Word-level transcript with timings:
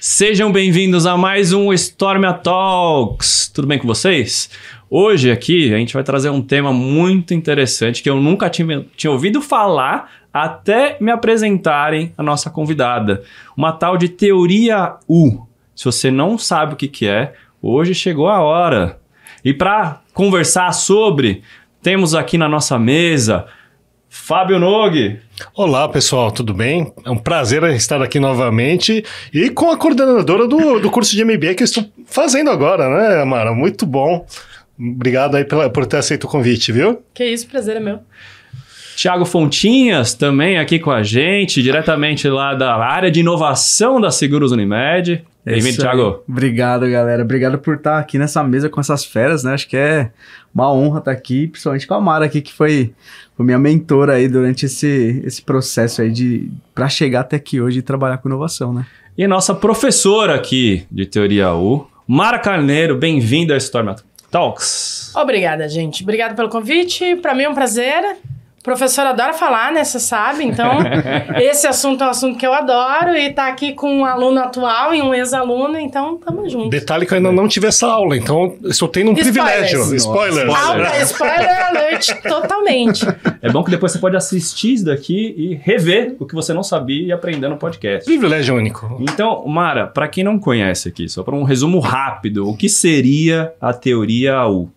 Sejam 0.00 0.52
bem-vindos 0.52 1.06
a 1.06 1.16
mais 1.16 1.52
um 1.52 1.72
Stormia 1.72 2.32
Talks. 2.32 3.50
Tudo 3.52 3.66
bem 3.66 3.80
com 3.80 3.86
vocês? 3.88 4.48
Hoje 4.88 5.28
aqui 5.28 5.74
a 5.74 5.76
gente 5.76 5.92
vai 5.92 6.04
trazer 6.04 6.30
um 6.30 6.40
tema 6.40 6.72
muito 6.72 7.34
interessante 7.34 8.00
que 8.00 8.08
eu 8.08 8.20
nunca 8.20 8.48
tinha, 8.48 8.86
tinha 8.96 9.10
ouvido 9.10 9.42
falar 9.42 10.08
até 10.32 10.96
me 11.00 11.10
apresentarem 11.10 12.12
a 12.16 12.22
nossa 12.22 12.48
convidada. 12.48 13.24
Uma 13.56 13.72
tal 13.72 13.96
de 13.96 14.08
teoria 14.08 14.94
U. 15.08 15.44
Se 15.74 15.84
você 15.84 16.12
não 16.12 16.38
sabe 16.38 16.74
o 16.74 16.76
que, 16.76 16.86
que 16.86 17.08
é, 17.08 17.34
hoje 17.60 17.92
chegou 17.92 18.28
a 18.28 18.40
hora. 18.40 19.00
E 19.44 19.52
para 19.52 20.00
conversar 20.14 20.70
sobre, 20.74 21.42
temos 21.82 22.14
aqui 22.14 22.38
na 22.38 22.48
nossa 22.48 22.78
mesa 22.78 23.48
Fábio 24.08 24.60
Nogue. 24.60 25.18
Olá, 25.54 25.88
pessoal, 25.88 26.30
tudo 26.30 26.52
bem? 26.52 26.92
É 27.04 27.10
um 27.10 27.16
prazer 27.16 27.62
estar 27.64 28.02
aqui 28.02 28.18
novamente 28.18 29.04
e 29.32 29.50
com 29.50 29.70
a 29.70 29.76
coordenadora 29.76 30.46
do, 30.46 30.80
do 30.80 30.90
curso 30.90 31.14
de 31.14 31.24
MBA 31.24 31.54
que 31.54 31.62
eu 31.62 31.66
estou 31.66 31.84
fazendo 32.06 32.50
agora, 32.50 32.88
né, 32.88 33.22
Amara? 33.22 33.52
Muito 33.52 33.86
bom. 33.86 34.26
Obrigado 34.78 35.36
aí 35.36 35.44
pela, 35.44 35.68
por 35.70 35.86
ter 35.86 35.98
aceito 35.98 36.24
o 36.24 36.28
convite, 36.28 36.72
viu? 36.72 37.02
Que 37.14 37.24
isso, 37.24 37.46
prazer 37.46 37.76
é 37.76 37.80
meu. 37.80 38.00
Tiago 38.96 39.24
Fontinhas 39.24 40.14
também 40.14 40.58
aqui 40.58 40.78
com 40.78 40.90
a 40.90 41.02
gente, 41.02 41.62
diretamente 41.62 42.28
lá 42.28 42.54
da 42.54 42.74
área 42.74 43.10
de 43.10 43.20
inovação 43.20 44.00
da 44.00 44.10
Seguros 44.10 44.50
Unimed. 44.50 45.24
É 45.48 45.52
Bem-vindo. 45.52 45.78
Tiago. 45.78 46.22
Obrigado, 46.28 46.86
galera. 46.90 47.22
Obrigado 47.22 47.58
por 47.58 47.76
estar 47.76 47.98
aqui 47.98 48.18
nessa 48.18 48.44
mesa 48.44 48.68
com 48.68 48.78
essas 48.78 49.02
feras, 49.02 49.42
né? 49.42 49.54
Acho 49.54 49.66
que 49.66 49.78
é 49.78 50.10
uma 50.54 50.70
honra 50.70 50.98
estar 50.98 51.10
aqui, 51.10 51.46
principalmente 51.46 51.86
com 51.86 51.94
a 51.94 52.00
Mara 52.02 52.26
aqui, 52.26 52.42
que 52.42 52.52
foi, 52.52 52.92
foi 53.34 53.46
minha 53.46 53.58
mentora 53.58 54.12
aí 54.12 54.28
durante 54.28 54.66
esse, 54.66 55.22
esse 55.24 55.40
processo 55.40 56.02
aí 56.02 56.10
de 56.10 56.50
para 56.74 56.86
chegar 56.90 57.20
até 57.20 57.36
aqui 57.36 57.62
hoje 57.62 57.78
e 57.78 57.82
trabalhar 57.82 58.18
com 58.18 58.28
inovação, 58.28 58.74
né? 58.74 58.84
E 59.16 59.26
nossa 59.26 59.54
professora 59.54 60.34
aqui 60.34 60.86
de 60.90 61.06
Teoria 61.06 61.54
U, 61.54 61.88
Mara 62.06 62.38
Carneiro, 62.38 62.98
bem-vinda 62.98 63.54
ao 63.54 63.58
Storm 63.58 63.94
Talks. 64.30 65.12
Obrigada, 65.16 65.66
gente. 65.66 66.02
Obrigada 66.02 66.34
pelo 66.34 66.50
convite. 66.50 67.16
Para 67.16 67.34
mim 67.34 67.44
é 67.44 67.48
um 67.48 67.54
prazer. 67.54 68.18
O 68.68 68.76
professor 68.76 69.06
adora 69.06 69.32
falar, 69.32 69.72
né? 69.72 69.82
Você 69.82 69.98
sabe. 69.98 70.44
Então, 70.44 70.70
esse 71.40 71.66
assunto 71.66 72.04
é 72.04 72.06
um 72.06 72.10
assunto 72.10 72.38
que 72.38 72.46
eu 72.46 72.52
adoro. 72.52 73.16
E 73.16 73.32
tá 73.32 73.48
aqui 73.48 73.72
com 73.72 74.00
um 74.00 74.04
aluno 74.04 74.40
atual 74.40 74.94
e 74.94 75.00
um 75.00 75.14
ex-aluno. 75.14 75.78
Então, 75.78 76.18
tamo 76.18 76.46
junto. 76.50 76.68
Detalhe 76.68 77.06
que 77.06 77.14
eu 77.14 77.16
ainda 77.16 77.32
não 77.32 77.48
tive 77.48 77.66
essa 77.66 77.86
aula, 77.86 78.14
então 78.14 78.58
eu 78.62 78.68
estou 78.68 78.86
tendo 78.86 79.10
um 79.10 79.14
Spoilers. 79.14 79.32
privilégio. 79.32 79.78
Nossa. 79.78 79.96
Spoilers. 79.96 80.54
Alta, 80.54 81.02
spoiler 81.04 81.66
alert 81.68 82.22
totalmente. 82.22 83.06
É 83.40 83.50
bom 83.50 83.64
que 83.64 83.70
depois 83.70 83.90
você 83.92 83.98
pode 83.98 84.16
assistir 84.16 84.74
isso 84.74 84.84
daqui 84.84 85.34
e 85.36 85.54
rever 85.54 86.16
o 86.20 86.26
que 86.26 86.34
você 86.34 86.52
não 86.52 86.62
sabia 86.62 87.06
e 87.06 87.10
aprender 87.10 87.48
no 87.48 87.56
podcast. 87.56 88.04
Privilégio 88.04 88.54
único. 88.54 88.98
Então, 89.00 89.46
Mara, 89.46 89.86
para 89.86 90.06
quem 90.08 90.22
não 90.22 90.38
conhece 90.38 90.90
aqui, 90.90 91.08
só 91.08 91.22
para 91.22 91.34
um 91.34 91.42
resumo 91.42 91.78
rápido, 91.80 92.46
o 92.46 92.54
que 92.54 92.68
seria 92.68 93.50
a 93.58 93.72
teoria 93.72 94.46
U? 94.46 94.70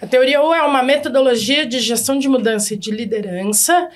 A 0.00 0.06
teoria 0.06 0.42
U 0.42 0.52
é 0.52 0.62
uma 0.62 0.82
metodologia 0.82 1.64
de 1.64 1.80
gestão 1.80 2.18
de 2.18 2.28
mudança 2.28 2.74
e 2.74 2.76
de 2.76 2.90
liderança 2.90 3.88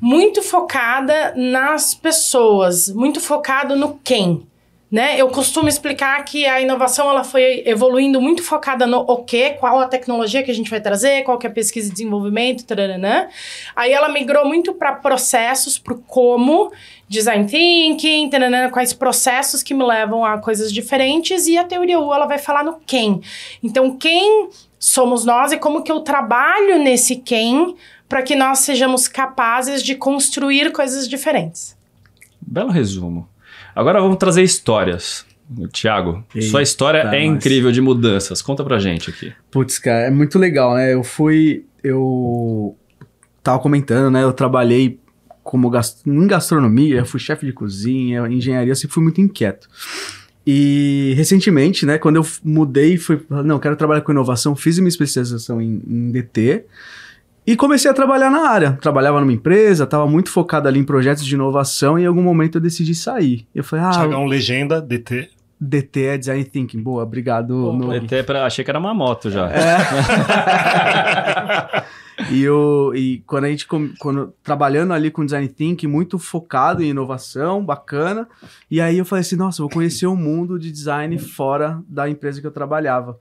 muito 0.00 0.42
focada 0.42 1.32
nas 1.34 1.94
pessoas, 1.94 2.88
muito 2.88 3.20
focado 3.20 3.74
no 3.74 3.98
quem. 4.04 4.46
Né? 4.90 5.20
Eu 5.20 5.28
costumo 5.28 5.68
explicar 5.68 6.24
que 6.24 6.46
a 6.46 6.62
inovação 6.62 7.10
ela 7.10 7.22
foi 7.22 7.62
evoluindo 7.66 8.22
muito 8.22 8.42
focada 8.42 8.86
no 8.86 9.00
o 9.00 9.22
quê, 9.22 9.50
qual 9.50 9.78
a 9.80 9.86
tecnologia 9.86 10.42
que 10.42 10.50
a 10.50 10.54
gente 10.54 10.70
vai 10.70 10.80
trazer, 10.80 11.24
qual 11.24 11.36
que 11.36 11.46
é 11.46 11.50
a 11.50 11.52
pesquisa 11.52 11.90
e 11.90 11.92
desenvolvimento, 11.92 12.64
taranã. 12.64 13.28
Aí 13.76 13.92
ela 13.92 14.08
migrou 14.08 14.46
muito 14.46 14.72
para 14.72 14.92
processos, 14.92 15.78
para 15.78 15.94
como, 16.06 16.72
design 17.06 17.46
thinking, 17.46 18.30
taranã, 18.30 18.70
quais 18.70 18.94
processos 18.94 19.62
que 19.62 19.74
me 19.74 19.84
levam 19.84 20.24
a 20.24 20.38
coisas 20.38 20.72
diferentes 20.72 21.46
e 21.46 21.58
a 21.58 21.64
teoria 21.64 22.00
U 22.00 22.14
ela 22.14 22.24
vai 22.24 22.38
falar 22.38 22.64
no 22.64 22.80
quem. 22.86 23.20
Então, 23.62 23.94
quem 23.94 24.48
somos 24.78 25.24
nós 25.24 25.52
e 25.52 25.58
como 25.58 25.82
que 25.82 25.90
eu 25.90 26.00
trabalho 26.00 26.78
nesse 26.78 27.16
quem 27.16 27.76
para 28.08 28.22
que 28.22 28.34
nós 28.34 28.60
sejamos 28.60 29.06
capazes 29.06 29.82
de 29.82 29.94
construir 29.94 30.72
coisas 30.72 31.08
diferentes. 31.08 31.76
Belo 32.40 32.70
resumo. 32.70 33.28
Agora 33.74 34.00
vamos 34.00 34.16
trazer 34.16 34.42
histórias. 34.42 35.26
Tiago, 35.72 36.24
sua 36.50 36.62
história 36.62 37.08
é 37.10 37.24
incrível 37.24 37.72
de 37.72 37.80
mudanças. 37.80 38.42
Conta 38.42 38.62
pra 38.62 38.78
gente 38.78 39.08
aqui. 39.08 39.32
Putz, 39.50 39.78
cara, 39.78 40.06
é 40.06 40.10
muito 40.10 40.38
legal, 40.38 40.74
né? 40.74 40.92
Eu 40.92 41.02
fui. 41.02 41.64
Eu 41.82 42.76
tava 43.42 43.58
comentando, 43.58 44.10
né? 44.10 44.22
Eu 44.22 44.32
trabalhei 44.32 45.00
como 45.42 45.70
gast... 45.70 46.06
em 46.06 46.26
gastronomia, 46.26 46.98
eu 46.98 47.06
fui 47.06 47.18
chefe 47.18 47.46
de 47.46 47.52
cozinha, 47.54 48.26
engenharia, 48.28 48.70
eu 48.70 48.76
sempre 48.76 48.92
fui 48.92 49.02
muito 49.02 49.20
inquieto. 49.22 49.66
E 50.50 51.12
recentemente, 51.14 51.84
né, 51.84 51.98
quando 51.98 52.16
eu 52.16 52.26
mudei, 52.42 52.96
fui, 52.96 53.20
não, 53.28 53.58
quero 53.58 53.76
trabalhar 53.76 54.00
com 54.00 54.12
inovação, 54.12 54.56
fiz 54.56 54.78
minha 54.78 54.88
especialização 54.88 55.60
em, 55.60 55.82
em 55.86 56.10
DT 56.10 56.64
e 57.46 57.54
comecei 57.54 57.90
a 57.90 57.92
trabalhar 57.92 58.30
na 58.30 58.48
área. 58.48 58.72
Trabalhava 58.80 59.20
numa 59.20 59.30
empresa, 59.30 59.84
estava 59.84 60.06
muito 60.06 60.30
focado 60.30 60.66
ali 60.66 60.80
em 60.80 60.84
projetos 60.84 61.26
de 61.26 61.34
inovação 61.34 61.98
e 61.98 62.04
em 62.04 62.06
algum 62.06 62.22
momento 62.22 62.56
eu 62.56 62.62
decidi 62.62 62.94
sair. 62.94 63.46
Eu 63.54 63.62
falei, 63.62 63.84
ah, 63.84 63.90
Tiagão 63.90 64.24
Legenda, 64.24 64.80
DT. 64.80 65.28
DT 65.60 66.02
é 66.02 66.16
Design 66.16 66.44
Thinking. 66.44 66.82
Boa, 66.82 67.02
obrigado. 67.02 67.48
Boa. 67.48 67.76
Nogue. 67.76 68.06
Até 68.06 68.22
pra, 68.22 68.46
achei 68.46 68.64
que 68.64 68.70
era 68.70 68.78
uma 68.78 68.94
moto 68.94 69.30
já. 69.30 69.50
E, 72.32 72.42
eu, 72.42 72.92
e 72.94 73.22
quando 73.26 73.44
a 73.44 73.48
gente, 73.48 73.66
quando, 73.66 74.34
trabalhando 74.42 74.92
ali 74.92 75.10
com 75.10 75.24
design 75.24 75.48
thinking, 75.48 75.86
muito 75.86 76.18
focado 76.18 76.82
em 76.82 76.90
inovação, 76.90 77.64
bacana. 77.64 78.28
E 78.70 78.80
aí 78.80 78.98
eu 78.98 79.04
falei 79.04 79.20
assim, 79.20 79.36
nossa, 79.36 79.62
vou 79.62 79.70
conhecer 79.70 80.06
o 80.06 80.16
mundo 80.16 80.58
de 80.58 80.70
design 80.72 81.16
fora 81.18 81.80
da 81.88 82.08
empresa 82.10 82.40
que 82.40 82.46
eu 82.46 82.50
trabalhava. 82.50 83.18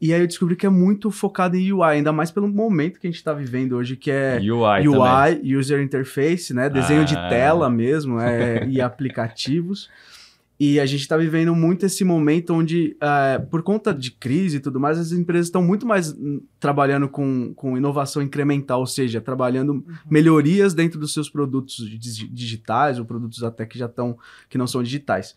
E 0.00 0.14
aí 0.14 0.20
eu 0.20 0.26
descobri 0.26 0.54
que 0.54 0.64
é 0.64 0.70
muito 0.70 1.10
focado 1.10 1.56
em 1.56 1.72
UI, 1.72 1.82
ainda 1.82 2.12
mais 2.12 2.30
pelo 2.30 2.46
momento 2.48 3.00
que 3.00 3.06
a 3.06 3.10
gente 3.10 3.18
está 3.18 3.32
vivendo 3.32 3.72
hoje, 3.72 3.96
que 3.96 4.10
é 4.10 4.38
UI. 4.40 4.88
UI, 4.88 5.56
User 5.56 5.82
Interface, 5.82 6.54
né? 6.54 6.70
Desenho 6.70 7.04
de 7.04 7.16
Ah. 7.16 7.28
tela 7.28 7.68
mesmo, 7.68 8.20
é, 8.20 8.64
e 8.70 8.80
aplicativos. 8.80 9.90
E 10.60 10.80
a 10.80 10.86
gente 10.86 11.02
está 11.02 11.16
vivendo 11.16 11.54
muito 11.54 11.86
esse 11.86 12.02
momento 12.02 12.52
onde, 12.52 12.96
eh, 13.00 13.38
por 13.48 13.62
conta 13.62 13.94
de 13.94 14.10
crise 14.10 14.56
e 14.56 14.60
tudo 14.60 14.80
mais, 14.80 14.98
as 14.98 15.12
empresas 15.12 15.46
estão 15.46 15.62
muito 15.62 15.86
mais 15.86 16.12
hum, 16.12 16.40
trabalhando 16.58 17.08
com, 17.08 17.54
com 17.54 17.76
inovação 17.76 18.20
incremental, 18.20 18.80
ou 18.80 18.86
seja, 18.86 19.20
trabalhando 19.20 19.84
melhorias 20.10 20.74
dentro 20.74 20.98
dos 20.98 21.12
seus 21.12 21.30
produtos 21.30 21.76
dig- 21.88 22.28
digitais 22.28 22.98
ou 22.98 23.04
produtos 23.04 23.44
até 23.44 23.64
que 23.64 23.78
já 23.78 23.86
estão, 23.86 24.18
que 24.48 24.58
não 24.58 24.66
são 24.66 24.82
digitais. 24.82 25.36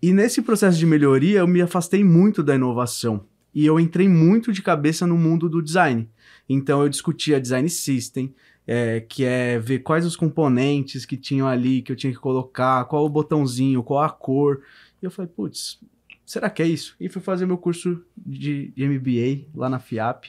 E 0.00 0.12
nesse 0.12 0.40
processo 0.40 0.78
de 0.78 0.86
melhoria, 0.86 1.40
eu 1.40 1.48
me 1.48 1.60
afastei 1.60 2.04
muito 2.04 2.40
da 2.40 2.54
inovação. 2.54 3.24
E 3.52 3.66
eu 3.66 3.80
entrei 3.80 4.08
muito 4.08 4.52
de 4.52 4.62
cabeça 4.62 5.04
no 5.04 5.18
mundo 5.18 5.48
do 5.48 5.60
design. 5.60 6.08
Então 6.48 6.80
eu 6.80 6.88
discutia 6.88 7.40
design 7.40 7.68
system, 7.68 8.32
é, 8.70 9.00
que 9.00 9.24
é 9.24 9.58
ver 9.58 9.78
quais 9.78 10.04
os 10.04 10.14
componentes 10.14 11.06
que 11.06 11.16
tinham 11.16 11.48
ali, 11.48 11.80
que 11.80 11.90
eu 11.90 11.96
tinha 11.96 12.12
que 12.12 12.18
colocar, 12.18 12.84
qual 12.84 13.02
o 13.02 13.08
botãozinho, 13.08 13.82
qual 13.82 14.04
a 14.04 14.10
cor. 14.10 14.60
E 15.00 15.06
eu 15.06 15.10
falei, 15.10 15.30
putz, 15.34 15.80
será 16.26 16.50
que 16.50 16.62
é 16.62 16.66
isso? 16.66 16.94
E 17.00 17.08
fui 17.08 17.22
fazer 17.22 17.46
meu 17.46 17.56
curso 17.56 18.04
de, 18.14 18.70
de 18.76 18.86
MBA 18.86 19.48
lá 19.54 19.70
na 19.70 19.78
FIAP. 19.78 20.26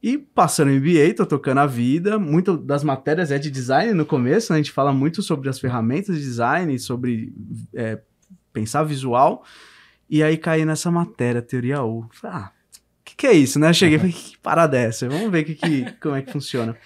E 0.00 0.16
passando 0.16 0.70
MBA, 0.70 1.12
tô 1.16 1.26
tocando 1.26 1.58
a 1.58 1.66
vida. 1.66 2.16
Muito 2.16 2.56
das 2.56 2.84
matérias 2.84 3.32
é 3.32 3.38
de 3.40 3.50
design 3.50 3.92
no 3.92 4.06
começo, 4.06 4.52
né? 4.52 4.60
A 4.60 4.62
gente 4.62 4.70
fala 4.70 4.92
muito 4.92 5.20
sobre 5.20 5.48
as 5.48 5.58
ferramentas 5.58 6.14
de 6.14 6.22
design, 6.22 6.78
sobre 6.78 7.32
é, 7.74 7.98
pensar 8.52 8.84
visual. 8.84 9.44
E 10.08 10.22
aí 10.22 10.36
caí 10.36 10.64
nessa 10.64 10.92
matéria, 10.92 11.42
teoria 11.42 11.82
U. 11.82 12.08
Falei, 12.12 12.36
ah, 12.36 12.52
o 13.00 13.04
que, 13.04 13.16
que 13.16 13.26
é 13.26 13.32
isso, 13.32 13.58
né? 13.58 13.72
Cheguei 13.72 13.96
e 13.96 13.98
falei, 13.98 14.14
que 14.14 14.38
parada 14.38 14.78
é 14.78 14.84
essa? 14.84 15.08
Vamos 15.08 15.32
ver 15.32 15.42
que, 15.42 15.56
que, 15.56 15.90
como 16.00 16.14
é 16.14 16.22
que 16.22 16.30
funciona. 16.30 16.76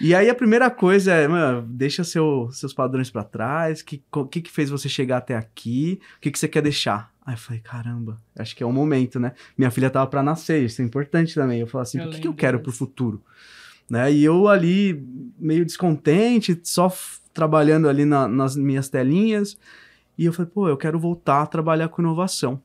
E 0.00 0.14
aí 0.14 0.30
a 0.30 0.34
primeira 0.34 0.70
coisa 0.70 1.12
é, 1.12 1.28
mano, 1.28 1.62
deixa 1.68 2.02
seu, 2.04 2.48
seus 2.52 2.72
padrões 2.72 3.10
pra 3.10 3.22
trás, 3.22 3.80
o 3.80 3.84
que, 3.84 4.02
que 4.30 4.40
que 4.40 4.50
fez 4.50 4.70
você 4.70 4.88
chegar 4.88 5.18
até 5.18 5.36
aqui, 5.36 6.00
o 6.16 6.20
que 6.20 6.30
que 6.30 6.38
você 6.38 6.48
quer 6.48 6.62
deixar? 6.62 7.12
Aí 7.24 7.34
eu 7.34 7.38
falei, 7.38 7.60
caramba, 7.60 8.16
acho 8.38 8.56
que 8.56 8.62
é 8.62 8.66
o 8.66 8.72
momento, 8.72 9.20
né? 9.20 9.32
Minha 9.56 9.70
filha 9.70 9.90
tava 9.90 10.06
pra 10.06 10.22
nascer, 10.22 10.64
isso 10.64 10.80
é 10.80 10.84
importante 10.84 11.34
também. 11.34 11.60
Eu 11.60 11.66
falei 11.66 11.82
assim, 11.82 11.98
Eu 11.98 12.08
o 12.08 12.10
que, 12.10 12.20
que 12.20 12.28
eu 12.28 12.34
quero 12.34 12.60
pro 12.60 12.72
futuro? 12.72 13.22
Né? 13.88 14.10
E 14.12 14.24
eu 14.24 14.48
ali, 14.48 15.04
meio 15.38 15.64
descontente, 15.66 16.58
só 16.64 16.92
trabalhando 17.34 17.88
ali 17.88 18.04
na- 18.04 18.26
nas 18.26 18.56
minhas 18.56 18.88
telinhas, 18.88 19.58
e 20.16 20.24
eu 20.24 20.32
falei, 20.32 20.50
pô, 20.52 20.68
eu 20.68 20.76
quero 20.76 20.98
voltar 20.98 21.42
a 21.42 21.46
trabalhar 21.46 21.88
com 21.88 22.00
inovação. 22.02 22.60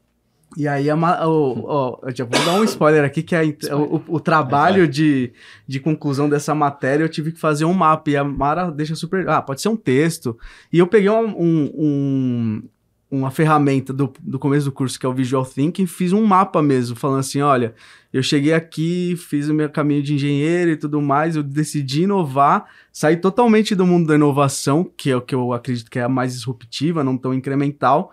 E 0.57 0.67
aí, 0.67 0.89
a 0.89 0.95
o- 1.27 1.65
ó, 1.67 1.99
eu 2.03 2.15
já 2.15 2.23
vou 2.23 2.45
dar 2.45 2.53
um 2.59 2.63
spoiler 2.63 3.03
aqui, 3.03 3.21
que 3.21 3.35
é 3.35 3.39
a 3.69 3.75
o, 3.77 4.01
o 4.07 4.19
trabalho 4.21 4.87
de, 4.87 5.33
de 5.67 5.79
conclusão 5.81 6.29
dessa 6.29 6.55
matéria, 6.55 7.03
eu 7.03 7.09
tive 7.09 7.31
que 7.33 7.39
fazer 7.39 7.65
um 7.65 7.73
mapa, 7.73 8.09
e 8.09 8.15
a 8.15 8.23
Mara 8.23 8.71
deixa 8.71 8.95
super... 8.95 9.27
Ah, 9.27 9.41
pode 9.41 9.61
ser 9.61 9.67
um 9.69 9.75
texto. 9.75 10.37
E 10.71 10.79
eu 10.79 10.87
peguei 10.87 11.09
um- 11.09 11.35
um- 11.37 12.63
uma 13.11 13.31
ferramenta 13.31 13.93
do, 13.93 14.11
do 14.21 14.39
começo 14.39 14.65
do 14.65 14.71
curso, 14.71 14.99
que 14.99 15.05
é 15.05 15.09
o 15.09 15.13
Visual 15.13 15.45
Thinking, 15.45 15.85
fiz 15.85 16.11
um 16.11 16.25
mapa 16.25 16.61
mesmo, 16.61 16.95
falando 16.95 17.19
assim, 17.19 17.39
olha, 17.41 17.73
eu 18.11 18.23
cheguei 18.23 18.53
aqui, 18.53 19.15
fiz 19.17 19.47
o 19.47 19.53
meu 19.53 19.69
caminho 19.69 20.01
de 20.01 20.15
engenheiro 20.15 20.71
e 20.71 20.75
tudo 20.77 21.01
mais, 21.01 21.35
eu 21.35 21.43
decidi 21.43 22.03
inovar, 22.03 22.65
saí 22.91 23.15
totalmente 23.17 23.75
do 23.75 23.85
mundo 23.85 24.07
da 24.07 24.15
inovação, 24.15 24.89
que 24.97 25.11
é 25.11 25.15
o 25.15 25.21
que 25.21 25.35
eu 25.35 25.53
acredito 25.53 25.89
que 25.91 25.99
é 25.99 26.03
a 26.03 26.09
mais 26.09 26.33
disruptiva, 26.33 27.03
não 27.03 27.17
tão 27.17 27.33
incremental, 27.33 28.11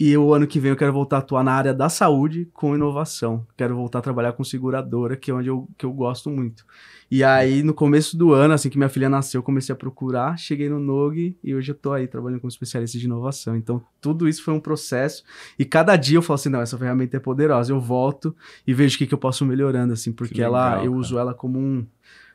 E 0.00 0.16
o 0.16 0.32
ano 0.32 0.46
que 0.46 0.60
vem 0.60 0.70
eu 0.70 0.76
quero 0.76 0.92
voltar 0.92 1.16
a 1.16 1.18
atuar 1.18 1.42
na 1.42 1.52
área 1.52 1.74
da 1.74 1.88
saúde 1.88 2.48
com 2.52 2.72
inovação. 2.72 3.44
Quero 3.56 3.74
voltar 3.74 3.98
a 3.98 4.02
trabalhar 4.02 4.32
com 4.32 4.44
seguradora, 4.44 5.16
que 5.16 5.28
é 5.28 5.34
onde 5.34 5.48
eu, 5.48 5.68
que 5.76 5.84
eu 5.84 5.92
gosto 5.92 6.30
muito. 6.30 6.64
E 7.10 7.24
aí, 7.24 7.64
no 7.64 7.74
começo 7.74 8.16
do 8.16 8.32
ano, 8.32 8.54
assim 8.54 8.70
que 8.70 8.78
minha 8.78 8.88
filha 8.88 9.08
nasceu, 9.08 9.40
eu 9.40 9.42
comecei 9.42 9.72
a 9.72 9.76
procurar, 9.76 10.38
cheguei 10.38 10.68
no 10.68 10.78
NOG 10.78 11.36
e 11.42 11.52
hoje 11.52 11.72
eu 11.72 11.74
tô 11.74 11.92
aí 11.92 12.06
trabalhando 12.06 12.40
como 12.40 12.48
especialista 12.48 12.96
de 12.96 13.06
inovação. 13.06 13.56
Então, 13.56 13.82
tudo 14.00 14.28
isso 14.28 14.44
foi 14.44 14.54
um 14.54 14.60
processo. 14.60 15.24
E 15.58 15.64
cada 15.64 15.96
dia 15.96 16.18
eu 16.18 16.22
falo 16.22 16.36
assim, 16.36 16.48
não, 16.48 16.60
essa 16.60 16.78
ferramenta 16.78 17.16
é 17.16 17.20
poderosa. 17.20 17.72
Eu 17.72 17.80
volto 17.80 18.36
e 18.64 18.72
vejo 18.72 18.94
o 18.94 18.98
que, 18.98 19.06
que 19.06 19.14
eu 19.14 19.18
posso 19.18 19.44
melhorando, 19.44 19.94
assim, 19.94 20.12
porque 20.12 20.34
Que 20.34 20.42
ela, 20.42 20.64
legal, 20.68 20.84
eu 20.84 20.92
cara. 20.92 21.00
uso 21.00 21.18
ela 21.18 21.34
como 21.34 21.58
um... 21.58 21.84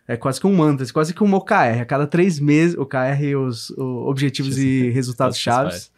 É 0.06 0.18
quase 0.18 0.38
que 0.38 0.46
um 0.46 0.54
mantra, 0.54 0.86
quase 0.92 1.14
que 1.14 1.24
um 1.24 1.34
OKR. 1.34 1.80
A 1.82 1.86
cada 1.86 2.06
três 2.06 2.38
meses, 2.38 2.78
OKR 2.78 3.24
e 3.24 3.36
os 3.38 3.70
o 3.70 4.10
Objetivos 4.10 4.58
e 4.58 4.90
Resultados 4.90 5.38
Chaves. 5.38 5.93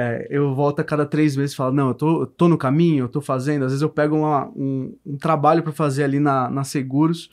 É, 0.00 0.28
eu 0.30 0.54
volto 0.54 0.78
a 0.78 0.84
cada 0.84 1.04
três 1.04 1.34
meses 1.36 1.52
e 1.54 1.56
falo, 1.56 1.74
não, 1.74 1.88
eu 1.88 1.94
tô, 1.94 2.20
eu 2.22 2.26
tô 2.28 2.46
no 2.46 2.56
caminho, 2.56 3.02
eu 3.04 3.08
tô 3.08 3.20
fazendo. 3.20 3.64
Às 3.64 3.72
vezes 3.72 3.82
eu 3.82 3.90
pego 3.90 4.14
uma- 4.16 4.46
um, 4.54 4.94
um 5.04 5.16
trabalho 5.16 5.60
para 5.60 5.72
fazer 5.72 6.04
ali 6.04 6.20
na, 6.20 6.48
na 6.48 6.62
Seguros, 6.62 7.28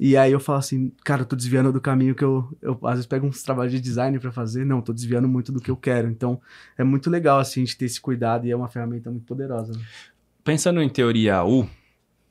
e 0.00 0.16
aí 0.16 0.32
eu 0.32 0.40
falo 0.40 0.58
assim, 0.58 0.90
cara, 1.04 1.20
eu 1.20 1.26
tô 1.26 1.36
desviando 1.36 1.70
do 1.70 1.82
caminho 1.82 2.14
que 2.14 2.24
eu, 2.24 2.48
eu 2.62 2.78
às 2.84 2.92
vezes 2.94 3.06
pego 3.06 3.26
uns 3.26 3.42
trabalhos 3.42 3.72
de 3.74 3.78
design 3.80 4.18
para 4.18 4.32
fazer, 4.32 4.64
não, 4.64 4.80
tô 4.80 4.94
desviando 4.94 5.28
muito 5.28 5.52
do 5.52 5.60
que 5.60 5.70
eu 5.70 5.76
quero. 5.76 6.08
Então 6.08 6.40
é 6.78 6.82
muito 6.82 7.10
legal 7.10 7.38
assim 7.38 7.60
a 7.60 7.64
gente 7.66 7.76
ter 7.76 7.84
esse 7.84 8.00
cuidado 8.00 8.46
e 8.46 8.50
é 8.50 8.56
uma 8.56 8.68
ferramenta 8.68 9.10
muito 9.10 9.26
poderosa. 9.26 9.74
né? 9.74 9.84
Pensando 10.42 10.80
em 10.80 10.88
teoria 10.88 11.44
U, 11.44 11.68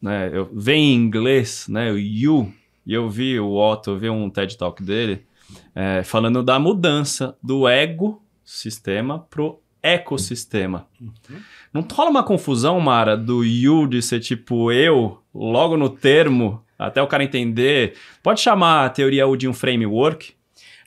né, 0.01 0.31
eu, 0.33 0.49
vem 0.55 0.93
em 0.93 0.95
inglês, 0.95 1.67
né, 1.69 1.91
o 1.91 1.95
U, 2.33 2.51
e 2.83 2.93
eu 2.95 3.07
vi 3.11 3.39
o 3.39 3.53
Otto, 3.53 3.91
eu 3.91 3.99
vi 3.99 4.09
um 4.09 4.27
TED 4.27 4.57
Talk 4.57 4.81
dele, 4.81 5.23
é, 5.75 6.01
falando 6.01 6.41
da 6.41 6.57
mudança 6.57 7.37
do 7.43 7.67
ego 7.67 8.23
sistema 8.43 9.19
pro 9.19 9.59
ecossistema. 9.81 10.87
Não 11.73 11.85
rola 11.91 12.09
uma 12.09 12.23
confusão, 12.23 12.79
Mara, 12.79 13.15
do 13.17 13.43
you 13.43 13.87
de 13.87 14.01
ser 14.01 14.19
tipo 14.19 14.71
eu, 14.71 15.19
logo 15.33 15.77
no 15.77 15.89
termo, 15.89 16.63
até 16.77 17.01
o 17.01 17.07
cara 17.07 17.23
entender. 17.23 17.95
Pode 18.23 18.41
chamar 18.41 18.85
a 18.85 18.89
teoria 18.89 19.27
U 19.27 19.35
de 19.35 19.47
um 19.47 19.53
framework? 19.53 20.35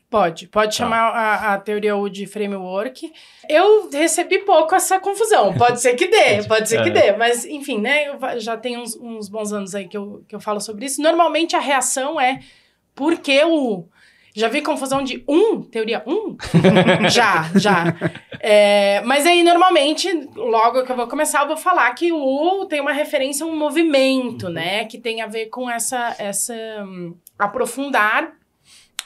Pode, 0.08 0.48
pode 0.48 0.74
chamar 0.74 1.10
a, 1.10 1.54
a 1.54 1.58
teoria 1.58 1.94
U 1.96 2.10
de 2.10 2.26
framework. 2.26 3.12
Eu 3.48 3.88
recebi 3.90 4.40
pouco 4.40 4.74
essa 4.74 4.98
confusão. 4.98 5.54
Pode 5.54 5.80
ser 5.80 5.94
que 5.94 6.08
dê, 6.08 6.42
pode 6.48 6.68
ser 6.68 6.82
que 6.82 6.88
É. 6.88 6.92
dê. 6.92 7.12
Mas, 7.16 7.44
enfim, 7.44 7.78
né? 7.78 8.08
Eu 8.08 8.40
já 8.40 8.56
tenho 8.56 8.80
uns, 8.80 8.96
uns 8.96 9.28
bons 9.28 9.52
anos 9.52 9.72
aí 9.72 9.86
que 9.86 9.96
eu, 9.96 10.24
que 10.26 10.34
eu 10.34 10.40
falo 10.40 10.60
sobre 10.60 10.86
isso. 10.86 11.00
Normalmente 11.00 11.54
a 11.54 11.60
reação 11.60 12.20
é 12.20 12.40
por 12.92 13.18
que 13.18 13.44
o. 13.44 13.84
Já 14.34 14.48
vi 14.48 14.62
confusão 14.62 15.02
de 15.02 15.24
um? 15.26 15.62
Teoria 15.62 16.02
um? 16.06 16.36
já, 17.10 17.50
já. 17.56 17.94
É, 18.38 19.00
mas 19.02 19.26
aí, 19.26 19.42
normalmente, 19.42 20.08
logo 20.36 20.84
que 20.84 20.92
eu 20.92 20.96
vou 20.96 21.08
começar, 21.08 21.42
eu 21.42 21.48
vou 21.48 21.56
falar 21.56 21.92
que 21.94 22.12
o 22.12 22.66
tem 22.66 22.80
uma 22.80 22.92
referência 22.92 23.44
a 23.44 23.48
um 23.48 23.56
movimento, 23.56 24.48
né? 24.48 24.84
Que 24.84 24.98
tem 24.98 25.20
a 25.20 25.26
ver 25.26 25.46
com 25.46 25.68
essa, 25.68 26.14
essa 26.18 26.54
hum, 26.86 27.14
aprofundar 27.38 28.32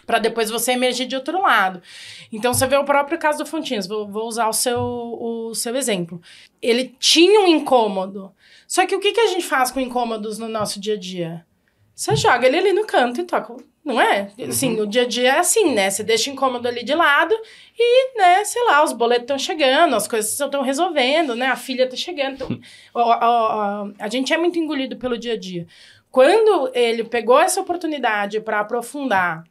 para 0.06 0.18
depois 0.18 0.50
você 0.50 0.72
emergir 0.72 1.06
de 1.06 1.16
outro 1.16 1.40
lado. 1.40 1.82
Então, 2.30 2.52
você 2.52 2.66
vê 2.66 2.76
o 2.76 2.84
próprio 2.84 3.18
caso 3.18 3.38
do 3.38 3.46
Fontinhas, 3.46 3.86
vou, 3.86 4.06
vou 4.06 4.28
usar 4.28 4.48
o 4.48 4.52
seu, 4.52 4.78
o 4.78 5.54
seu 5.54 5.74
exemplo. 5.74 6.20
Ele 6.60 6.94
tinha 6.98 7.40
um 7.40 7.46
incômodo. 7.46 8.30
Só 8.68 8.86
que 8.86 8.94
o 8.94 9.00
que, 9.00 9.12
que 9.12 9.20
a 9.20 9.28
gente 9.28 9.46
faz 9.46 9.70
com 9.70 9.80
incômodos 9.80 10.38
no 10.38 10.48
nosso 10.48 10.78
dia 10.78 10.94
a 10.94 10.98
dia? 10.98 11.46
Você 11.94 12.14
joga 12.16 12.46
ele 12.46 12.58
ali 12.58 12.72
no 12.72 12.86
canto 12.86 13.20
e 13.20 13.24
toca. 13.24 13.56
Não 13.84 14.00
é? 14.00 14.30
Assim, 14.48 14.80
o 14.80 14.86
dia 14.86 15.02
a 15.02 15.06
dia 15.06 15.28
é 15.34 15.38
assim, 15.38 15.74
né? 15.74 15.90
Você 15.90 16.02
deixa 16.02 16.30
o 16.30 16.32
incômodo 16.32 16.66
ali 16.66 16.82
de 16.82 16.94
lado 16.94 17.34
e, 17.78 18.18
né, 18.18 18.42
sei 18.44 18.64
lá, 18.64 18.82
os 18.82 18.92
boletos 18.94 19.24
estão 19.24 19.38
chegando, 19.38 19.94
as 19.94 20.08
coisas 20.08 20.32
estão 20.40 20.62
resolvendo, 20.62 21.34
né? 21.34 21.48
A 21.48 21.56
filha 21.56 21.86
tá 21.88 21.94
chegando. 21.94 22.34
Então, 22.34 22.60
o- 22.94 23.00
o- 23.00 23.84
o- 23.88 23.94
a 23.98 24.08
gente 24.08 24.32
é 24.32 24.38
muito 24.38 24.58
engolido 24.58 24.96
pelo 24.96 25.18
dia 25.18 25.34
a 25.34 25.38
dia. 25.38 25.66
Quando 26.10 26.70
ele 26.74 27.04
pegou 27.04 27.38
essa 27.38 27.60
oportunidade 27.60 28.40
para 28.40 28.60
aprofundar 28.60 29.44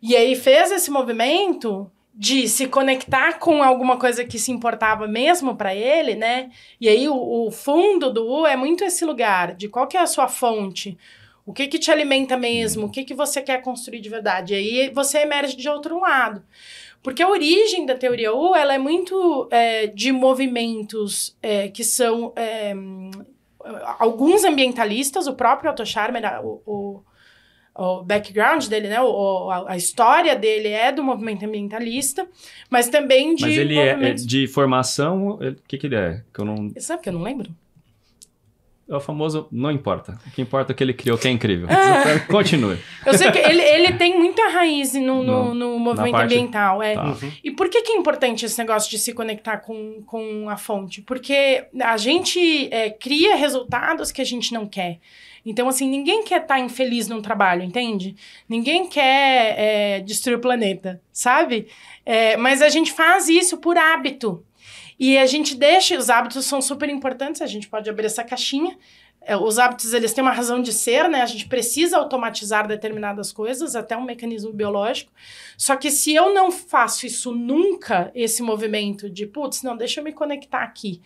e 0.00 0.16
aí 0.16 0.34
fez 0.34 0.70
esse 0.70 0.90
movimento 0.90 1.90
de 2.14 2.48
se 2.48 2.66
conectar 2.68 3.38
com 3.38 3.62
alguma 3.62 3.98
coisa 3.98 4.24
que 4.24 4.38
se 4.38 4.50
importava 4.50 5.06
mesmo 5.06 5.54
para 5.54 5.74
ele, 5.74 6.14
né? 6.14 6.48
E 6.80 6.88
aí 6.88 7.06
o, 7.10 7.46
o 7.46 7.50
fundo 7.50 8.10
do 8.10 8.26
U 8.26 8.46
é 8.46 8.56
muito 8.56 8.82
esse 8.84 9.04
lugar 9.04 9.54
de 9.54 9.68
qual 9.68 9.86
que 9.86 9.98
é 9.98 10.00
a 10.00 10.06
sua 10.06 10.28
fonte, 10.28 10.96
o 11.46 11.52
que 11.52 11.68
que 11.68 11.78
te 11.78 11.90
alimenta 11.90 12.36
mesmo, 12.36 12.86
o 12.86 12.90
que 12.90 13.04
que 13.04 13.14
você 13.14 13.40
quer 13.40 13.62
construir 13.62 14.00
de 14.00 14.10
verdade. 14.10 14.52
E 14.52 14.56
aí 14.56 14.90
você 14.90 15.18
emerge 15.18 15.56
de 15.56 15.68
outro 15.68 16.00
lado. 16.00 16.42
Porque 17.02 17.22
a 17.22 17.28
origem 17.28 17.86
da 17.86 17.94
teoria 17.94 18.34
U, 18.34 18.54
ela 18.54 18.74
é 18.74 18.78
muito 18.78 19.48
é, 19.50 19.86
de 19.86 20.10
movimentos 20.10 21.36
é, 21.40 21.68
que 21.68 21.84
são... 21.84 22.32
é, 22.34 22.74
alguns 23.98 24.44
ambientalistas, 24.44 25.26
o 25.26 25.34
próprio 25.34 25.70
Otto 25.70 25.84
Scharmer, 25.84 26.22
o, 26.44 26.62
o, 26.66 27.02
o 27.74 28.02
background 28.02 28.66
dele, 28.66 28.88
né, 28.88 29.00
o, 29.00 29.50
a, 29.50 29.72
a 29.72 29.76
história 29.76 30.36
dele 30.36 30.68
é 30.68 30.92
do 30.92 31.02
movimento 31.02 31.44
ambientalista, 31.44 32.26
mas 32.70 32.88
também 32.88 33.34
de 33.34 33.42
Mas 33.42 33.56
ele 33.56 33.78
é, 33.78 33.88
é 33.88 33.94
movimentos... 33.94 34.26
de 34.26 34.46
formação, 34.46 35.30
o 35.30 35.56
que, 35.66 35.78
que 35.78 35.86
ele 35.86 35.96
é? 35.96 36.22
Que 36.32 36.40
eu 36.40 36.44
não, 36.44 36.72
Sabe 36.78 37.02
que 37.02 37.08
eu 37.08 37.12
não 37.12 37.22
lembro? 37.22 37.50
É 38.88 38.94
o 38.96 39.00
famoso, 39.00 39.48
não 39.50 39.70
importa. 39.70 40.16
O 40.26 40.30
que 40.30 40.40
importa 40.40 40.70
é 40.70 40.74
o 40.74 40.76
que 40.76 40.84
ele 40.84 40.94
criou, 40.94 41.18
que 41.18 41.26
é 41.26 41.30
incrível. 41.30 41.66
Ah. 41.70 42.20
Continue. 42.30 42.78
Eu 43.04 43.14
sei 43.14 43.30
que 43.32 43.38
ele, 43.38 43.60
ele 43.60 43.92
tem 43.94 44.16
muita 44.18 44.48
raiz 44.48 44.94
no, 44.94 45.22
No- 45.22 45.52
no, 45.52 45.54
no 45.54 45.78
movimento 45.78 46.12
parte- 46.12 46.34
ambiental. 46.34 46.82
É. 46.82 46.94
Tá. 46.94 47.16
E 47.42 47.50
por 47.50 47.68
que, 47.68 47.82
que 47.82 47.92
é 47.92 47.96
importante 47.96 48.44
esse 48.44 48.56
negócio 48.58 48.88
de 48.90 48.98
se 48.98 49.12
conectar 49.12 49.58
com, 49.58 50.02
com 50.06 50.48
a 50.48 50.56
fonte? 50.56 51.02
Porque 51.02 51.64
a 51.80 51.96
gente 51.96 52.68
é, 52.72 52.90
cria 52.90 53.34
resultados 53.36 54.12
que 54.12 54.22
a 54.22 54.24
gente 54.24 54.52
não 54.54 54.66
quer. 54.66 54.98
Então, 55.44 55.68
assim, 55.68 55.88
ninguém 55.88 56.24
quer 56.24 56.42
estar 56.42 56.58
infeliz 56.58 57.06
num 57.08 57.22
trabalho, 57.22 57.62
entende? 57.62 58.16
Ninguém 58.48 58.88
quer 58.88 59.54
é, 59.56 60.00
destruir 60.00 60.34
o 60.36 60.40
planeta, 60.40 61.00
sabe? 61.12 61.68
É, 62.04 62.36
mas 62.36 62.60
a 62.62 62.68
gente 62.68 62.92
faz 62.92 63.28
isso 63.28 63.58
por 63.58 63.76
hábito. 63.78 64.42
E 64.98 65.18
a 65.18 65.26
gente 65.26 65.54
deixa, 65.54 65.96
os 65.96 66.08
hábitos 66.08 66.44
são 66.46 66.62
super 66.62 66.88
importantes, 66.88 67.42
a 67.42 67.46
gente 67.46 67.68
pode 67.68 67.88
abrir 67.88 68.06
essa 68.06 68.24
caixinha. 68.24 68.76
É, 69.20 69.36
os 69.36 69.58
hábitos, 69.58 69.92
eles 69.92 70.12
têm 70.14 70.22
uma 70.22 70.32
razão 70.32 70.62
de 70.62 70.72
ser, 70.72 71.08
né? 71.08 71.20
A 71.20 71.26
gente 71.26 71.48
precisa 71.48 71.98
automatizar 71.98 72.68
determinadas 72.68 73.32
coisas, 73.32 73.74
até 73.74 73.96
um 73.96 74.04
mecanismo 74.04 74.52
biológico. 74.52 75.12
Só 75.58 75.74
que 75.76 75.90
se 75.90 76.14
eu 76.14 76.32
não 76.32 76.50
faço 76.50 77.06
isso 77.06 77.32
nunca, 77.32 78.10
esse 78.14 78.42
movimento 78.42 79.10
de, 79.10 79.26
putz, 79.26 79.62
não, 79.62 79.76
deixa 79.76 80.00
eu 80.00 80.04
me 80.04 80.12
conectar 80.12 80.62
aqui 80.62 81.02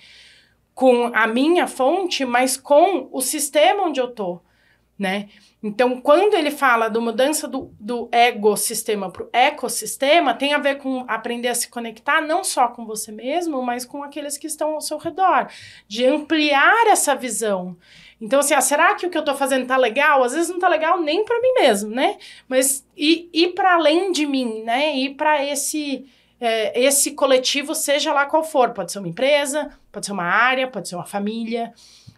com 0.75 1.11
a 1.15 1.27
minha 1.27 1.67
fonte, 1.67 2.25
mas 2.25 2.57
com 2.57 3.09
o 3.13 3.21
sistema 3.21 3.83
onde 3.85 4.01
eu 4.01 4.09
tô, 4.09 4.41
né? 5.01 5.31
Então, 5.63 5.99
quando 5.99 6.35
ele 6.35 6.51
fala 6.51 6.89
do 6.89 7.01
mudança 7.01 7.49
do, 7.49 7.75
do 7.81 8.07
egossistema 8.13 9.11
para 9.11 9.25
o 9.25 9.29
ecossistema, 9.33 10.35
tem 10.35 10.53
a 10.53 10.59
ver 10.59 10.77
com 10.77 11.07
aprender 11.09 11.49
a 11.49 11.55
se 11.55 11.69
conectar 11.69 12.21
não 12.21 12.45
só 12.45 12.69
com 12.69 12.85
você 12.85 13.11
mesmo, 13.11 13.63
mas 13.63 13.87
com 13.87 14.03
aqueles 14.03 14.37
que 14.37 14.47
estão 14.47 14.75
ao 14.75 14.81
seu 14.83 14.99
redor, 14.99 15.49
de 15.89 16.05
ampliar 16.05 16.87
essa 16.87 17.15
visão. 17.15 17.77
Então, 18.21 18.41
assim, 18.41 18.53
ah, 18.53 18.61
será 18.61 18.95
que 18.95 19.07
o 19.07 19.11
que 19.11 19.17
eu 19.17 19.25
tô 19.25 19.35
fazendo 19.35 19.67
tá 19.67 19.79
legal? 19.79 20.23
Às 20.23 20.35
vezes 20.35 20.51
não 20.51 20.59
tá 20.59 20.69
legal 20.69 21.01
nem 21.01 21.25
para 21.25 21.41
mim 21.41 21.55
mesmo, 21.55 21.91
né? 21.91 22.19
Mas 22.47 22.87
ir, 22.95 23.31
ir 23.33 23.55
para 23.55 23.75
além 23.75 24.13
de 24.13 24.27
mim, 24.27 24.63
né? 24.63 24.95
Ir 24.95 25.15
para 25.15 25.43
esse 25.43 26.07
é, 26.39 26.79
esse 26.79 27.13
coletivo, 27.13 27.75
seja 27.75 28.13
lá 28.13 28.27
qual 28.27 28.45
for. 28.45 28.71
Pode 28.71 28.93
ser 28.93 28.99
uma 28.99 29.09
empresa, 29.09 29.71
pode 29.91 30.05
ser 30.05 30.13
uma 30.13 30.25
área, 30.25 30.69
pode 30.69 30.89
ser 30.89 30.97
uma 30.97 31.07
família, 31.07 31.73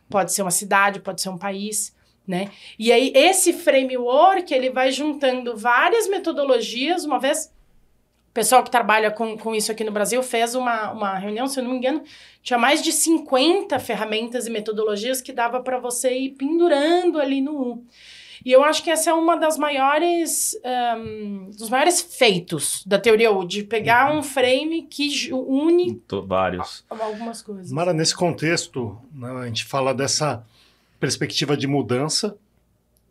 pode 0.09 0.33
ser 0.33 0.43
uma 0.43 0.51
cidade, 0.51 1.01
pode 1.01 1.21
ser 1.21 1.29
um 1.29 1.39
país, 1.39 1.95
né? 2.27 2.51
E 2.79 2.93
aí, 2.93 3.13
esse 3.15 3.53
framework, 3.53 4.53
ele 4.53 4.71
vai 4.71 4.91
juntando 4.93 5.57
várias 5.57 6.09
metodologias. 6.09 7.05
Uma 7.05 7.19
vez, 7.19 7.47
o 8.31 8.33
pessoal 8.33 8.63
que 8.63 8.71
trabalha 8.71 9.11
com, 9.11 9.37
com 9.37 9.55
isso 9.55 9.71
aqui 9.73 9.85
no 9.85 9.93
Brasil 9.93 10.23
fez 10.23 10.55
uma, 10.55 10.91
uma 10.93 11.19
reunião, 11.19 11.47
se 11.47 11.59
eu 11.61 11.65
não 11.65 11.73
me 11.73 11.77
engano, 11.79 12.03
tinha 12.43 12.59
mais 12.59 12.83
de 12.83 12.93
50 12.93 13.79
ferramentas 13.79 14.47
e 14.47 14.51
metodologias 14.51 15.21
que 15.21 15.33
dava 15.33 15.61
para 15.61 15.79
você 15.79 16.17
ir 16.17 16.31
pendurando 16.31 17.21
ali 17.21 17.41
no 17.41 17.53
U. 17.61 17.85
E 18.45 18.51
eu 18.51 18.65
acho 18.65 18.83
que 18.83 18.91
essa 18.91 19.11
é 19.11 19.13
uma 19.13 19.37
das 19.37 19.57
maiores, 19.57 20.59
um, 20.97 21.51
dos 21.51 21.71
maiores 21.71 22.01
feitos 22.01 22.83
da 22.85 22.99
teoria 22.99 23.31
U, 23.31 23.47
de 23.47 23.63
pegar 23.63 24.13
um 24.13 24.21
frame 24.21 24.83
que 24.83 25.33
une 25.33 25.95
Tô- 26.09 26.23
vários. 26.27 26.85
algumas 26.91 27.41
coisas. 27.41 27.71
Mara, 27.71 27.93
nesse 27.93 28.17
contexto, 28.17 28.99
né, 29.15 29.31
a 29.43 29.47
gente 29.47 29.65
fala 29.65 29.95
dessa 29.95 30.45
perspectiva 31.03 31.57
de 31.57 31.67
mudança 31.67 32.37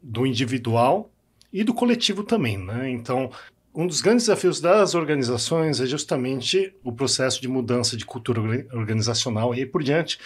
do 0.01 0.25
individual 0.25 1.12
e 1.51 1.62
do 1.62 1.74
coletivo 1.74 2.24
também, 2.24 2.57
né? 2.57 2.89
Então, 2.89 3.29
um 3.75 3.86
dos 3.86 4.00
grandes 4.00 4.27
desafios 4.27 4.62
das 4.62 4.95
organizações 4.95 5.81
é 5.81 5.86
justamente 5.86 6.74
o 6.86 6.93
processo 6.93 7.41
de 7.41 7.50
mudança 7.50 7.98
de 7.98 8.05
cultura 8.05 8.39
orga- 8.39 8.65
organizacional 8.71 9.53
e 9.53 9.60
aí 9.60 9.65
por 9.65 9.83
diante, 9.83 10.17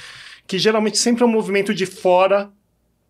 que 0.46 0.60
geralmente 0.60 1.00
sempre 1.00 1.24
é 1.24 1.26
um 1.26 1.32
movimento 1.32 1.74
de 1.74 1.88
fora 1.88 2.52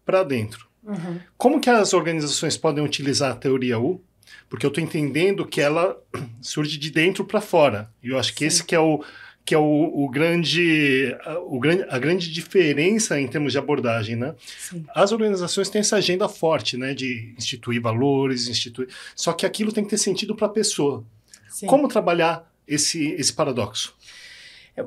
para 0.05 0.24
dentro. 0.24 0.67
Uhum. 0.81 1.19
Como 1.38 1.59
que 1.59 1.69
as 1.69 1.93
organizações 1.93 2.55
podem 2.55 2.81
utilizar 2.81 3.33
a 3.33 3.35
teoria 3.35 3.77
U? 3.77 4.01
Porque 4.47 4.65
eu 4.65 4.69
estou 4.69 4.81
entendendo 4.81 5.45
que 5.45 5.59
ela 5.59 5.97
surge 6.39 6.77
de 6.77 6.89
dentro 6.91 7.25
para 7.25 7.41
fora. 7.41 7.91
E 8.01 8.07
eu 8.07 8.17
acho 8.17 8.33
que 8.33 8.39
Sim. 8.39 8.45
esse 8.45 8.63
que 8.63 8.74
é 8.74 8.79
o 8.79 9.03
que 9.45 9.53
é 9.53 9.57
o, 9.57 9.91
o 9.93 10.09
grande, 10.09 11.15
a, 11.23 11.37
o 11.37 11.59
grande, 11.59 11.85
a 11.87 11.99
grande 11.99 12.33
diferença 12.33 13.19
em 13.19 13.27
termos 13.27 13.51
de 13.51 13.59
abordagem, 13.59 14.15
né? 14.15 14.33
Sim. 14.57 14.83
As 14.93 15.11
organizações 15.11 15.69
têm 15.69 15.81
essa 15.81 15.97
agenda 15.97 16.27
forte, 16.27 16.75
né, 16.75 16.95
de 16.95 17.35
instituir 17.37 17.79
valores, 17.79 18.47
instituir. 18.47 18.89
Só 19.15 19.31
que 19.33 19.45
aquilo 19.45 19.71
tem 19.71 19.83
que 19.83 19.91
ter 19.91 19.99
sentido 19.99 20.35
para 20.35 20.47
a 20.47 20.49
pessoa. 20.49 21.05
Sim. 21.47 21.67
Como 21.67 21.87
trabalhar 21.87 22.51
esse, 22.67 23.11
esse 23.11 23.31
paradoxo? 23.31 23.95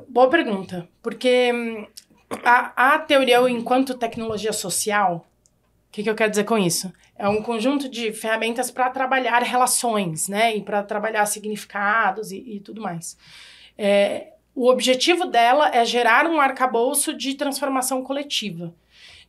Boa 0.09 0.29
pergunta, 0.29 0.87
porque 1.01 1.51
hum, 1.53 1.87
a, 2.43 2.95
a 2.95 2.99
teoria 2.99 3.39
enquanto 3.49 3.97
tecnologia 3.97 4.53
social, 4.53 5.25
o 5.87 5.91
que, 5.91 6.03
que 6.03 6.09
eu 6.09 6.15
quero 6.15 6.29
dizer 6.29 6.43
com 6.43 6.57
isso? 6.57 6.91
É 7.17 7.27
um 7.27 7.41
conjunto 7.41 7.89
de 7.89 8.11
ferramentas 8.11 8.69
para 8.69 8.89
trabalhar 8.89 9.41
relações, 9.41 10.27
né? 10.27 10.55
E 10.55 10.61
para 10.61 10.83
trabalhar 10.83 11.25
significados 11.25 12.31
e, 12.31 12.37
e 12.37 12.59
tudo 12.59 12.81
mais. 12.81 13.17
É, 13.77 14.33
o 14.61 14.69
objetivo 14.69 15.25
dela 15.25 15.69
é 15.73 15.85
gerar 15.85 16.25
um 16.27 16.39
arcabouço 16.41 17.13
de 17.13 17.33
transformação 17.35 18.03
coletiva. 18.03 18.73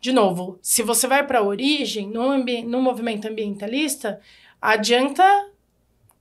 De 0.00 0.12
novo, 0.12 0.58
se 0.62 0.82
você 0.82 1.06
vai 1.06 1.24
para 1.26 1.38
a 1.38 1.42
origem, 1.42 2.08
no, 2.08 2.36
no 2.66 2.80
movimento 2.82 3.28
ambientalista, 3.28 4.18
adianta 4.60 5.22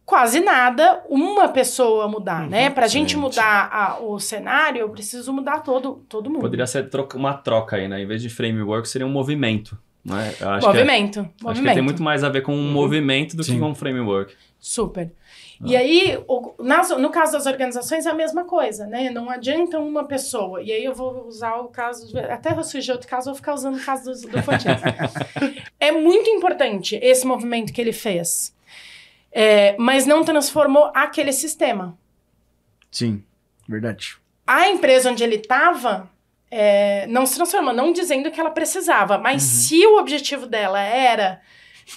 quase 0.06 0.40
nada 0.40 1.04
uma 1.10 1.48
pessoa 1.50 2.08
mudar, 2.08 2.44
Uhum, 2.44 2.50
né? 2.50 2.70
Para 2.70 2.86
a 2.86 2.88
gente 2.88 3.16
mudar 3.18 3.70
a- 3.72 4.00
o 4.00 4.20
cenário, 4.20 4.82
eu 4.82 4.90
preciso 4.90 5.32
mudar 5.32 5.60
todo, 5.60 6.04
todo 6.10 6.30
mundo. 6.30 6.42
Poderia 6.42 6.66
ser 6.68 6.90
troca- 6.90 7.18
uma 7.18 7.34
troca 7.34 7.76
aí, 7.78 7.88
né? 7.88 8.02
Em 8.02 8.06
vez 8.08 8.22
de 8.22 8.30
framework, 8.30 8.88
seria 8.88 9.06
um 9.08 9.12
movimento. 9.12 9.78
Né? 10.04 10.34
Eu 10.40 10.50
acho 10.50 10.66
movimento, 10.68 11.14
Que 11.14 11.20
é, 11.20 11.24
movimento. 11.44 11.50
acho 11.50 11.62
que 11.62 11.74
tem 11.74 11.82
muito 11.84 12.02
mais 12.02 12.24
a 12.24 12.30
ver 12.30 12.42
com 12.42 12.54
um 12.56 12.72
movimento 12.72 13.36
do 13.36 13.44
que 13.44 13.52
Sim. 13.52 13.60
com 13.60 13.70
um 13.70 13.76
framework. 13.76 14.34
Super. 14.60 15.12
E 15.66 15.76
aí, 15.76 16.18
o- 16.28 16.54
nas- 16.60 16.90
no 16.98 17.10
caso 17.10 17.34
das 17.34 17.46
organizações, 17.46 18.06
é 18.06 18.10
a 18.10 18.14
mesma 18.14 18.46
coisa, 18.46 18.88
né? 18.88 19.10
Não 19.10 19.30
adianta 19.30 19.78
uma 19.78 20.06
pessoa. 20.06 20.62
E 20.62 20.72
aí 20.72 20.86
eu 20.86 20.96
vou 20.96 21.26
usar 21.28 21.56
o 21.58 21.68
caso. 21.68 22.18
Até 22.18 22.64
surgir 22.64 22.94
outro 22.94 23.08
caso, 23.08 23.30
eu 23.30 23.34
vou 23.34 23.40
ficar 23.40 23.54
usando 23.54 23.76
o 23.78 23.84
caso 23.84 24.06
do, 24.22 24.28
do 24.30 24.42
é 25.80 25.92
muito 25.92 26.30
importante 26.30 26.98
esse 27.02 27.28
movimento 27.28 27.74
que 27.74 27.82
ele 27.82 27.92
fez. 27.92 28.56
É, 29.32 29.76
mas 29.78 30.06
não 30.06 30.24
transformou 30.24 30.92
aquele 30.96 31.34
sistema. 31.34 31.98
Sim, 32.90 33.24
verdade. 33.68 34.18
A 34.48 34.70
empresa 34.70 35.12
onde 35.12 35.24
ele 35.24 35.36
estava 35.36 36.10
não 37.10 37.26
se 37.26 37.36
transformou, 37.36 37.74
não 37.74 37.92
dizendo 37.92 38.32
que 38.32 38.40
ela 38.40 38.50
precisava, 38.50 39.18
mas 39.18 39.44
se 39.44 39.86
o 39.86 40.00
objetivo 40.00 40.48
dela 40.48 40.80
era 40.82 41.42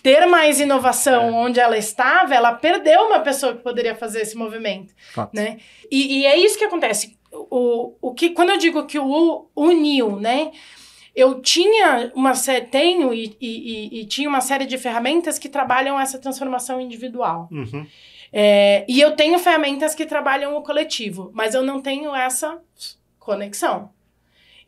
ter 0.00 0.26
mais 0.26 0.60
inovação 0.60 1.34
onde 1.34 1.58
ela 1.60 1.76
estava, 1.76 2.34
ela 2.34 2.52
perdeu 2.54 3.02
uma 3.06 3.20
pessoa 3.20 3.54
que 3.54 3.62
poderia 3.62 3.94
fazer 3.94 4.20
esse 4.22 4.36
movimento, 4.36 4.94
Fato. 5.12 5.34
né? 5.34 5.58
E, 5.90 6.20
e 6.20 6.26
é 6.26 6.36
isso 6.36 6.56
que 6.56 6.64
acontece. 6.64 7.16
O, 7.32 7.94
o 8.00 8.14
que, 8.14 8.30
quando 8.30 8.50
eu 8.50 8.56
digo 8.58 8.86
que 8.86 8.98
o 8.98 9.46
uniu, 9.56 10.16
né? 10.20 10.52
Eu 11.14 11.40
tinha 11.42 12.10
uma 12.14 12.34
série, 12.34 12.66
tenho 12.66 13.12
e, 13.12 13.36
e, 13.40 13.48
e- 13.98 14.00
e 14.00 14.06
tinha 14.06 14.28
uma 14.28 14.40
série 14.40 14.64
de 14.64 14.78
ferramentas 14.78 15.38
que 15.38 15.48
trabalham 15.48 16.00
essa 16.00 16.18
transformação 16.18 16.80
individual. 16.80 17.48
Uhum. 17.50 17.86
É, 18.32 18.86
e 18.88 18.98
eu 18.98 19.14
tenho 19.14 19.38
ferramentas 19.38 19.94
que 19.94 20.06
trabalham 20.06 20.56
o 20.56 20.62
coletivo, 20.62 21.30
mas 21.34 21.54
eu 21.54 21.62
não 21.62 21.82
tenho 21.82 22.14
essa 22.14 22.58
conexão. 23.18 23.90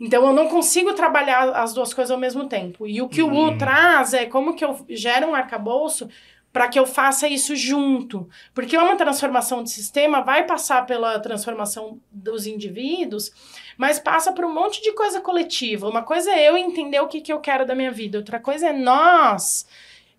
Então 0.05 0.27
eu 0.27 0.33
não 0.35 0.49
consigo 0.49 0.93
trabalhar 0.93 1.51
as 1.51 1.73
duas 1.73 1.95
coisas 1.95 2.11
ao 2.11 2.19
mesmo 2.19 2.47
tempo. 2.47 2.87
E 2.87 3.01
o 3.01 3.09
que 3.09 3.23
o 3.23 3.33
U 3.33 3.49
Hum. 3.51 3.59
traz 3.59 4.13
é 4.13 4.27
como 4.27 4.55
que 4.55 4.65
eu 4.65 4.85
gero 4.91 5.29
um 5.29 5.35
arcabouço 5.35 6.09
para 6.53 6.69
que 6.69 6.79
eu 6.79 6.87
faça 6.87 7.27
isso 7.27 7.57
junto. 7.57 8.29
Porque 8.55 8.77
uma 8.77 8.97
transformação 8.97 9.63
de 9.65 9.71
sistema 9.71 10.21
vai 10.21 10.45
passar 10.45 10.87
pela 10.87 11.19
transformação 11.19 11.99
dos 12.13 12.47
indivíduos, 12.47 13.33
mas 13.77 13.99
passa 13.99 14.31
por 14.33 14.45
um 14.45 14.55
monte 14.55 14.81
de 14.83 14.93
coisa 14.93 15.21
coletiva. 15.21 15.89
Uma 15.89 16.03
coisa 16.03 16.31
é 16.31 16.49
eu 16.49 16.57
entender 16.57 17.01
o 17.01 17.09
que, 17.09 17.21
que 17.21 17.33
eu 17.33 17.41
quero 17.41 17.67
da 17.67 17.75
minha 17.75 17.91
vida, 17.91 18.19
outra 18.19 18.39
coisa 18.39 18.69
é 18.69 18.73
nós 18.73 19.67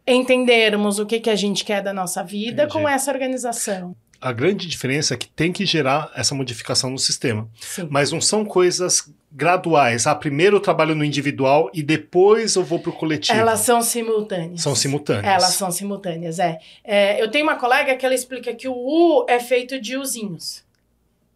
entendermos 0.08 1.00
o 1.00 1.06
que, 1.06 1.20
que 1.20 1.30
a 1.30 1.36
gente 1.36 1.64
quer 1.64 1.82
da 1.82 1.94
nossa 1.94 2.24
vida 2.24 2.64
Entendi. 2.64 2.74
com 2.84 2.88
essa 2.90 3.12
organização. 3.12 3.96
A 4.22 4.32
grande 4.32 4.68
diferença 4.68 5.14
é 5.14 5.18
que 5.18 5.28
tem 5.28 5.52
que 5.52 5.66
gerar 5.66 6.12
essa 6.16 6.34
modificação 6.34 6.90
no 6.90 6.98
sistema. 6.98 7.48
Sim. 7.60 7.88
Mas 7.90 8.12
não 8.12 8.22
são 8.22 8.44
coisas 8.46 9.12
graduais. 9.32 10.08
Ah, 10.08 10.16
primeiro 10.16 10.56
eu 10.58 10.62
trabalho 10.62 10.96
no 10.96 11.04
individual 11.04 11.70
e 11.74 11.84
depois 11.84 12.56
eu 12.56 12.64
vou 12.64 12.80
pro 12.80 12.94
coletivo. 12.94 13.38
Elas 13.38 13.60
são 13.60 13.82
simultâneas. 13.82 14.62
São 14.62 14.74
simultâneas. 14.74 15.26
Elas 15.26 15.54
são 15.54 15.70
simultâneas, 15.70 16.40
é. 16.40 16.58
É, 16.84 17.22
Eu 17.22 17.30
tenho 17.30 17.46
uma 17.46 17.56
colega 17.58 17.96
que 17.96 18.06
ela 18.06 18.16
explica 18.16 18.54
que 18.54 18.68
o 18.68 18.74
U 18.74 19.26
é 19.28 19.40
feito 19.40 19.80
de 19.80 19.98
uzinhos. 19.98 20.64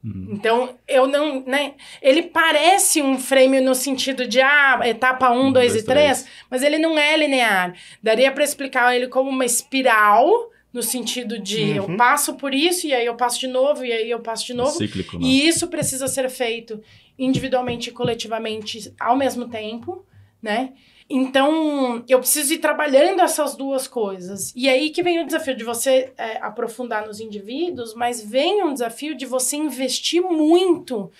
Hum. 0.03 0.29
Então, 0.31 0.75
eu 0.88 1.07
não, 1.07 1.43
né? 1.45 1.74
Ele 2.01 2.24
parece 2.24 3.01
um 3.01 3.19
frame 3.19 3.59
no 3.59 3.75
sentido 3.75 4.25
de, 4.25 4.39
ah, 4.39 4.79
etapa 4.86 5.29
1, 5.29 5.48
Um, 5.48 5.51
2 5.51 5.74
dois, 5.74 5.83
e 5.83 5.86
3, 5.86 6.25
mas 6.50 6.63
ele 6.63 6.77
não 6.77 6.98
é 6.98 7.17
linear. 7.17 7.74
Daria 8.01 8.31
para 8.31 8.43
explicar 8.45 8.95
ele 8.95 9.07
como 9.09 9.29
uma 9.29 9.43
espiral, 9.43 10.29
no 10.72 10.84
sentido 10.84 11.40
de 11.40 11.78
eu 11.78 11.86
Uhum. 11.86 11.98
passo 11.98 12.36
por 12.36 12.54
isso, 12.54 12.86
e 12.88 12.94
aí 12.94 13.06
eu 13.06 13.16
passo 13.16 13.40
de 13.40 13.48
novo, 13.48 13.84
e 13.84 13.92
aí 13.92 14.10
eu 14.10 14.20
passo 14.20 14.46
de 14.46 14.54
novo. 14.54 14.78
Cíclico, 14.78 15.18
né? 15.18 15.26
E 15.26 15.48
isso 15.48 15.68
precisa 15.68 16.08
ser 16.08 16.30
feito 16.30 16.82
individualmente 17.18 17.90
e 17.90 17.94
coletivamente 17.94 18.94
ao 19.00 19.18
mesmo 19.18 19.48
tempo, 19.50 20.06
né? 20.42 20.74
Então, 21.10 22.04
eu 22.08 22.20
preciso 22.20 22.54
ir 22.54 22.60
trabalhando 22.60 23.20
essas 23.22 23.56
duas 23.56 23.88
coisas. 23.88 24.54
E 24.56 24.70
aí 24.70 24.92
que 24.92 25.02
vem 25.02 25.20
o 25.20 25.26
desafio 25.26 25.56
de 25.56 25.64
você 25.64 26.14
é, 26.16 26.38
aprofundar 26.38 27.08
nos 27.08 27.20
indivíduos, 27.20 27.96
mas 27.96 28.24
vem 28.24 28.64
um 28.64 28.72
desafio 28.72 29.16
de 29.16 29.26
você 29.26 29.56
investir 29.58 30.22
muito 30.22 31.12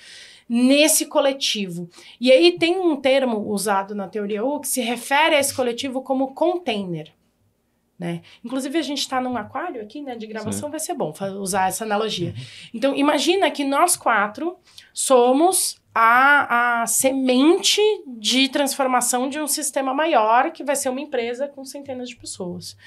nesse 0.48 1.08
coletivo. 1.08 1.90
E 2.22 2.32
aí 2.32 2.52
tem 2.52 2.78
um 2.78 2.96
termo 2.96 3.52
usado 3.52 3.96
na 3.96 4.08
teoria 4.08 4.46
U 4.46 4.60
que 4.60 4.68
se 4.68 4.80
refere 4.82 5.36
a 5.36 5.40
esse 5.40 5.54
coletivo 5.56 6.04
como 6.04 6.34
container. 6.36 7.12
Né? 8.00 8.22
Inclusive, 8.46 8.78
a 8.78 8.82
gente 8.82 9.00
está 9.00 9.20
num 9.20 9.36
aquário 9.36 9.82
aqui, 9.82 10.02
né? 10.02 10.16
De 10.16 10.26
gravação, 10.26 10.72
vai 10.72 10.80
ser 10.80 10.94
bom 10.94 11.14
usar 11.40 11.68
essa 11.68 11.84
analogia. 11.84 12.34
Então, 12.74 12.96
imagina 12.96 13.52
que 13.52 13.66
nós 13.66 13.98
quatro 13.98 14.56
somos 14.94 15.78
a, 15.94 16.82
a 16.82 16.88
semente 16.88 17.82
de 18.08 18.48
transformação 18.48 19.28
de 19.28 19.38
um 19.38 19.48
sistema 19.48 19.94
maior, 19.94 20.52
que 20.52 20.64
vai 20.64 20.78
ser 20.78 20.88
uma 20.88 21.02
empresa 21.02 21.48
com 21.50 21.66
centenas 21.66 22.08
de 22.08 22.16
pessoas. 22.16 22.78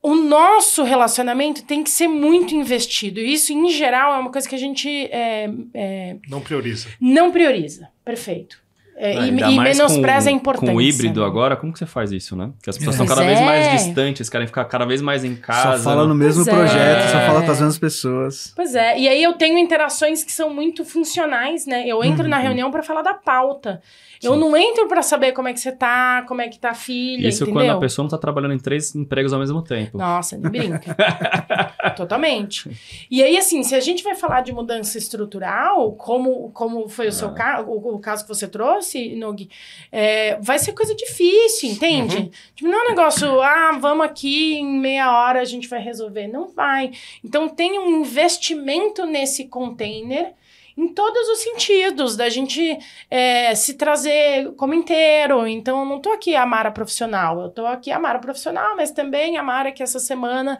O 0.00 0.14
nosso 0.14 0.84
relacionamento 0.84 1.64
tem 1.64 1.82
que 1.82 1.90
ser 1.90 2.06
muito 2.08 2.54
investido. 2.54 3.20
E 3.20 3.34
isso, 3.34 3.52
em 3.52 3.68
geral, 3.68 4.14
é 4.14 4.18
uma 4.18 4.30
coisa 4.30 4.48
que 4.48 4.54
a 4.54 4.58
gente 4.58 4.88
é, 5.10 5.50
é, 5.74 6.16
Não 6.28 6.40
prioriza. 6.40 6.88
não 7.00 7.32
prioriza. 7.32 7.88
Perfeito. 8.04 8.62
É, 8.96 9.14
e 9.14 9.18
ainda 9.18 9.50
e 9.50 9.58
menospreza 9.58 10.28
com, 10.30 10.34
a 10.36 10.38
importância. 10.38 10.68
Com 10.72 10.76
o 10.76 10.80
híbrido 10.80 11.24
agora, 11.24 11.56
como 11.56 11.72
que 11.72 11.78
você 11.78 11.86
faz 11.86 12.12
isso, 12.12 12.36
né? 12.36 12.50
Porque 12.56 12.70
as 12.70 12.76
pessoas 12.78 12.94
estão 12.94 13.06
Pois 13.06 13.18
cada 13.18 13.26
vez 13.26 13.40
é. 13.40 13.44
mais 13.44 13.82
distantes, 13.82 14.28
querem 14.28 14.46
ficar 14.46 14.64
cada 14.66 14.84
vez 14.84 15.00
mais 15.02 15.24
em 15.24 15.34
casa. 15.34 15.78
só 15.78 15.84
fala 15.90 16.06
no 16.06 16.14
mesmo 16.14 16.44
Pois 16.44 16.54
é. 16.54 16.58
projeto, 16.58 17.10
só 17.10 17.18
fala 17.26 17.42
com 17.42 17.50
as 17.50 17.58
mesmas 17.58 17.78
pessoas. 17.78 18.52
Pois 18.54 18.74
é, 18.74 18.98
e 18.98 19.08
aí 19.08 19.22
eu 19.22 19.32
tenho 19.32 19.58
interações 19.58 20.22
que 20.22 20.30
são 20.30 20.52
muito 20.54 20.84
funcionais, 20.84 21.66
né? 21.66 21.84
Eu 21.86 22.04
entro 22.04 22.24
Uhum. 22.24 22.30
na 22.30 22.38
reunião 22.38 22.70
para 22.70 22.82
falar 22.82 23.02
da 23.02 23.14
pauta. 23.14 23.80
Eu 24.22 24.36
não 24.36 24.56
entro 24.56 24.86
para 24.86 25.02
saber 25.02 25.32
como 25.32 25.48
é 25.48 25.52
que 25.52 25.58
você 25.58 25.72
tá, 25.72 26.22
como 26.28 26.40
é 26.40 26.48
que 26.48 26.56
tá 26.56 26.70
a 26.70 26.74
filha, 26.74 27.26
Isso 27.26 27.42
entendeu? 27.42 27.60
quando 27.64 27.76
a 27.76 27.80
pessoa 27.80 28.04
não 28.04 28.10
tá 28.10 28.16
trabalhando 28.18 28.54
em 28.54 28.58
três 28.58 28.94
empregos 28.94 29.32
ao 29.32 29.40
mesmo 29.40 29.60
tempo. 29.62 29.98
Nossa, 29.98 30.36
nem 30.38 30.48
brinca. 30.48 30.94
Totalmente. 31.90 32.70
E 33.10 33.22
aí, 33.22 33.36
assim, 33.36 33.62
se 33.62 33.74
a 33.74 33.80
gente 33.80 34.02
vai 34.02 34.14
falar 34.14 34.40
de 34.42 34.52
mudança 34.52 34.96
estrutural, 34.98 35.92
como, 35.92 36.50
como 36.52 36.88
foi 36.88 37.08
o 37.08 37.12
seu 37.12 37.28
Ah. 37.28 37.34
caso, 37.34 37.68
o, 37.68 37.94
o 37.94 37.98
caso 37.98 38.22
que 38.24 38.28
você 38.28 38.46
trouxe, 38.46 39.14
Nogi, 39.16 39.48
é, 39.90 40.36
vai 40.40 40.58
ser 40.58 40.72
coisa 40.72 40.94
difícil, 40.94 41.70
entende? 41.70 42.16
Uhum. 42.16 42.30
Tipo, 42.54 42.70
não 42.70 42.78
é 42.80 42.84
um 42.84 42.88
negócio, 42.90 43.40
ah, 43.40 43.72
vamos 43.80 44.06
aqui, 44.06 44.54
em 44.58 44.78
meia 44.78 45.12
hora 45.12 45.40
a 45.40 45.44
gente 45.44 45.68
vai 45.68 45.80
resolver. 45.80 46.28
Não 46.28 46.48
vai. 46.48 46.92
Então, 47.24 47.48
tem 47.48 47.78
um 47.78 48.00
investimento 48.00 49.04
nesse 49.06 49.46
container 49.48 50.32
em 50.74 50.88
todos 50.88 51.28
os 51.28 51.40
sentidos, 51.40 52.16
da 52.16 52.30
gente 52.30 52.78
é, 53.10 53.54
se 53.54 53.74
trazer 53.74 54.52
como 54.56 54.72
inteiro. 54.72 55.46
Então, 55.46 55.80
eu 55.80 55.84
não 55.84 56.00
tô 56.00 56.10
aqui 56.10 56.34
a 56.34 56.46
Mara 56.46 56.70
profissional, 56.70 57.42
eu 57.42 57.50
tô 57.50 57.66
aqui 57.66 57.90
a 57.90 57.98
Mara 57.98 58.18
profissional, 58.18 58.74
mas 58.74 58.90
também 58.90 59.36
a 59.36 59.42
Mara 59.42 59.70
que 59.70 59.82
essa 59.82 59.98
semana, 59.98 60.58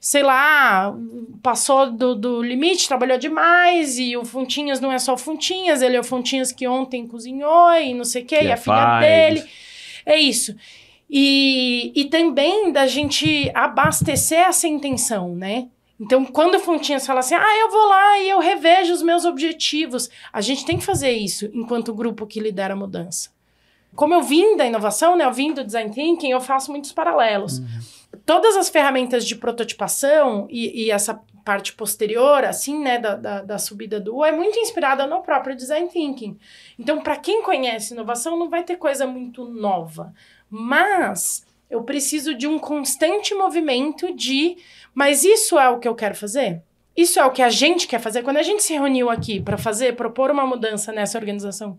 sei 0.00 0.22
lá, 0.22 0.94
passou 1.42 1.90
do, 1.90 2.14
do 2.14 2.42
limite, 2.42 2.86
trabalhou 2.86 3.18
demais, 3.18 3.98
e 3.98 4.16
o 4.16 4.24
Funtinhas 4.24 4.80
não 4.80 4.92
é 4.92 4.98
só 4.98 5.14
o 5.14 5.18
Funtinhas, 5.18 5.82
ele 5.82 5.96
é 5.96 6.00
o 6.00 6.04
Funtinhas 6.04 6.52
que 6.52 6.68
ontem 6.68 7.06
cozinhou 7.06 7.72
e 7.74 7.94
não 7.94 8.04
sei 8.04 8.22
o 8.22 8.26
quê, 8.26 8.38
Que 8.38 8.44
e 8.44 8.48
é 8.48 8.52
a 8.52 8.56
filha 8.56 9.00
dele. 9.00 9.44
É 10.06 10.16
isso. 10.16 10.54
E, 11.10 11.92
e 11.96 12.04
também 12.04 12.70
da 12.70 12.86
gente 12.86 13.50
abastecer 13.54 14.40
essa 14.40 14.68
intenção, 14.68 15.34
né? 15.34 15.68
Então, 16.00 16.24
quando 16.24 16.54
o 16.54 16.60
Fontinhas 16.60 17.04
fala 17.04 17.20
assim, 17.20 17.34
ah, 17.34 17.58
eu 17.58 17.70
vou 17.70 17.88
lá 17.88 18.18
e 18.20 18.28
eu 18.28 18.38
revejo 18.38 18.92
os 18.92 19.02
meus 19.02 19.24
objetivos, 19.24 20.08
a 20.32 20.40
gente 20.40 20.64
tem 20.64 20.78
que 20.78 20.84
fazer 20.84 21.10
isso 21.10 21.50
enquanto 21.52 21.92
grupo 21.92 22.24
que 22.24 22.38
lidera 22.38 22.74
a 22.74 22.76
mudança. 22.76 23.30
Como 23.96 24.14
eu 24.14 24.22
vim 24.22 24.56
da 24.56 24.64
inovação, 24.64 25.16
né, 25.16 25.24
eu 25.24 25.32
vim 25.32 25.52
do 25.52 25.64
design 25.64 25.90
thinking, 25.90 26.30
eu 26.30 26.40
faço 26.40 26.70
muitos 26.70 26.92
paralelos. 26.92 27.60
Todas 28.28 28.58
as 28.58 28.68
ferramentas 28.68 29.26
de 29.26 29.34
prototipação 29.34 30.46
e, 30.50 30.84
e 30.84 30.90
essa 30.90 31.18
parte 31.42 31.72
posterior, 31.72 32.44
assim, 32.44 32.78
né, 32.78 32.98
da, 32.98 33.16
da, 33.16 33.40
da 33.40 33.58
subida 33.58 33.98
do 33.98 34.16
U, 34.16 34.22
é 34.22 34.30
muito 34.30 34.58
inspirada 34.58 35.06
no 35.06 35.22
próprio 35.22 35.56
design 35.56 35.88
thinking. 35.88 36.38
Então, 36.78 37.00
para 37.00 37.16
quem 37.16 37.42
conhece 37.42 37.94
inovação, 37.94 38.38
não 38.38 38.50
vai 38.50 38.62
ter 38.64 38.76
coisa 38.76 39.06
muito 39.06 39.46
nova. 39.46 40.12
Mas 40.50 41.42
eu 41.70 41.82
preciso 41.84 42.34
de 42.34 42.46
um 42.46 42.58
constante 42.58 43.34
movimento 43.34 44.14
de, 44.14 44.58
mas 44.92 45.24
isso 45.24 45.58
é 45.58 45.70
o 45.70 45.78
que 45.78 45.88
eu 45.88 45.94
quero 45.94 46.14
fazer? 46.14 46.62
Isso 46.94 47.18
é 47.18 47.24
o 47.24 47.32
que 47.32 47.40
a 47.40 47.48
gente 47.48 47.88
quer 47.88 47.98
fazer? 47.98 48.22
Quando 48.22 48.36
a 48.36 48.42
gente 48.42 48.62
se 48.62 48.74
reuniu 48.74 49.08
aqui 49.08 49.40
para 49.40 49.56
fazer, 49.56 49.96
propor 49.96 50.30
uma 50.30 50.46
mudança 50.46 50.92
nessa 50.92 51.16
organização 51.16 51.78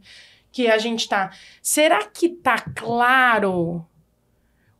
que 0.51 0.67
a 0.67 0.79
gente 0.79 1.07
tá, 1.07 1.29
será 1.61 2.07
que 2.07 2.27
tá 2.27 2.57
claro 2.75 3.85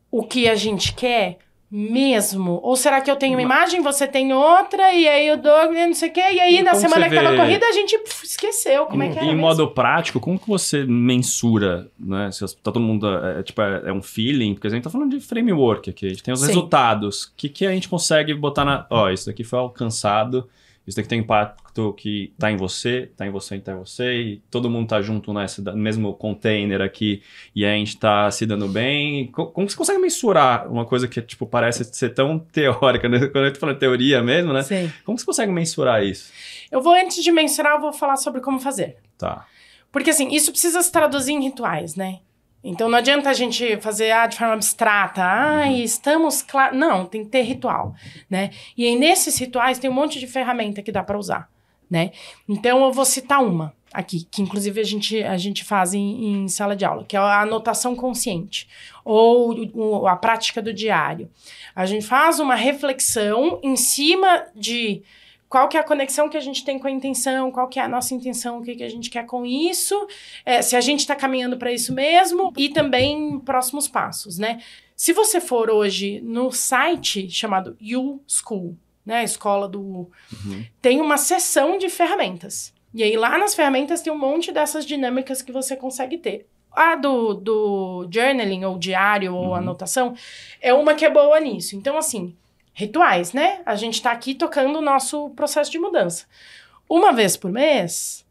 o 0.09 0.23
que 0.23 0.49
a 0.49 0.55
gente 0.55 0.95
quer? 0.95 1.37
Mesmo? 1.71 2.59
Ou 2.63 2.75
será 2.75 2.99
que 3.01 3.09
eu 3.09 3.15
tenho 3.15 3.33
uma 3.35 3.41
imagem, 3.41 3.81
você 3.81 4.07
tem 4.07 4.33
outra, 4.33 4.91
e 4.93 5.07
aí 5.07 5.27
eu 5.27 5.37
dou 5.37 5.71
não 5.71 5.93
sei 5.93 6.09
o 6.09 6.11
quê, 6.11 6.19
e 6.19 6.39
aí 6.39 6.57
E 6.57 6.63
na 6.63 6.73
semana 6.73 7.07
que 7.07 7.15
tava 7.15 7.35
corrida 7.35 7.65
a 7.65 7.71
gente 7.71 7.97
pff, 7.97 8.25
esqueceu 8.25 8.85
como 8.87 9.03
é 9.03 9.09
que 9.09 9.17
era. 9.17 9.25
em 9.25 9.29
mesmo. 9.29 9.41
modo 9.41 9.67
prático, 9.67 10.19
como 10.19 10.39
que 10.39 10.47
você 10.47 10.83
mensura, 10.83 11.87
né? 11.99 12.31
Se 12.31 12.45
tá 12.57 12.71
todo 12.71 12.79
mundo, 12.79 13.07
é, 13.07 13.43
tipo, 13.43 13.61
é, 13.61 13.83
é 13.85 13.93
um 13.93 14.01
feeling, 14.01 14.53
porque 14.55 14.67
a 14.67 14.69
gente 14.71 14.83
tá 14.83 14.89
falando 14.89 15.17
de 15.17 15.23
framework 15.23 15.89
aqui, 15.89 16.07
a 16.07 16.09
gente 16.09 16.23
tem 16.23 16.33
os 16.33 16.39
Sim. 16.39 16.47
resultados. 16.47 17.25
O 17.25 17.31
que, 17.37 17.49
que 17.49 17.65
a 17.65 17.71
gente 17.71 17.87
consegue 17.87 18.33
botar 18.33 18.65
na... 18.65 18.85
Ó, 18.89 19.09
isso 19.09 19.27
daqui 19.27 19.43
foi 19.43 19.59
alcançado, 19.59 20.49
isso 20.89 20.97
daqui 20.97 21.07
tem 21.07 21.19
impacto 21.19 21.93
que 21.93 22.33
tá 22.37 22.51
em 22.51 22.57
você, 22.57 23.09
tá 23.15 23.25
em 23.25 23.29
você, 23.29 23.57
tá 23.59 23.71
em 23.71 23.77
você, 23.77 24.13
e 24.21 24.37
todo 24.51 24.69
mundo 24.69 24.87
tá 24.89 25.01
junto 25.01 25.33
nesse 25.33 25.61
da- 25.61 25.73
mesmo 25.73 26.13
container 26.13 26.81
aqui, 26.81 27.21
e 27.55 27.63
a 27.65 27.69
gente 27.73 27.97
tá 27.97 28.29
se 28.31 28.45
dando 28.45 28.67
bem. 28.67 29.27
Co- 29.27 29.47
Como 29.47 29.69
você 29.69 29.77
consegue 29.77 29.99
mensurar 29.99 30.67
uma 30.69 30.85
coisa 30.85 31.07
que, 31.07 31.21
tipo, 31.21 31.45
parece 31.45 31.83
ser 31.85 32.09
tão 32.09 32.39
teórica, 32.39 33.07
né? 33.07 33.19
Quando 33.27 33.45
eu 33.45 33.53
tô 33.53 33.59
falando 33.59 33.77
teoria 33.77 34.21
mesmo, 34.21 34.51
né? 34.51 34.63
Sim. 34.63 34.91
Como 35.05 35.17
você 35.17 35.25
consegue 35.25 35.51
mensurar 35.51 36.03
isso? 36.03 36.31
Eu 36.71 36.81
vou, 36.81 36.93
antes 36.93 37.23
de 37.23 37.31
mensurar, 37.31 37.75
eu 37.75 37.81
vou 37.81 37.93
falar 37.93 38.17
sobre 38.17 38.41
como 38.41 38.59
fazer. 38.59 38.97
Tá. 39.17 39.45
Porque, 39.91 40.09
assim, 40.09 40.29
isso 40.33 40.51
precisa 40.51 40.81
se 40.81 40.91
traduzir 40.91 41.33
em 41.33 41.41
rituais, 41.43 41.95
né? 41.95 42.19
Então, 42.63 42.89
não 42.89 42.97
adianta 42.97 43.29
a 43.29 43.33
gente 43.33 43.77
fazer 43.77 44.11
ah, 44.11 44.27
de 44.27 44.37
forma 44.37 44.53
abstrata. 44.53 45.21
Ah, 45.23 45.71
estamos 45.71 46.41
claros. 46.41 46.77
Não, 46.77 47.05
tem 47.05 47.23
que 47.23 47.29
ter 47.29 47.41
ritual, 47.43 47.95
né? 48.29 48.49
E 48.77 48.85
aí, 48.85 48.95
nesses 48.97 49.37
rituais, 49.37 49.79
tem 49.79 49.89
um 49.89 49.93
monte 49.93 50.19
de 50.19 50.27
ferramenta 50.27 50.81
que 50.81 50.91
dá 50.91 51.01
para 51.03 51.17
usar, 51.17 51.49
né? 51.89 52.11
Então, 52.47 52.83
eu 52.83 52.91
vou 52.91 53.05
citar 53.05 53.41
uma 53.43 53.73
aqui, 53.93 54.27
que 54.29 54.41
inclusive 54.41 54.79
a 54.79 54.83
gente, 54.83 55.23
a 55.23 55.35
gente 55.37 55.63
faz 55.63 55.93
em, 55.95 56.43
em 56.43 56.47
sala 56.47 56.75
de 56.75 56.85
aula, 56.85 57.03
que 57.07 57.15
é 57.15 57.19
a 57.19 57.41
anotação 57.41 57.95
consciente, 57.95 58.67
ou 59.03 59.55
o- 59.73 60.07
a 60.07 60.15
prática 60.15 60.61
do 60.61 60.71
diário. 60.71 61.27
A 61.75 61.85
gente 61.87 62.05
faz 62.05 62.39
uma 62.39 62.53
reflexão 62.55 63.59
em 63.63 63.75
cima 63.75 64.45
de 64.55 65.01
qual 65.49 65.67
que 65.67 65.75
é 65.75 65.79
a 65.79 65.83
conexão 65.83 66.29
que 66.29 66.37
a 66.37 66.41
gente 66.41 66.63
tem 66.63 66.77
com 66.77 66.87
a 66.87 66.91
intenção, 66.91 67.51
qual 67.51 67.67
que 67.67 67.79
é 67.79 67.83
a 67.83 67.87
nossa 67.87 68.13
intenção, 68.13 68.59
o 68.59 68.61
que, 68.61 68.75
que 68.75 68.83
a 68.83 68.89
gente 68.89 69.09
quer 69.09 69.25
com 69.25 69.43
isso, 69.45 70.07
é, 70.45 70.61
se 70.61 70.75
a 70.75 70.81
gente 70.81 70.99
está 70.99 71.15
caminhando 71.15 71.57
para 71.57 71.71
isso 71.73 71.91
mesmo, 71.91 72.53
e 72.55 72.69
também 72.69 73.39
próximos 73.39 73.87
passos, 73.87 74.37
né? 74.37 74.61
Se 74.95 75.11
você 75.11 75.41
for 75.41 75.69
hoje 75.71 76.21
no 76.21 76.51
site 76.51 77.29
chamado 77.31 77.75
U 77.81 78.19
School, 78.27 78.77
né, 79.05 79.23
escola 79.23 79.67
do 79.67 79.81
U, 79.81 80.11
Uhum. 80.45 80.63
tem 80.81 81.01
uma 81.01 81.17
seção 81.17 81.77
de 81.79 81.89
ferramentas. 81.89 82.71
E 82.93 83.01
aí 83.01 83.15
lá 83.17 83.37
nas 83.37 83.55
ferramentas 83.55 84.01
tem 84.01 84.13
um 84.13 84.17
monte 84.19 84.51
dessas 84.51 84.85
dinâmicas 84.85 85.41
que 85.41 85.51
você 85.51 85.75
consegue 85.75 86.17
ter. 86.17 86.45
A 86.71 86.95
do, 86.95 87.33
do 87.33 88.07
journaling, 88.13 88.65
ou 88.65 88.77
diário, 88.77 89.33
ou 89.33 89.47
Uhum. 89.47 89.55
anotação, 89.55 90.13
é 90.61 90.71
uma 90.73 90.93
que 90.93 91.05
é 91.05 91.09
boa 91.09 91.39
nisso. 91.39 91.75
Então, 91.75 91.97
assim, 91.97 92.35
rituais, 92.79 93.33
né? 93.33 93.61
A 93.65 93.75
gente 93.75 94.01
tá 94.01 94.09
aqui 94.11 94.33
tocando 94.33 94.79
o 94.79 94.81
nosso 94.81 95.29
processo 95.31 95.69
de 95.69 95.77
mudança. 95.77 96.25
Uma 96.87 97.11
vez 97.11 97.35
por 97.35 97.51
mês, 97.51 98.25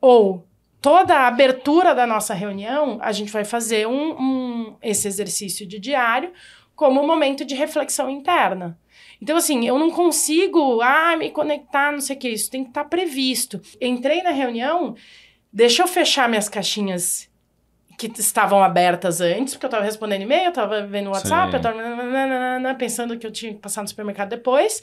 ou 0.00 0.44
toda 0.82 1.14
a 1.14 1.28
abertura 1.28 1.94
da 1.94 2.04
nossa 2.04 2.34
reunião, 2.34 2.98
a 3.00 3.12
gente 3.12 3.30
vai 3.30 3.44
fazer 3.44 3.86
um, 3.86 4.10
um- 4.20 4.76
esse 4.82 5.06
exercício 5.06 5.64
de 5.64 5.78
diário 5.78 6.32
como 6.74 7.00
um 7.00 7.06
momento 7.06 7.44
de 7.44 7.54
reflexão 7.54 8.10
interna. 8.10 8.76
Então, 9.22 9.36
assim, 9.36 9.66
eu 9.66 9.78
não 9.78 9.90
consigo, 9.90 10.80
ah, 10.82 11.16
me 11.16 11.30
conectar, 11.30 11.92
não 11.92 12.00
sei 12.00 12.16
o 12.16 12.18
que, 12.18 12.28
isso 12.28 12.50
tem 12.50 12.64
que 12.64 12.70
estar 12.70 12.84
previsto. 12.84 13.60
Entrei 13.80 14.20
na 14.22 14.30
reunião, 14.30 14.94
deixa 15.52 15.82
eu 15.82 15.86
fechar 15.86 16.28
minhas 16.28 16.48
caixinhas 16.48 17.30
que 17.96 18.12
estavam 18.18 18.62
abertas 18.62 19.20
antes, 19.20 19.54
porque 19.54 19.66
eu 19.66 19.70
tava 19.70 19.84
respondendo 19.84 20.22
e-mail, 20.22 20.46
eu 20.46 20.52
tava 20.52 20.86
vendo 20.86 21.10
WhatsApp, 21.10 21.50
Sim. 21.50 21.56
eu 21.56 21.62
tava 21.62 21.82
nananana, 21.82 22.74
pensando 22.74 23.18
que 23.18 23.26
eu 23.26 23.30
tinha 23.30 23.54
que 23.54 23.60
passar 23.60 23.82
no 23.82 23.88
supermercado 23.88 24.30
depois. 24.30 24.82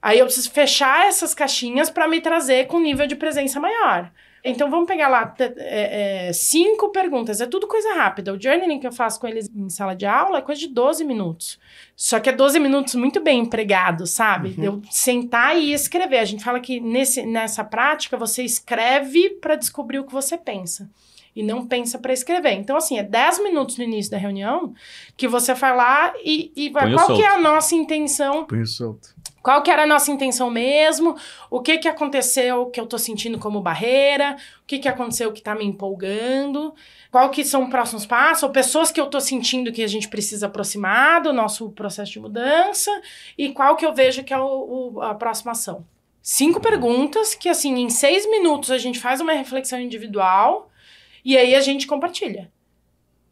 Aí 0.00 0.18
eu 0.18 0.26
preciso 0.26 0.50
fechar 0.50 1.06
essas 1.06 1.32
caixinhas 1.32 1.88
para 1.88 2.08
me 2.08 2.20
trazer 2.20 2.66
com 2.66 2.78
um 2.78 2.82
nível 2.82 3.06
de 3.06 3.14
presença 3.14 3.60
maior. 3.60 4.10
Então 4.44 4.68
vamos 4.68 4.88
pegar 4.88 5.06
lá 5.06 5.32
é, 5.38 6.28
é, 6.28 6.32
cinco 6.32 6.88
perguntas. 6.90 7.40
É 7.40 7.46
tudo 7.46 7.68
coisa 7.68 7.94
rápida. 7.94 8.34
O 8.34 8.40
journaling 8.40 8.80
que 8.80 8.86
eu 8.86 8.92
faço 8.92 9.20
com 9.20 9.28
eles 9.28 9.48
em 9.54 9.68
sala 9.70 9.94
de 9.94 10.04
aula 10.04 10.38
é 10.38 10.42
coisa 10.42 10.60
de 10.60 10.66
12 10.66 11.04
minutos. 11.04 11.60
Só 11.94 12.18
que 12.18 12.28
é 12.28 12.32
12 12.32 12.58
minutos 12.58 12.96
muito 12.96 13.20
bem 13.20 13.40
empregados, 13.40 14.10
sabe? 14.10 14.50
De 14.50 14.64
Eu 14.64 14.82
sentar 14.90 15.56
e 15.56 15.72
escrever. 15.72 16.18
A 16.18 16.24
gente 16.24 16.42
fala 16.42 16.58
que 16.58 16.80
nesse, 16.80 17.24
nessa 17.24 17.62
prática 17.62 18.16
você 18.16 18.42
escreve 18.42 19.30
para 19.40 19.54
descobrir 19.54 20.00
o 20.00 20.04
que 20.04 20.12
você 20.12 20.36
pensa. 20.36 20.90
E 21.34 21.42
não 21.42 21.66
pensa 21.66 21.98
para 21.98 22.12
escrever. 22.12 22.52
Então, 22.52 22.76
assim, 22.76 22.98
é 22.98 23.02
10 23.02 23.42
minutos 23.42 23.78
no 23.78 23.84
início 23.84 24.10
da 24.10 24.18
reunião 24.18 24.74
que 25.16 25.26
você 25.26 25.54
vai 25.54 25.74
lá 25.74 26.12
e, 26.22 26.52
e 26.54 26.68
vai. 26.70 26.84
Põe 26.84 26.94
Qual 26.94 27.16
que 27.16 27.22
é 27.22 27.28
a 27.28 27.38
nossa 27.38 27.74
intenção 27.74 28.44
Punho 28.44 28.66
solto. 28.66 29.14
qual 29.42 29.62
que 29.62 29.70
era 29.70 29.84
a 29.84 29.86
nossa 29.86 30.10
intenção 30.12 30.50
mesmo? 30.50 31.16
O 31.50 31.60
que 31.62 31.78
que 31.78 31.88
aconteceu 31.88 32.66
que 32.66 32.78
eu 32.78 32.86
tô 32.86 32.98
sentindo 32.98 33.38
como 33.38 33.62
barreira? 33.62 34.36
O 34.62 34.66
que 34.66 34.78
que 34.78 34.88
aconteceu 34.88 35.32
que 35.32 35.40
tá 35.40 35.54
me 35.54 35.64
empolgando? 35.64 36.74
Qual 37.10 37.30
que 37.30 37.44
são 37.44 37.64
os 37.64 37.70
próximos 37.70 38.04
passos? 38.04 38.42
Ou 38.42 38.50
pessoas 38.50 38.90
que 38.90 39.00
eu 39.00 39.06
tô 39.06 39.18
sentindo 39.20 39.72
que 39.72 39.82
a 39.82 39.86
gente 39.88 40.08
precisa 40.08 40.46
aproximar 40.46 41.22
do 41.22 41.32
nosso 41.32 41.70
processo 41.70 42.12
de 42.12 42.20
mudança? 42.20 42.90
E 43.38 43.50
qual 43.52 43.76
que 43.76 43.84
eu 43.86 43.94
vejo 43.94 44.22
que 44.22 44.32
é 44.34 44.38
o, 44.38 44.92
o- 44.96 45.02
a 45.02 45.14
próxima 45.14 45.52
ação? 45.52 45.84
Cinco 46.22 46.60
perguntas 46.60 47.34
que, 47.34 47.48
assim, 47.48 47.74
em 47.80 47.90
seis 47.90 48.28
minutos 48.30 48.70
a 48.70 48.78
gente 48.78 49.00
faz 49.00 49.20
uma 49.20 49.32
reflexão 49.32 49.80
individual 49.80 50.68
e 51.24 51.36
aí 51.36 51.54
a 51.54 51.60
gente 51.60 51.86
compartilha. 51.86 52.50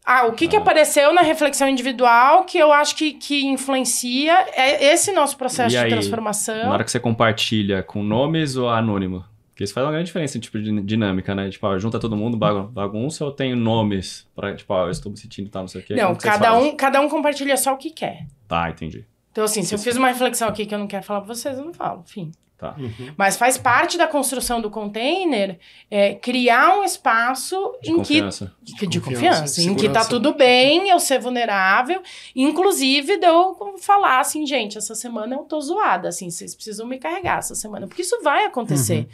Ah, 0.03 0.25
o 0.25 0.33
que, 0.33 0.47
que 0.47 0.55
Ah. 0.55 0.59
apareceu 0.59 1.13
na 1.13 1.21
reflexão 1.21 1.67
individual 1.69 2.43
que 2.43 2.57
eu 2.57 2.71
acho 2.73 2.95
que, 2.95 3.13
que 3.13 3.45
influencia 3.45 4.33
é 4.55 4.91
esse 4.93 5.11
nosso 5.11 5.37
processo 5.37 5.75
de 5.77 5.89
transformação. 5.89 6.63
Na 6.65 6.71
hora 6.73 6.83
que 6.83 6.89
você 6.91 6.99
compartilha 6.99 7.83
com 7.83 8.01
nomes 8.01 8.55
ou 8.55 8.67
anônimo? 8.69 9.23
Porque 9.49 9.63
isso 9.63 9.73
faz 9.73 9.85
uma 9.85 9.91
grande 9.91 10.07
diferença 10.07 10.37
em 10.37 10.41
tipo 10.41 10.59
de 10.59 10.81
dinâmica, 10.81 11.35
né? 11.35 11.49
Tipo, 11.49 11.67
ó, 11.67 11.77
junta 11.77 11.99
todo 11.99 12.15
mundo, 12.17 12.35
bagun- 12.35 12.65
bagunça 12.67 13.23
ou 13.23 13.31
tem 13.31 13.53
nomes 13.53 14.27
pra, 14.35 14.55
tipo, 14.55 14.73
ó, 14.73 14.85
eu 14.87 14.91
estou 14.91 15.11
me 15.11 15.17
sentindo 15.17 15.49
tal, 15.49 15.61
não 15.63 15.67
sei 15.67 15.81
o 15.81 15.83
quê. 15.83 15.93
Não, 15.95 16.15
que 16.15 16.23
cada 16.23 16.57
um, 16.57 16.75
cada 16.75 16.99
um 16.99 17.07
compartilha 17.07 17.55
só 17.55 17.73
o 17.73 17.77
que 17.77 17.91
quer. 17.91 18.25
Tá, 18.47 18.69
entendi. 18.71 19.05
Então, 19.31 19.43
assim, 19.43 19.61
se 19.61 19.75
eu 19.75 19.79
fiz 19.79 19.95
uma 19.95 20.07
reflexão 20.07 20.47
aqui 20.47 20.65
que 20.65 20.73
eu 20.73 20.79
não 20.79 20.87
quero 20.87 21.03
falar 21.03 21.21
pra 21.21 21.33
vocês, 21.35 21.57
eu 21.59 21.63
não 21.65 21.73
falo, 21.73 22.03
enfim. 22.07 22.31
Tá. 22.61 22.75
Mas 23.17 23.37
faz 23.37 23.57
parte 23.57 23.97
da 23.97 24.05
construção 24.05 24.61
do 24.61 24.69
container 24.69 25.57
é, 25.89 26.13
criar 26.13 26.77
um 26.77 26.83
espaço 26.83 27.55
De 27.81 27.89
em 27.89 27.95
que 28.03 28.19
confiança. 28.19 28.55
de, 28.61 28.73
de 28.87 29.01
Confiança, 29.01 29.39
confiança, 29.41 29.61
em 29.63 29.73
que 29.73 29.89
tá 29.89 30.05
tudo 30.05 30.35
bem, 30.35 30.87
eu 30.87 30.99
ser 30.99 31.19
vulnerável, 31.19 32.03
inclusive 32.35 33.17
de 33.17 33.25
eu 33.25 33.75
falar 33.79 34.19
assim, 34.19 34.45
gente, 34.45 34.77
essa 34.77 34.93
semana 34.93 35.37
eu 35.37 35.39
tô 35.39 35.59
zoada, 35.59 36.09
assim, 36.09 36.29
vocês 36.29 36.53
precisam 36.53 36.85
me 36.85 36.99
carregar 36.99 37.39
essa 37.39 37.55
semana, 37.55 37.87
porque 37.87 38.03
isso 38.03 38.21
vai 38.21 38.45
acontecer. 38.45 39.07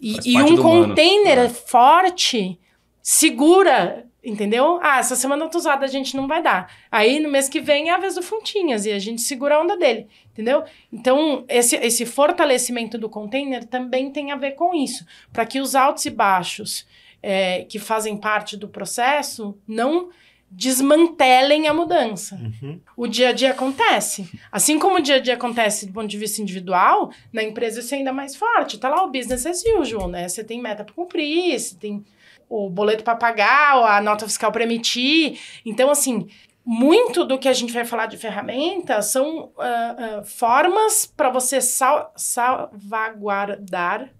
E, 0.00 0.12
Faz 0.14 0.26
e 0.26 0.32
parte 0.34 0.52
um 0.52 0.54
do 0.54 0.62
humano. 0.62 0.88
container 0.88 1.38
É. 1.38 1.48
forte 1.48 2.56
segura, 3.02 4.06
entendeu? 4.24 4.78
Ah, 4.82 4.98
essa 4.98 5.16
semana 5.16 5.44
eu 5.44 5.48
tô 5.48 5.58
zoada, 5.58 5.84
a 5.84 5.88
gente 5.88 6.16
não 6.16 6.26
vai 6.26 6.42
dar. 6.42 6.72
Aí 6.90 7.18
no 7.20 7.30
mês 7.30 7.48
que 7.48 7.60
vem 7.60 7.88
é 7.88 7.92
a 7.92 7.98
vez 7.98 8.14
do 8.14 8.22
Fontinhas 8.22 8.86
e 8.86 8.92
a 8.92 8.98
gente 8.98 9.22
segura 9.22 9.56
a 9.56 9.60
onda 9.60 9.76
dele, 9.76 10.06
entendeu? 10.32 10.64
Então, 10.92 11.44
esse, 11.48 11.76
esse 11.76 12.04
fortalecimento 12.04 12.98
do 12.98 13.08
container 13.08 13.64
também 13.64 14.10
tem 14.10 14.30
a 14.30 14.36
ver 14.36 14.52
com 14.52 14.74
isso, 14.74 15.06
para 15.32 15.46
que 15.46 15.60
os 15.60 15.74
altos 15.74 16.04
e 16.04 16.10
baixos 16.10 16.86
é, 17.22 17.64
que 17.64 17.78
fazem 17.78 18.16
parte 18.16 18.56
do 18.56 18.68
processo 18.68 19.56
não 19.66 20.10
desmantelem 20.50 21.68
a 21.68 21.74
mudança. 21.74 22.34
Uhum. 22.34 22.80
O 22.96 23.06
dia 23.06 23.28
a 23.28 23.32
dia 23.32 23.52
acontece. 23.52 24.28
Assim 24.50 24.80
como 24.80 24.96
o 24.96 25.00
dia 25.00 25.14
a 25.14 25.20
dia 25.20 25.34
acontece 25.34 25.86
do 25.86 25.92
ponto 25.92 26.08
de 26.08 26.18
vista 26.18 26.42
individual, 26.42 27.12
na 27.32 27.42
empresa 27.42 27.78
isso 27.78 27.94
é 27.94 27.98
ainda 27.98 28.12
mais 28.12 28.34
forte. 28.34 28.76
Tá 28.76 28.88
lá 28.88 29.04
o 29.04 29.10
business 29.12 29.46
as 29.46 29.62
usual, 29.78 30.08
né? 30.08 30.28
Você 30.28 30.42
tem 30.42 30.60
meta 30.60 30.82
para 30.82 30.92
cumprir, 30.92 31.58
você 31.58 31.76
tem 31.76 32.04
o 32.50 32.68
boleto 32.68 33.04
para 33.04 33.14
pagar, 33.14 33.76
a 33.76 34.02
nota 34.02 34.26
fiscal 34.26 34.50
para 34.50 34.64
emitir. 34.64 35.38
Então, 35.64 35.88
assim, 35.88 36.28
muito 36.66 37.24
do 37.24 37.38
que 37.38 37.48
a 37.48 37.52
gente 37.52 37.72
vai 37.72 37.84
falar 37.84 38.06
de 38.06 38.16
ferramentas 38.16 39.06
são 39.06 39.52
ah, 39.56 40.18
ah, 40.18 40.22
formas 40.24 41.06
para 41.06 41.30
você 41.30 41.60
sal 41.60 42.12
salvaguardar 42.16 44.10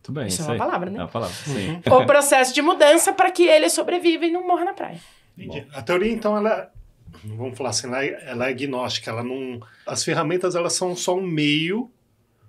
Tudo 0.00 0.20
bem, 0.20 0.28
Isso 0.28 0.40
é 0.42 0.44
uma 0.44 0.52
aí. 0.52 0.58
palavra, 0.58 0.88
né? 0.88 0.98
É 1.00 1.02
uma 1.02 1.08
palavra, 1.08 1.34
sim. 1.34 1.82
o 1.90 2.06
processo 2.06 2.54
de 2.54 2.62
mudança 2.62 3.12
para 3.12 3.32
que 3.32 3.42
ele 3.42 3.68
sobreviva 3.68 4.24
e 4.24 4.30
não 4.30 4.46
morra 4.46 4.64
na 4.64 4.72
praia. 4.72 5.00
Entendi. 5.36 5.66
A 5.74 5.82
teoria, 5.82 6.12
então, 6.12 6.36
ela, 6.36 6.70
vamos 7.24 7.58
falar 7.58 7.70
assim, 7.70 7.88
ela 7.88 8.04
é, 8.04 8.30
ela 8.30 8.46
é 8.46 8.50
agnóstica, 8.50 9.10
ela 9.10 9.24
não, 9.24 9.60
as 9.84 10.04
ferramentas, 10.04 10.54
elas 10.54 10.74
são 10.74 10.94
só 10.94 11.16
um 11.16 11.26
meio 11.26 11.90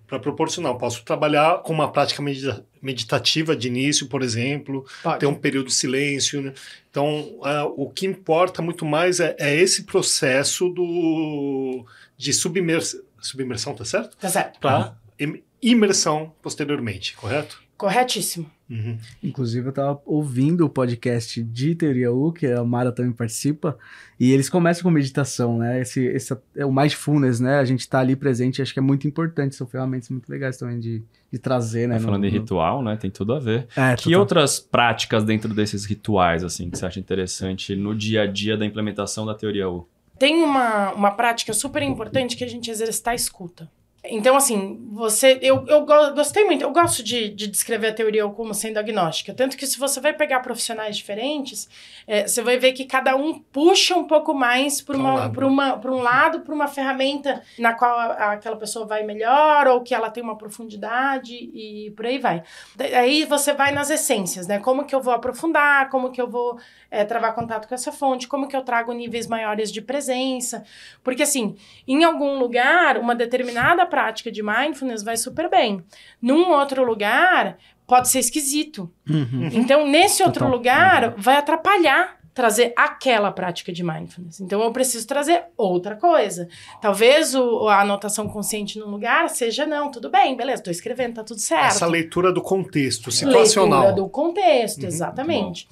para 0.10 0.20
proporcionar. 0.20 0.72
Eu 0.72 0.78
posso 0.78 1.04
trabalhar 1.04 1.60
com 1.62 1.72
uma 1.72 1.92
prática 1.92 2.22
medita- 2.22 2.66
meditativa 2.82 3.56
de 3.56 3.68
início, 3.68 4.08
por 4.08 4.22
exemplo, 4.24 4.86
Pode. 5.04 5.20
ter 5.20 5.28
um 5.28 5.36
período 5.36 5.68
de 5.68 5.74
silêncio. 5.74 6.42
né? 6.42 6.54
Então, 6.90 7.38
ah, 7.44 7.66
o 7.66 7.90
que 7.90 8.06
importa 8.08 8.62
muito 8.62 8.84
mais 8.86 9.20
é, 9.20 9.36
é 9.40 9.56
esse 9.56 9.84
processo 9.84 10.68
do, 10.70 11.86
de 12.18 12.34
submersão, 12.34 13.02
submersão, 13.22 13.76
tá 13.76 13.86
certo? 13.86 14.18
Tá 14.18 14.28
certo. 14.30 14.60
Para 14.60 14.98
imersão 15.62 16.34
posteriormente, 16.42 17.16
correto? 17.16 17.62
Corretíssimo. 17.80 18.46
Uhum. 18.70 18.98
Inclusive, 19.24 19.70
eu 19.70 19.72
tava 19.72 20.00
ouvindo 20.06 20.66
o 20.66 20.70
podcast 20.70 21.42
de 21.42 21.74
Teoria 21.74 22.12
U, 22.12 22.32
que 22.34 22.46
a 22.46 22.62
Mara 22.64 22.92
também 22.92 23.12
participa, 23.14 23.78
e 24.20 24.32
eles 24.34 24.50
começam 24.50 24.84
com 24.84 24.92
meditação, 24.92 25.58
né? 25.58 25.80
Esse, 25.82 26.04
esse 26.06 26.38
é 26.58 26.66
o 26.66 26.72
mindfulness, 26.72 27.40
né? 27.40 27.58
A 27.58 27.64
gente 27.64 27.88
tá 27.88 28.00
ali 28.00 28.18
presente, 28.18 28.62
acho 28.62 28.74
que 28.74 28.80
é 28.80 28.82
muito 28.82 29.08
importante, 29.08 29.56
são 29.56 29.66
ferramentas 29.66 30.10
muito 30.10 30.30
legais 30.30 30.58
também 30.58 30.78
de, 30.78 31.02
de 31.32 31.40
trazer, 31.40 31.88
né? 31.88 31.96
Tá 31.96 32.02
falando 32.02 32.22
no- 32.22 32.28
em 32.28 32.32
ritual, 32.32 32.84
né? 32.84 32.98
Tem 32.98 33.10
tudo 33.10 33.34
a 33.34 33.40
ver. 33.40 33.66
É, 33.76 33.96
Que 33.96 34.04
total. 34.04 34.20
outras 34.20 34.60
práticas 34.60 35.24
dentro 35.24 35.52
desses 35.54 35.86
rituais, 35.86 36.44
assim, 36.44 36.70
que 36.70 36.78
você 36.78 36.86
acha 36.86 37.00
interessante 37.00 37.76
no 37.78 37.96
dia 37.96 38.24
a 38.24 38.28
dia 38.28 38.58
da 38.58 38.66
implementação 38.66 39.26
da 39.26 39.34
teoria 39.34 39.70
U? 39.70 39.88
Tem 40.20 40.44
uma, 40.44 40.92
uma 40.92 41.12
prática 41.12 41.54
super 41.54 41.82
importante 41.82 42.36
que 42.36 42.44
a 42.44 42.48
gente 42.48 42.70
exercitar 42.70 43.14
a 43.14 43.16
escuta. 43.16 43.72
Então, 44.04 44.36
assim, 44.38 44.80
você. 44.94 45.38
Eu, 45.42 45.66
eu 45.68 45.86
go- 45.86 46.14
gostei 46.14 46.46
muito, 46.46 46.62
eu 46.62 46.72
gosto 46.72 47.04
de, 47.04 47.28
de 47.30 47.48
descrever 47.48 47.88
a 47.88 47.94
teoria 47.94 48.26
como 48.30 48.54
sendo 48.54 48.78
agnóstica. 48.78 49.34
Tanto 49.34 49.58
que 49.58 49.68
se 49.68 49.78
você 49.78 50.00
vai 50.00 50.14
pegar 50.14 50.40
profissionais 50.40 50.96
diferentes, 50.96 51.68
é, 52.08 52.26
você 52.26 52.42
vai 52.42 52.58
ver 52.58 52.72
que 52.72 52.86
cada 52.86 53.16
um 53.18 53.40
puxa 53.40 53.96
um 53.98 54.06
pouco 54.06 54.34
mais 54.34 54.82
para 54.82 54.96
um 54.96 55.02
uma, 55.02 55.14
lado. 55.16 55.34
pra 55.34 55.46
uma, 55.48 55.78
pra 55.78 55.92
um 55.92 56.02
lado, 56.02 56.40
para 56.42 56.56
uma 56.56 56.68
ferramenta 56.68 57.42
na 57.58 57.74
qual 57.74 57.98
a- 58.00 58.32
aquela 58.34 58.56
pessoa 58.56 58.86
vai 58.86 59.04
melhor, 59.04 59.68
ou 59.68 59.82
que 59.82 59.94
ela 59.94 60.10
tem 60.10 60.24
uma 60.24 60.38
profundidade 60.38 61.34
e 61.36 61.92
por 61.96 62.06
aí 62.06 62.18
vai. 62.18 62.42
Aí 62.98 63.26
você 63.26 63.52
vai 63.54 63.72
nas 63.74 63.90
essências, 63.90 64.48
né? 64.48 64.60
Como 64.60 64.86
que 64.86 64.96
eu 64.96 65.02
vou 65.02 65.14
aprofundar, 65.14 65.90
como 65.90 66.10
que 66.12 66.22
eu 66.22 66.30
vou 66.30 66.58
é, 66.90 67.04
travar 67.04 67.36
contato 67.36 67.68
com 67.68 67.76
essa 67.76 67.92
fonte, 67.92 68.28
como 68.30 68.48
que 68.48 68.56
eu 68.56 68.62
trago 68.62 68.94
níveis 68.94 69.28
maiores 69.28 69.72
de 69.72 69.82
presença. 69.82 70.64
Porque, 71.04 71.24
assim, 71.24 71.56
em 71.88 72.04
algum 72.06 72.40
lugar, 72.40 72.98
uma 72.98 73.14
determinada 73.14 73.89
prática 73.90 74.32
de 74.32 74.42
mindfulness 74.42 75.04
vai 75.04 75.18
super 75.18 75.50
bem. 75.50 75.84
Num 76.22 76.52
outro 76.52 76.86
lugar, 76.86 77.58
pode 77.86 78.08
ser 78.08 78.20
esquisito. 78.20 78.90
Uhum. 79.10 79.50
Então, 79.52 79.86
nesse 79.88 80.24
outro 80.24 80.46
Total. 80.46 80.58
lugar, 80.58 81.14
vai 81.18 81.36
atrapalhar 81.36 82.20
trazer 82.40 82.72
aquela 82.78 83.32
prática 83.34 83.70
de 83.74 83.84
mindfulness. 83.84 84.40
Então, 84.40 84.62
eu 84.62 84.72
preciso 84.72 85.06
trazer 85.06 85.44
outra 85.58 85.98
coisa. 85.98 86.48
Talvez 86.82 87.36
o, 87.36 87.68
a 87.68 87.82
anotação 87.82 88.30
consciente 88.30 88.80
num 88.80 88.88
lugar 88.88 89.30
seja, 89.30 89.66
não, 89.66 89.92
tudo 89.92 90.10
bem, 90.10 90.38
beleza, 90.38 90.64
tô 90.64 90.72
escrevendo, 90.72 91.16
tá 91.16 91.24
tudo 91.24 91.42
certo. 91.42 91.66
Essa 91.66 91.86
leitura 91.86 92.32
do 92.32 92.42
contexto 92.42 93.12
situacional. 93.12 93.82
Leitura 93.82 94.02
do 94.04 94.10
contexto, 94.10 94.84
Uhum, 94.84 94.88
exatamente. 94.88 95.68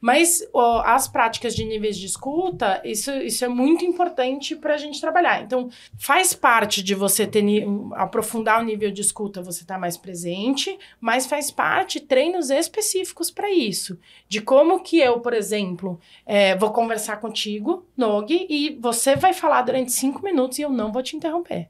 Mas 0.00 0.46
ó, 0.52 0.82
as 0.84 1.08
práticas 1.08 1.54
de 1.54 1.64
níveis 1.64 1.96
de 1.96 2.06
escuta, 2.06 2.80
isso, 2.84 3.10
isso 3.12 3.44
é 3.44 3.48
muito 3.48 3.84
importante 3.84 4.54
para 4.54 4.74
a 4.74 4.78
gente 4.78 5.00
trabalhar. 5.00 5.42
Então, 5.42 5.68
faz 5.98 6.32
parte 6.32 6.82
de 6.82 6.94
você 6.94 7.26
ter 7.26 7.44
aprofundar 7.92 8.60
o 8.60 8.64
nível 8.64 8.90
de 8.90 9.00
escuta, 9.00 9.42
você 9.42 9.62
estar 9.62 9.78
mais 9.78 9.96
presente, 9.96 10.78
mas 11.00 11.26
faz 11.26 11.50
parte 11.50 12.00
treinos 12.00 12.50
específicos 12.50 13.30
para 13.30 13.50
isso. 13.50 13.98
De 14.28 14.40
como 14.40 14.80
que 14.80 14.98
eu, 14.98 15.20
por 15.20 15.32
exemplo, 15.32 15.98
é, 16.26 16.54
vou 16.56 16.70
conversar 16.70 17.18
contigo, 17.18 17.86
Nog, 17.96 18.30
e 18.30 18.76
você 18.80 19.16
vai 19.16 19.32
falar 19.32 19.62
durante 19.62 19.92
cinco 19.92 20.22
minutos 20.22 20.58
e 20.58 20.62
eu 20.62 20.70
não 20.70 20.92
vou 20.92 21.02
te 21.02 21.16
interromper. 21.16 21.68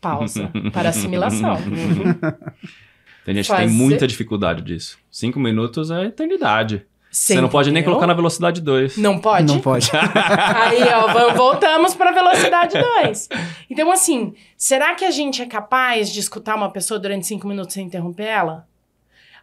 Pausa 0.00 0.50
para 0.72 0.88
assimilação. 0.88 1.56
Tem 3.24 3.34
gente 3.34 3.46
que 3.48 3.56
tem 3.56 3.66
Fazer- 3.68 3.76
muita 3.76 4.06
dificuldade 4.06 4.62
disso. 4.62 4.98
Cinco 5.10 5.38
minutos 5.38 5.90
é 5.90 6.06
eternidade. 6.06 6.86
Você 7.10 7.38
não 7.38 7.48
pode 7.50 7.70
nem 7.70 7.82
colocar 7.84 8.06
na 8.06 8.14
velocidade 8.14 8.62
2. 8.62 8.96
Não 8.96 9.18
pode? 9.18 9.46
Não 9.46 9.60
pode. 9.60 9.90
Aí, 9.94 10.82
ó, 10.94 11.34
voltamos 11.34 11.94
para 11.94 12.10
velocidade 12.10 12.74
2. 13.02 13.28
Então, 13.68 13.92
assim, 13.92 14.32
será 14.56 14.94
que 14.94 15.04
a 15.04 15.10
gente 15.10 15.42
é 15.42 15.46
capaz 15.46 16.10
de 16.10 16.20
escutar 16.20 16.54
uma 16.56 16.70
pessoa 16.70 16.98
durante 16.98 17.26
cinco 17.26 17.46
minutos 17.46 17.74
sem 17.74 17.84
interromper 17.84 18.24
ela? 18.24 18.66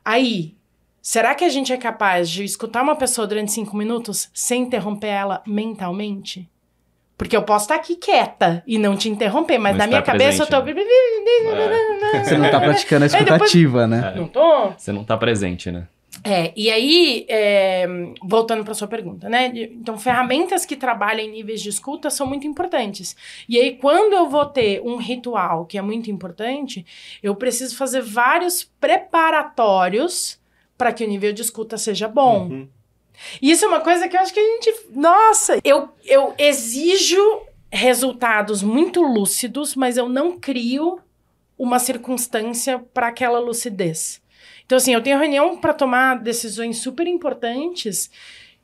Aí, 0.04 0.56
será 1.00 1.36
que 1.36 1.46
a 1.46 1.50
gente 1.50 1.72
é 1.72 1.78
capaz 1.78 2.28
de 2.28 2.44
escutar 2.44 2.82
uma 2.82 2.96
pessoa 2.96 3.28
durante 3.28 3.52
cinco 3.52 3.78
minutos 3.78 4.32
sem 4.34 4.64
interromper 4.64 5.08
ela 5.08 5.44
mentalmente? 5.46 6.50
Porque 7.20 7.36
eu 7.36 7.44
posso 7.44 7.66
estar 7.66 7.76
aqui 7.76 7.98
quieta 7.98 8.64
e 8.66 8.78
não 8.78 8.96
te 8.96 9.10
interromper, 9.10 9.58
mas, 9.58 9.74
Mas 9.74 9.80
na 9.80 9.88
minha 9.88 10.02
cabeça 10.02 10.46
presente, 10.46 10.54
eu 10.54 10.64
tô. 10.64 12.16
É, 12.16 12.24
Você 12.24 12.38
não 12.38 12.50
tá 12.50 12.62
praticando 12.62 13.04
a 13.04 13.08
Aí 13.08 13.12
depois- 13.12 13.42
escutativa, 13.42 13.86
né? 13.86 14.14
Não 14.16 14.26
tô? 14.26 14.72
você 14.78 14.94
não 14.94 15.04
tá 15.04 15.18
presente, 15.18 15.70
né? 15.70 15.86
É, 16.24 16.54
e 16.56 16.72
aí, 16.72 17.26
é, 17.28 17.86
voltando 18.24 18.64
para 18.64 18.74
sua 18.74 18.88
pergunta, 18.88 19.28
né? 19.28 19.52
Então, 19.54 19.98
ferramentas 19.98 20.66
que 20.66 20.78
trabalham 20.78 21.26
em 21.26 21.32
níveis 21.32 21.62
de 21.62 21.68
escuta 21.68 22.10
são 22.10 22.26
muito 22.26 22.48
importantes. 22.48 23.18
E 23.50 23.58
aí, 23.60 23.76
quando 23.76 24.14
eu 24.14 24.30
vou 24.30 24.46
ter 24.46 24.82
um 24.82 24.96
ritual 24.96 25.66
que 25.66 25.78
é 25.78 25.82
muito 25.82 26.10
importante, 26.10 26.86
eu 27.22 27.36
preciso 27.36 27.76
fazer 27.76 28.02
vários 28.02 28.64
preparatórios 28.80 30.40
para 30.78 30.94
que 30.94 31.04
o 31.04 31.08
nível 31.08 31.34
de 31.34 31.42
escuta 31.42 31.78
seja 31.78 32.08
bom. 32.08 32.48
Uhum. 32.48 32.68
E 33.42 33.52
isso 33.52 33.66
é 33.66 33.68
uma 33.68 33.80
coisa 33.80 34.08
que 34.08 34.16
eu 34.16 34.22
acho 34.22 34.34
que 34.34 34.40
a 34.40 34.44
gente. 34.44 34.74
Nossa, 34.92 35.60
eu, 35.64 35.90
eu 36.06 36.34
exijo 36.38 37.20
resultados 37.72 38.64
muito 38.64 39.02
lúcidos, 39.02 39.76
mas 39.76 39.98
eu 39.98 40.10
não 40.10 40.40
crio 40.40 41.00
uma 41.58 41.78
circunstância 41.78 42.80
para 42.94 43.08
aquela 43.08 43.40
lucidez. 43.40 44.22
Então, 44.66 44.78
assim, 44.78 44.94
eu 44.94 45.02
tenho 45.02 45.20
reunião 45.20 45.58
para 45.58 45.74
tomar 45.74 46.20
decisões 46.20 46.78
super 46.78 47.08
importantes 47.08 48.10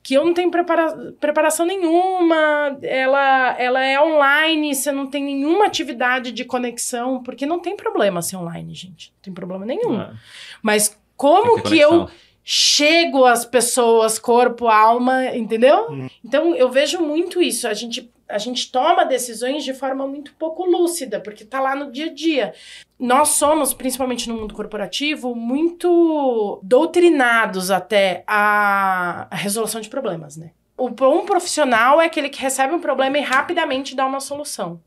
que 0.06 0.14
eu 0.14 0.24
não 0.24 0.36
tenho 0.36 0.52
prepara 0.52 1.16
preparação 1.20 1.66
nenhuma, 1.66 2.78
ela, 2.84 3.56
ela 3.58 3.84
é 3.84 4.00
online, 4.00 4.76
você 4.76 4.92
não 4.92 5.08
tem 5.08 5.24
nenhuma 5.24 5.66
atividade 5.66 6.32
de 6.32 6.46
conexão, 6.46 7.24
porque 7.24 7.44
não 7.44 7.60
tem 7.60 7.76
problema 7.76 8.22
ser 8.22 8.36
online, 8.36 8.76
gente. 8.76 9.12
Não 9.16 9.22
tem 9.24 9.34
problema 9.34 9.66
nenhum. 9.66 10.00
É, 10.00 10.14
Mas 10.62 10.96
como 11.18 11.60
que 11.64 11.80
eu. 11.80 12.08
Chego 12.48 13.26
às 13.26 13.44
pessoas, 13.44 14.20
corpo, 14.20 14.68
alma, 14.68 15.36
entendeu? 15.36 15.90
Uhum. 15.90 16.10
Então 16.24 16.56
eu 16.56 16.70
vejo 16.70 17.02
muito 17.02 17.42
isso. 17.42 17.68
A 17.68 17.74
gente, 17.74 18.14
a 18.30 18.38
gente 18.38 18.72
toma 18.72 19.04
decisões 19.04 19.64
de 19.64 19.74
forma 19.74 20.06
muito 20.06 20.32
pouco 20.36 20.64
lúcida, 20.64 21.20
porque 21.20 21.44
tá 21.44 21.60
lá 21.60 21.76
no 21.76 21.92
dia 21.92 22.06
a 22.06 22.14
dia. 22.14 22.54
Nós 23.00 23.30
somos, 23.30 23.74
principalmente 23.74 24.30
no 24.30 24.36
mundo 24.36 24.54
corporativo, 24.54 25.34
muito 25.34 26.60
doutrinados 26.62 27.72
até 27.72 28.24
a, 28.28 29.28
a 29.32 29.36
resolução 29.36 29.82
de 29.82 29.90
problemas, 29.90 30.38
né? 30.38 30.52
O 30.78 30.90
bom 30.90 31.26
profissional 31.26 32.00
é 32.00 32.06
aquele 32.06 32.30
que 32.30 32.42
recebe 32.42 32.76
um 32.76 32.80
problema 32.80 33.18
e 33.18 33.22
rapidamente 33.22 33.96
dá 33.96 34.06
uma 34.06 34.20
solução. 34.20 34.80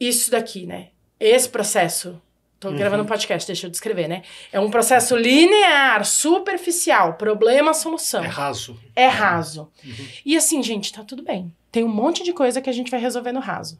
Isso 0.00 0.30
daqui, 0.30 0.64
né? 0.64 0.88
Esse 1.20 1.48
processo. 1.48 2.20
Tô 2.58 2.68
Uhum. 2.70 2.76
gravando 2.76 3.02
um 3.02 3.06
podcast, 3.06 3.46
deixa 3.46 3.66
eu 3.66 3.70
descrever, 3.70 4.08
né? 4.08 4.22
É 4.50 4.58
um 4.58 4.70
processo 4.70 5.14
linear, 5.14 6.04
superficial, 6.06 7.14
problema-solução. 7.14 8.24
É 8.24 8.28
raso. 8.28 8.80
É 8.94 9.06
raso. 9.06 9.70
Uhum. 9.84 10.06
E 10.24 10.36
assim, 10.36 10.62
gente, 10.62 10.92
tá 10.92 11.04
tudo 11.04 11.22
bem. 11.22 11.52
Tem 11.70 11.84
um 11.84 11.88
monte 11.88 12.22
de 12.24 12.32
coisa 12.32 12.60
que 12.62 12.70
a 12.70 12.72
gente 12.72 12.90
vai 12.90 12.98
resolver 12.98 13.32
no 13.32 13.40
raso. 13.40 13.78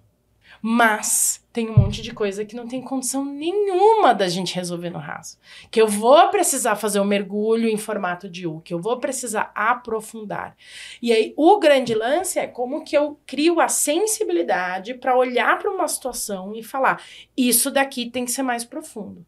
Mas 0.63 1.45
tem 1.53 1.71
um 1.71 1.77
monte 1.77 2.03
de 2.03 2.13
coisa 2.13 2.45
que 2.45 2.57
não 2.57 2.67
tem 2.67 2.83
condição 2.83 3.25
nenhuma 3.25 4.15
da 4.15 4.29
gente 4.29 4.55
resolver 4.55 4.91
no 4.91 4.99
raso. 4.99 5.39
Que 5.71 5.81
eu 5.81 5.87
vou 5.87 6.29
precisar 6.31 6.77
fazer 6.77 6.99
um 6.99 7.05
mergulho 7.05 7.69
em 7.69 7.77
formato 7.77 8.29
de 8.29 8.47
U, 8.47 8.61
que 8.61 8.75
eu 8.75 8.81
vou 8.81 8.99
precisar 8.99 9.53
aprofundar. 9.55 10.57
E 11.01 11.13
aí, 11.13 11.33
o 11.37 11.59
grande 11.59 11.95
lance 11.95 12.39
é 12.39 12.47
como 12.47 12.85
que 12.85 12.97
eu 12.97 13.19
crio 13.27 13.61
a 13.61 13.69
sensibilidade 13.69 14.95
para 14.95 15.17
olhar 15.17 15.59
para 15.59 15.71
uma 15.71 15.87
situação 15.89 16.55
e 16.55 16.63
falar: 16.63 17.03
isso 17.37 17.71
daqui 17.71 18.11
tem 18.11 18.25
que 18.25 18.31
ser 18.33 18.43
mais 18.43 18.65
profundo. 18.65 19.25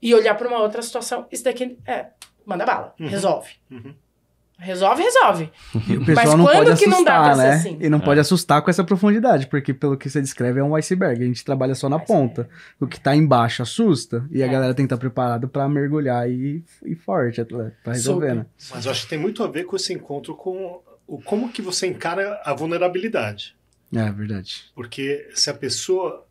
E 0.00 0.14
olhar 0.14 0.34
para 0.34 0.48
uma 0.48 0.60
outra 0.60 0.82
situação, 0.82 1.26
isso 1.30 1.44
daqui 1.44 1.76
é, 1.86 2.06
manda 2.44 2.64
bala, 2.64 2.94
Uhum. 2.98 3.08
resolve. 3.08 3.52
Uhum. 3.70 3.94
Resolve, 4.58 5.02
resolve. 5.02 5.50
E 5.86 5.96
o 5.98 6.04
pessoal 6.04 6.26
Mas 6.28 6.34
não 6.34 6.44
quando 6.46 6.66
pode 6.68 6.78
que 6.78 6.86
não 6.86 7.04
dá 7.04 7.12
pra 7.12 7.30
assustar, 7.32 7.36
ser 7.36 7.42
né? 7.50 7.54
assim? 7.74 7.78
E 7.78 7.88
não 7.90 7.98
É. 7.98 8.00
pode 8.00 8.20
assustar 8.20 8.62
com 8.62 8.70
essa 8.70 8.82
profundidade, 8.82 9.46
porque 9.48 9.74
pelo 9.74 9.96
que 9.98 10.08
você 10.08 10.20
descreve 10.20 10.60
é 10.60 10.64
um 10.64 10.74
iceberg. 10.74 11.22
A 11.22 11.26
gente 11.26 11.44
trabalha 11.44 11.74
só 11.74 11.88
na 11.90 11.96
Iceberg. 11.96 12.22
ponta. 12.28 12.48
O 12.80 12.86
que 12.86 12.98
tá 12.98 13.14
embaixo 13.14 13.60
assusta 13.62 14.24
e 14.30 14.42
a 14.42 14.46
É. 14.46 14.48
galera 14.48 14.72
tem 14.72 14.86
que 14.86 14.92
estar 14.94 15.00
preparado 15.00 15.46
pra 15.46 15.68
mergulhar 15.68 16.28
e 16.30 16.64
e 16.84 16.94
forte 16.94 17.44
pra 17.44 17.92
resolver, 17.92 18.28
Super. 18.30 18.34
né? 18.34 18.46
Mas 18.70 18.84
eu 18.86 18.90
acho 18.92 19.02
que 19.02 19.08
tem 19.10 19.18
muito 19.18 19.44
a 19.44 19.46
ver 19.46 19.64
com 19.64 19.76
esse 19.76 19.92
encontro 19.92 20.34
com 20.34 20.80
o 21.06 21.20
como 21.20 21.50
que 21.52 21.60
você 21.60 21.86
encara 21.86 22.40
a 22.42 22.54
vulnerabilidade. 22.54 23.54
É 23.94 24.10
verdade. 24.10 24.64
Porque 24.74 25.28
se 25.34 25.50
a 25.50 25.54
pessoa. 25.54 26.24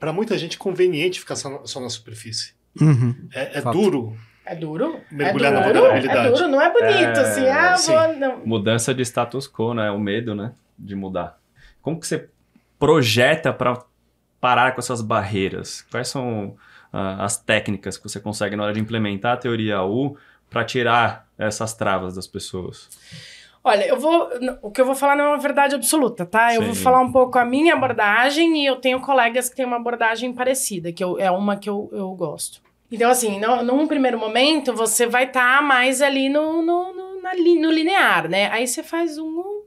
Para 0.00 0.12
muita 0.12 0.36
gente 0.36 0.56
é 0.56 0.58
conveniente 0.58 1.20
ficar 1.20 1.36
só 1.36 1.48
na, 1.48 1.64
só 1.64 1.80
na 1.80 1.88
superfície. 1.88 2.54
Uhum. 2.80 3.14
É, 3.32 3.58
é 3.58 3.62
duro. 3.62 4.16
É 4.44 4.54
duro? 4.54 5.00
Mergulhar 5.10 5.52
é 5.52 5.54
na 5.54 5.62
duro, 5.62 5.74
vulnerabilidade. 5.74 6.26
É 6.26 6.30
duro, 6.30 6.48
não 6.48 6.60
é 6.60 6.72
bonito, 6.72 7.18
É, 7.18 7.20
assim, 7.20 7.46
ah, 7.48 7.76
sim. 7.76 7.92
vou... 7.92 8.16
Não. 8.16 8.38
Mudança 8.44 8.92
de 8.92 9.02
status 9.02 9.46
quo, 9.46 9.72
né? 9.74 9.90
O 9.90 9.98
medo, 9.98 10.34
né? 10.34 10.52
De 10.76 10.96
mudar. 10.96 11.38
Como 11.80 11.98
que 11.98 12.06
você 12.06 12.28
projeta 12.78 13.52
pra 13.52 13.82
parar 14.40 14.72
com 14.72 14.80
essas 14.80 15.00
barreiras? 15.00 15.82
Quais 15.90 16.08
são 16.08 16.56
ah, 16.92 17.24
as 17.24 17.36
técnicas 17.36 17.96
que 17.96 18.02
você 18.02 18.18
consegue 18.18 18.56
na 18.56 18.64
hora 18.64 18.72
de 18.72 18.80
implementar 18.80 19.34
a 19.34 19.36
teoria 19.36 19.82
U 19.82 20.16
para 20.50 20.64
tirar 20.64 21.28
essas 21.38 21.74
travas 21.74 22.16
das 22.16 22.26
pessoas? 22.26 22.88
Olha, 23.64 23.86
eu 23.86 23.98
vou. 23.98 24.28
O 24.60 24.72
que 24.72 24.80
eu 24.80 24.84
vou 24.84 24.96
falar 24.96 25.14
não 25.14 25.26
é 25.26 25.28
uma 25.28 25.38
verdade 25.38 25.76
absoluta, 25.76 26.26
tá? 26.26 26.52
Eu 26.52 26.62
Sim. 26.62 26.66
vou 26.66 26.74
falar 26.74 27.00
um 27.00 27.12
pouco 27.12 27.38
a 27.38 27.44
minha 27.44 27.74
abordagem 27.74 28.60
e 28.60 28.66
eu 28.66 28.76
tenho 28.76 29.00
colegas 29.00 29.48
que 29.48 29.54
têm 29.54 29.64
uma 29.64 29.76
abordagem 29.76 30.32
parecida, 30.32 30.92
que 30.92 31.02
eu, 31.02 31.16
é 31.18 31.30
uma 31.30 31.56
que 31.56 31.70
eu, 31.70 31.88
eu 31.92 32.10
gosto. 32.12 32.60
Então, 32.92 33.10
assim, 33.10 33.40
no, 33.40 33.62
num 33.64 33.86
primeiro 33.86 34.18
momento, 34.18 34.74
você 34.74 35.06
vai 35.06 35.24
estar 35.24 35.62
mais 35.62 36.02
ali 36.02 36.28
no, 36.28 36.60
no, 36.60 36.92
no, 36.92 37.22
na 37.22 37.32
no 37.34 37.70
linear, 37.72 38.28
né? 38.28 38.50
Aí 38.52 38.66
você 38.66 38.82
faz 38.82 39.16
um. 39.18 39.62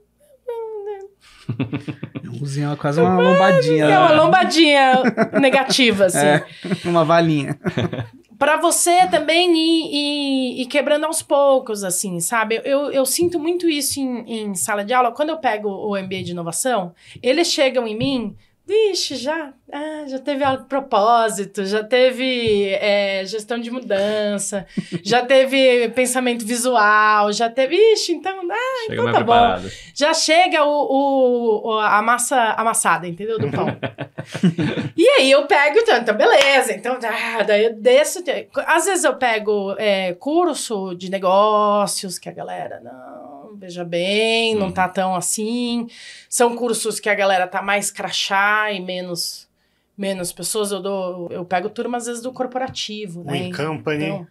Uzinho 2.40 2.72
é 2.72 2.76
quase 2.76 3.00
uma 3.00 3.20
lombadinha. 3.20 3.84
É 3.86 3.98
uma 3.98 4.08
né? 4.10 4.14
lombadinha 4.14 5.02
negativa, 5.40 6.04
assim. 6.06 6.18
É, 6.26 6.44
uma 6.84 7.04
valinha. 7.04 7.58
Pra 8.38 8.58
você 8.58 9.06
também 9.08 9.50
ir, 9.56 9.94
ir- 9.94 10.60
ir 10.62 10.66
quebrando 10.66 11.04
aos 11.06 11.22
poucos, 11.22 11.82
assim, 11.82 12.20
sabe? 12.20 12.60
Eu, 12.64 12.92
eu 12.92 13.06
sinto 13.06 13.40
muito 13.40 13.66
isso 13.66 13.98
em, 13.98 14.50
em 14.50 14.54
sala 14.54 14.84
de 14.84 14.92
aula. 14.92 15.10
Quando 15.10 15.30
eu 15.30 15.38
pego 15.38 15.70
o 15.70 15.96
MBA 15.96 16.22
de 16.22 16.30
inovação, 16.32 16.94
eles 17.22 17.50
chegam 17.50 17.86
em 17.86 17.96
mim, 17.96 18.36
vixe, 18.66 19.14
já, 19.14 19.52
ah, 19.72 20.04
já 20.08 20.18
teve 20.18 20.44
propósito, 20.68 21.64
já 21.64 21.84
teve 21.84 22.70
é, 22.80 23.24
gestão 23.24 23.60
de 23.60 23.70
mudança, 23.70 24.66
já 25.04 25.24
teve 25.24 25.88
pensamento 25.90 26.44
visual, 26.44 27.32
já 27.32 27.48
teve, 27.48 27.76
ixi, 27.92 28.12
então, 28.12 28.36
ah, 28.50 28.86
Chega 28.88 29.02
então 29.02 29.12
tá 29.12 29.22
bom. 29.22 29.68
Já 29.94 30.12
chega 30.12 30.64
o, 30.64 30.68
o- 30.68 31.68
o- 31.74 31.78
a 31.78 32.02
massa 32.02 32.36
amassada, 32.56 33.06
entendeu? 33.06 33.38
Do 33.38 33.50
pão. 33.50 33.66
e 34.96 35.08
aí 35.10 35.30
eu 35.30 35.46
pego, 35.46 35.78
então, 35.78 35.96
então, 35.98 36.16
beleza. 36.16 36.72
Então, 36.72 36.98
ah, 37.04 37.42
daí 37.44 37.64
eu 37.66 37.74
desço. 37.74 38.18
Às 38.66 38.86
vezes 38.86 39.04
eu 39.04 39.14
pego 39.16 39.74
é, 39.78 40.14
curso 40.14 40.94
de 40.96 41.08
negócios, 41.10 42.18
que 42.18 42.28
a 42.28 42.32
galera, 42.32 42.80
não, 42.82 43.35
veja 43.58 43.84
bem, 43.84 44.54
não 44.54 44.66
Uhum. 44.66 44.72
tá 44.72 44.88
tão 44.88 45.14
assim. 45.14 45.88
São 46.28 46.54
cursos 46.56 47.00
que 47.00 47.08
a 47.08 47.14
galera 47.14 47.46
tá 47.46 47.60
mais 47.62 47.90
crachá 47.90 48.70
e 48.72 48.80
menos, 48.80 49.48
menos 49.96 50.32
pessoas. 50.32 50.70
Eu, 50.72 50.80
dou, 50.80 51.28
eu 51.30 51.44
pego 51.44 51.68
turma, 51.70 51.96
às 51.98 52.06
vezes, 52.06 52.22
do 52.22 52.32
corporativo, 52.32 53.20
O 53.22 53.24
né? 53.24 53.38
In 53.38 53.52
Company. 53.52 54.04
Então, 54.04 54.26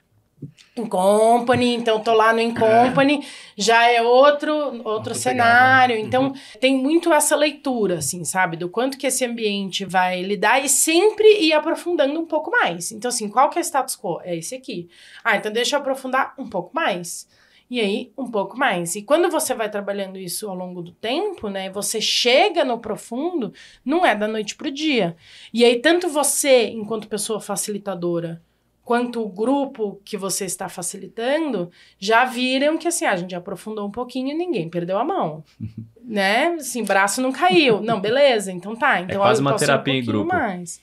in 0.77 0.85
Company, 0.85 1.75
então 1.75 1.99
tô 2.01 2.13
lá 2.13 2.33
no 2.33 2.41
In 2.41 2.53
Company, 2.53 3.25
já 3.57 3.89
é 3.89 4.01
outro 4.01 4.53
outro 4.83 5.15
cenário. 5.15 5.95
pegada. 5.95 6.07
Então 6.07 6.33
tem 6.59 6.75
muito 6.77 7.11
essa 7.13 7.35
leitura, 7.35 7.99
assim, 7.99 8.23
sabe? 8.25 8.57
Do 8.57 8.69
quanto 8.69 8.97
que 8.97 9.07
esse 9.07 9.25
ambiente 9.25 9.85
vai 9.85 10.21
lidar 10.21 10.63
e 10.63 10.67
sempre 10.69 11.25
ir 11.39 11.53
aprofundando 11.53 12.19
um 12.19 12.25
pouco 12.25 12.51
mais. 12.51 12.91
Então, 12.91 13.09
assim, 13.09 13.29
qual 13.29 13.49
que 13.49 13.57
é 13.57 13.61
o 13.61 13.63
status 13.63 13.95
quo? 13.95 14.19
É 14.23 14.35
esse 14.35 14.53
aqui. 14.55 14.89
Ah, 15.23 15.37
então 15.37 15.51
deixa 15.51 15.77
eu 15.77 15.79
aprofundar 15.79 16.33
um 16.37 16.47
pouco 16.49 16.71
mais. 16.75 17.27
E 17.69 17.79
aí, 17.79 18.11
um 18.17 18.29
pouco 18.29 18.57
mais. 18.57 18.95
E 18.95 19.01
quando 19.01 19.29
você 19.29 19.53
vai 19.55 19.69
trabalhando 19.69 20.17
isso 20.17 20.47
ao 20.47 20.55
longo 20.55 20.81
do 20.81 20.91
tempo, 20.91 21.49
né? 21.49 21.69
Você 21.71 21.99
chega 21.99 22.63
no 22.63 22.77
profundo, 22.77 23.51
não 23.83 24.05
é 24.05 24.15
da 24.15 24.27
noite 24.27 24.55
pro 24.55 24.69
dia. 24.69 25.15
E 25.51 25.65
aí, 25.65 25.79
tanto 25.79 26.07
você, 26.07 26.67
enquanto 26.67 27.07
pessoa 27.07 27.41
facilitadora, 27.41 28.41
quanto 28.83 29.23
o 29.23 29.27
grupo 29.27 29.99
que 30.05 30.15
você 30.15 30.45
está 30.45 30.69
facilitando, 30.69 31.71
já 31.97 32.23
viram 32.23 32.77
que 32.77 32.87
assim, 32.87 33.05
a 33.05 33.15
gente 33.15 33.33
aprofundou 33.33 33.87
um 33.87 33.91
pouquinho 33.91 34.29
e 34.29 34.37
ninguém 34.37 34.69
perdeu 34.69 34.99
a 34.99 35.03
mão. 35.03 35.43
né? 36.05 36.49
Assim, 36.59 36.83
braço 36.83 37.19
não 37.19 37.31
caiu. 37.31 37.81
Não, 37.81 37.99
beleza, 37.99 38.51
então 38.51 38.75
tá. 38.75 39.01
Então, 39.01 39.19
quase 39.19 39.41
eu 39.41 39.45
uma 39.45 39.55
terapia 39.55 39.93
em 39.93 40.05
pouquinho 40.05 40.23
grupo. 40.23 40.33
Mais. 40.35 40.79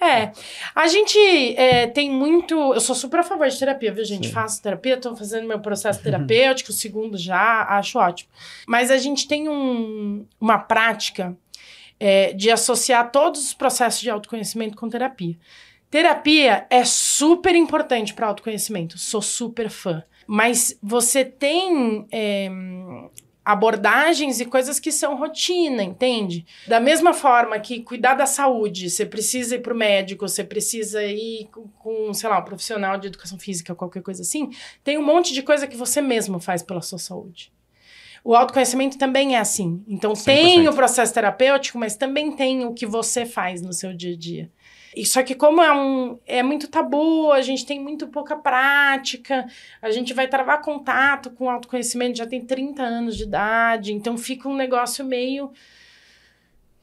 É, 0.00 0.30
a 0.74 0.86
gente 0.88 1.18
é, 1.56 1.86
tem 1.86 2.10
muito. 2.10 2.54
Eu 2.54 2.80
sou 2.80 2.94
super 2.94 3.20
a 3.20 3.22
favor 3.22 3.48
de 3.48 3.58
terapia, 3.58 3.92
viu, 3.92 4.04
gente? 4.04 4.28
Sim. 4.28 4.32
Faço 4.32 4.62
terapia, 4.62 4.96
tô 4.98 5.16
fazendo 5.16 5.46
meu 5.46 5.58
processo 5.58 6.00
terapêutico, 6.04 6.72
segundo 6.72 7.16
já, 7.16 7.62
acho 7.70 7.98
ótimo. 7.98 8.30
Mas 8.66 8.90
a 8.90 8.98
gente 8.98 9.26
tem 9.26 9.48
um, 9.48 10.26
uma 10.40 10.58
prática 10.58 11.36
é, 11.98 12.32
de 12.32 12.50
associar 12.50 13.10
todos 13.10 13.42
os 13.42 13.54
processos 13.54 14.00
de 14.00 14.10
autoconhecimento 14.10 14.76
com 14.76 14.88
terapia. 14.88 15.36
Terapia 15.90 16.66
é 16.68 16.84
super 16.84 17.54
importante 17.54 18.12
para 18.12 18.26
autoconhecimento, 18.26 18.98
sou 18.98 19.22
super 19.22 19.70
fã. 19.70 20.02
Mas 20.26 20.76
você 20.82 21.24
tem 21.24 22.06
é, 22.10 22.50
abordagens 23.46 24.40
e 24.40 24.44
coisas 24.44 24.80
que 24.80 24.90
são 24.90 25.14
rotina, 25.14 25.84
entende? 25.84 26.44
Da 26.66 26.80
mesma 26.80 27.14
forma 27.14 27.56
que 27.60 27.80
cuidar 27.80 28.14
da 28.14 28.26
saúde, 28.26 28.90
você 28.90 29.06
precisa 29.06 29.54
ir 29.54 29.60
para 29.60 29.72
o 29.72 29.76
médico, 29.76 30.28
você 30.28 30.42
precisa 30.42 31.04
ir 31.04 31.48
com, 31.52 31.68
com, 31.78 32.12
sei 32.12 32.28
lá, 32.28 32.40
um 32.40 32.44
profissional 32.44 32.98
de 32.98 33.06
educação 33.06 33.38
física, 33.38 33.72
qualquer 33.72 34.02
coisa 34.02 34.22
assim, 34.22 34.50
tem 34.82 34.98
um 34.98 35.04
monte 35.04 35.32
de 35.32 35.42
coisa 35.42 35.68
que 35.68 35.76
você 35.76 36.00
mesmo 36.00 36.40
faz 36.40 36.60
pela 36.60 36.82
sua 36.82 36.98
saúde. 36.98 37.52
O 38.24 38.34
autoconhecimento 38.34 38.98
também 38.98 39.36
é 39.36 39.38
assim. 39.38 39.84
Então, 39.86 40.12
tem 40.14 40.64
100%. 40.64 40.68
o 40.68 40.74
processo 40.74 41.14
terapêutico, 41.14 41.78
mas 41.78 41.94
também 41.94 42.32
tem 42.32 42.64
o 42.64 42.74
que 42.74 42.84
você 42.84 43.24
faz 43.24 43.62
no 43.62 43.72
seu 43.72 43.94
dia 43.94 44.14
a 44.14 44.18
dia. 44.18 44.50
E 44.96 45.04
só 45.04 45.22
que 45.22 45.34
como 45.34 45.60
é 45.62 45.70
um 45.70 46.18
é 46.26 46.42
muito 46.42 46.68
tabu, 46.68 47.30
a 47.30 47.42
gente 47.42 47.66
tem 47.66 47.78
muito 47.78 48.06
pouca 48.08 48.34
prática, 48.34 49.46
a 49.82 49.90
gente 49.90 50.14
vai 50.14 50.26
travar 50.26 50.62
contato 50.62 51.30
com 51.30 51.44
o 51.44 51.50
autoconhecimento, 51.50 52.16
já 52.16 52.26
tem 52.26 52.40
30 52.40 52.82
anos 52.82 53.14
de 53.14 53.24
idade, 53.24 53.92
então 53.92 54.16
fica 54.16 54.48
um 54.48 54.56
negócio 54.56 55.04
meio 55.04 55.52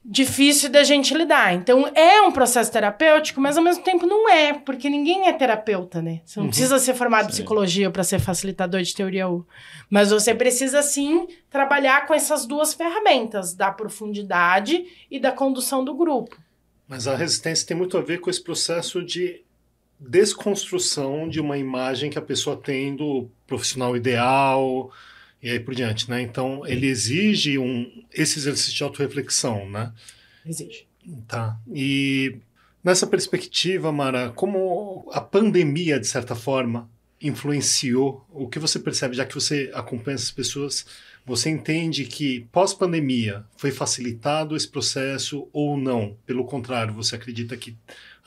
difícil 0.05 0.69
da 0.69 0.83
gente 0.83 1.13
lidar. 1.13 1.53
Então 1.55 1.87
é 1.95 2.21
um 2.21 2.31
processo 2.31 2.71
terapêutico, 2.71 3.39
mas 3.39 3.57
ao 3.57 3.63
mesmo 3.63 3.83
tempo 3.83 4.05
não 4.05 4.29
é, 4.29 4.53
porque 4.53 4.89
ninguém 4.89 5.27
é 5.27 5.33
terapeuta, 5.33 6.01
né? 6.01 6.21
Você 6.25 6.39
não 6.39 6.45
Uhum. 6.45 6.49
precisa 6.49 6.77
ser 6.77 6.93
formado 6.93 7.25
em 7.25 7.29
psicologia 7.29 7.89
para 7.89 8.03
ser 8.03 8.19
facilitador 8.19 8.81
de 8.81 8.93
teoria 8.93 9.29
U. 9.29 9.47
Mas 9.89 10.11
você 10.11 10.35
precisa 10.35 10.81
sim 10.81 11.25
trabalhar 11.49 12.05
com 12.05 12.13
essas 12.13 12.45
duas 12.45 12.73
ferramentas, 12.73 13.53
da 13.53 13.71
profundidade 13.71 14.85
e 15.09 15.19
da 15.19 15.31
condução 15.31 15.83
do 15.85 15.95
grupo. 15.95 16.37
Mas 16.87 17.07
a 17.07 17.15
resistência 17.15 17.67
tem 17.67 17.77
muito 17.77 17.97
a 17.97 18.01
ver 18.01 18.19
com 18.19 18.29
esse 18.29 18.41
processo 18.41 19.03
de 19.03 19.41
desconstrução 19.99 21.29
de 21.29 21.39
uma 21.39 21.57
imagem 21.57 22.09
que 22.09 22.17
a 22.17 22.21
pessoa 22.21 22.57
tem 22.57 22.95
do 22.95 23.29
profissional 23.47 23.95
ideal 23.95 24.91
e 25.41 25.49
aí 25.49 25.59
por 25.59 25.75
diante, 25.75 26.09
né? 26.09 26.21
Então, 26.21 26.65
ele 26.65 26.87
exige 26.87 27.57
um, 27.57 28.03
esse 28.13 28.39
exercício 28.39 28.73
de 28.73 28.83
autorreflexão, 28.83 29.69
né? 29.69 29.91
Exige. 30.45 30.87
Tá. 31.27 31.57
E 31.73 32.37
nessa 32.83 33.05
perspectiva, 33.05 33.91
Mara, 33.91 34.31
como 34.31 35.09
a 35.11 35.19
pandemia, 35.19 35.99
de 35.99 36.07
certa 36.07 36.33
forma, 36.35 36.89
influenciou 37.21 38.25
o 38.31 38.47
que 38.47 38.59
você 38.59 38.79
percebe, 38.79 39.15
já 39.15 39.25
que 39.25 39.35
você 39.35 39.71
acompanha 39.73 40.15
essas 40.15 40.31
pessoas, 40.31 40.85
você 41.25 41.49
entende 41.49 42.05
que 42.05 42.41
pós-pandemia 42.51 43.45
foi 43.55 43.71
facilitado 43.71 44.55
esse 44.55 44.67
processo 44.67 45.47
ou 45.53 45.77
não? 45.77 46.17
Pelo 46.25 46.45
contrário, 46.45 46.93
você 46.93 47.15
acredita 47.15 47.55
que 47.55 47.77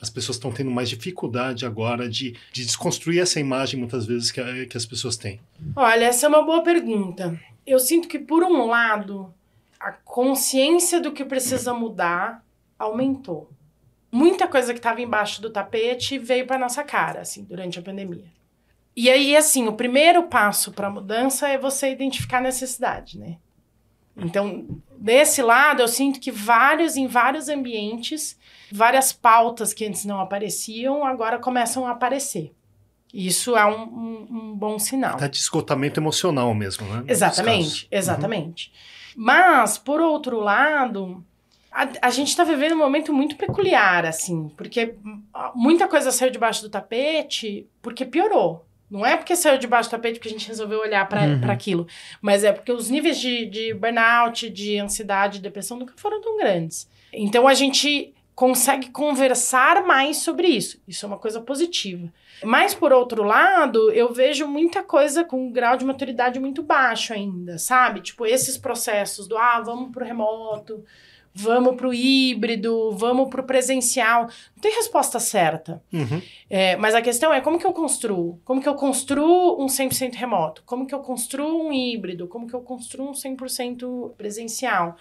as 0.01 0.09
pessoas 0.09 0.37
estão 0.37 0.51
tendo 0.51 0.71
mais 0.71 0.89
dificuldade 0.89 1.65
agora 1.65 2.09
de, 2.09 2.35
de 2.51 2.65
desconstruir 2.65 3.19
essa 3.19 3.39
imagem, 3.39 3.79
muitas 3.79 4.05
vezes, 4.05 4.31
que, 4.31 4.65
que 4.65 4.77
as 4.77 4.85
pessoas 4.85 5.17
têm? 5.17 5.39
Olha, 5.75 6.05
essa 6.05 6.25
é 6.25 6.29
uma 6.29 6.43
boa 6.43 6.63
pergunta. 6.63 7.39
Eu 7.65 7.79
sinto 7.79 8.07
que, 8.07 8.19
por 8.19 8.43
um 8.43 8.65
lado, 8.65 9.33
a 9.79 9.91
consciência 9.91 10.99
do 10.99 11.11
que 11.11 11.25
precisa 11.25 11.73
mudar 11.73 12.43
aumentou. 12.77 13.49
Muita 14.11 14.47
coisa 14.47 14.73
que 14.73 14.79
estava 14.79 15.01
embaixo 15.01 15.41
do 15.41 15.49
tapete 15.49 16.17
veio 16.17 16.47
para 16.47 16.57
nossa 16.57 16.83
cara, 16.83 17.21
assim, 17.21 17.43
durante 17.43 17.77
a 17.77 17.81
pandemia. 17.81 18.25
E 18.99 19.11
aí, 19.11 19.37
assim, 19.37 19.67
o 19.67 19.73
primeiro 19.73 20.23
passo 20.23 20.71
para 20.71 20.87
a 20.87 20.89
mudança 20.89 21.47
é 21.47 21.55
você 21.55 21.91
identificar 21.91 22.39
a 22.39 22.41
necessidade, 22.41 23.19
né? 23.19 23.37
Então, 24.17 24.65
desse 24.97 25.43
lado, 25.43 25.83
eu 25.83 25.87
sinto 25.87 26.19
que 26.19 26.31
vários, 26.31 26.97
em 26.97 27.05
vários 27.05 27.47
ambientes, 27.47 28.35
várias 28.71 29.13
pautas 29.13 29.71
que 29.71 29.85
antes 29.85 30.03
não 30.03 30.19
apareciam, 30.19 31.05
agora 31.05 31.37
começam 31.37 31.85
a 31.85 31.91
aparecer. 31.91 32.51
Isso 33.13 33.55
é 33.55 33.63
um, 33.65 33.83
um- 33.83 34.27
um 34.31 34.55
bom 34.55 34.79
sinal. 34.79 35.13
Até 35.15 35.27
de 35.29 35.37
esgotamento 35.37 35.99
emocional 35.99 36.51
mesmo, 36.55 36.87
né? 36.87 37.03
Exatamente, 37.07 37.87
exatamente. 37.91 38.73
Mas, 39.15 39.77
por 39.77 40.01
outro 40.01 40.39
lado, 40.39 41.23
a, 41.71 41.87
a 42.01 42.09
gente 42.09 42.29
está 42.29 42.43
vivendo 42.43 42.73
um 42.73 42.77
momento 42.79 43.13
muito 43.13 43.35
peculiar, 43.35 44.05
assim, 44.07 44.49
porque 44.57 44.95
muita 45.53 45.87
coisa 45.87 46.11
saiu 46.11 46.31
debaixo 46.31 46.63
do 46.63 46.69
tapete 46.69 47.67
porque 47.81 48.03
piorou. 48.03 48.65
Não 48.89 49.05
é 49.05 49.17
porque 49.17 49.35
saiu 49.35 49.57
debaixo 49.57 49.89
do 49.89 49.91
tapete 49.91 50.19
que 50.19 50.27
a 50.27 50.31
gente 50.31 50.47
resolveu 50.47 50.79
olhar 50.79 51.07
para 51.09 51.21
Uhum. 51.23 51.51
aquilo, 51.51 51.87
mas 52.21 52.43
é 52.43 52.51
porque 52.53 52.71
os 52.71 52.89
níveis 52.89 53.19
de, 53.19 53.45
de 53.45 53.73
burnout, 53.73 54.49
de 54.49 54.77
ansiedade, 54.79 55.39
depressão 55.39 55.77
nunca 55.77 55.93
foram 55.97 56.21
tão 56.21 56.37
grandes. 56.37 56.89
Então 57.11 57.47
a 57.47 57.53
gente 57.53 58.13
consegue 58.33 58.89
conversar 58.91 59.83
mais 59.83 60.17
sobre 60.17 60.47
isso. 60.47 60.79
Isso 60.87 61.03
é 61.05 61.07
uma 61.07 61.17
coisa 61.17 61.41
positiva. 61.41 62.07
Mas, 62.43 62.75
por 62.75 62.93
outro 62.93 63.23
lado, 63.23 63.91
eu 63.91 64.13
vejo 64.13 64.47
muita 64.47 64.83
coisa 64.83 65.23
com 65.23 65.47
um 65.47 65.51
grau 65.51 65.75
de 65.75 65.83
maturidade 65.83 66.39
muito 66.39 66.61
baixo 66.61 67.13
ainda, 67.13 67.57
sabe? 67.57 67.99
Tipo, 67.99 68.27
esses 68.27 68.55
processos 68.55 69.27
do, 69.27 69.35
ah, 69.35 69.59
vamos 69.61 69.91
pro 69.91 70.05
remoto, 70.05 70.85
vamos 71.37 71.75
para 71.75 71.87
o 71.87 71.93
híbrido, 71.93 72.91
vamos 72.93 73.29
para 73.29 73.41
o 73.41 73.43
presencial. 73.43 74.23
Não 74.23 74.61
tem 74.61 74.73
resposta 74.73 75.19
certa. 75.19 75.81
Uhum. 75.93 76.21
É, 76.49 76.75
mas 76.77 76.95
a 76.95 77.01
questão 77.01 77.31
é 77.31 77.39
como 77.39 77.59
que 77.59 77.65
eu 77.65 77.73
construo? 77.73 78.39
Como 78.43 78.61
que 78.61 78.67
eu 78.67 78.73
construo 78.73 79.61
um 79.61 79.67
100% 79.67 80.15
remoto? 80.15 80.63
Como 80.65 80.87
que 80.87 80.95
eu 80.95 80.99
construo 80.99 81.67
um 81.67 81.71
híbrido? 81.71 82.27
Como 82.27 82.47
que 82.47 82.55
eu 82.55 82.61
construo 82.61 83.09
um 83.09 83.13
100% 83.13 84.15
presencial? 84.17 84.97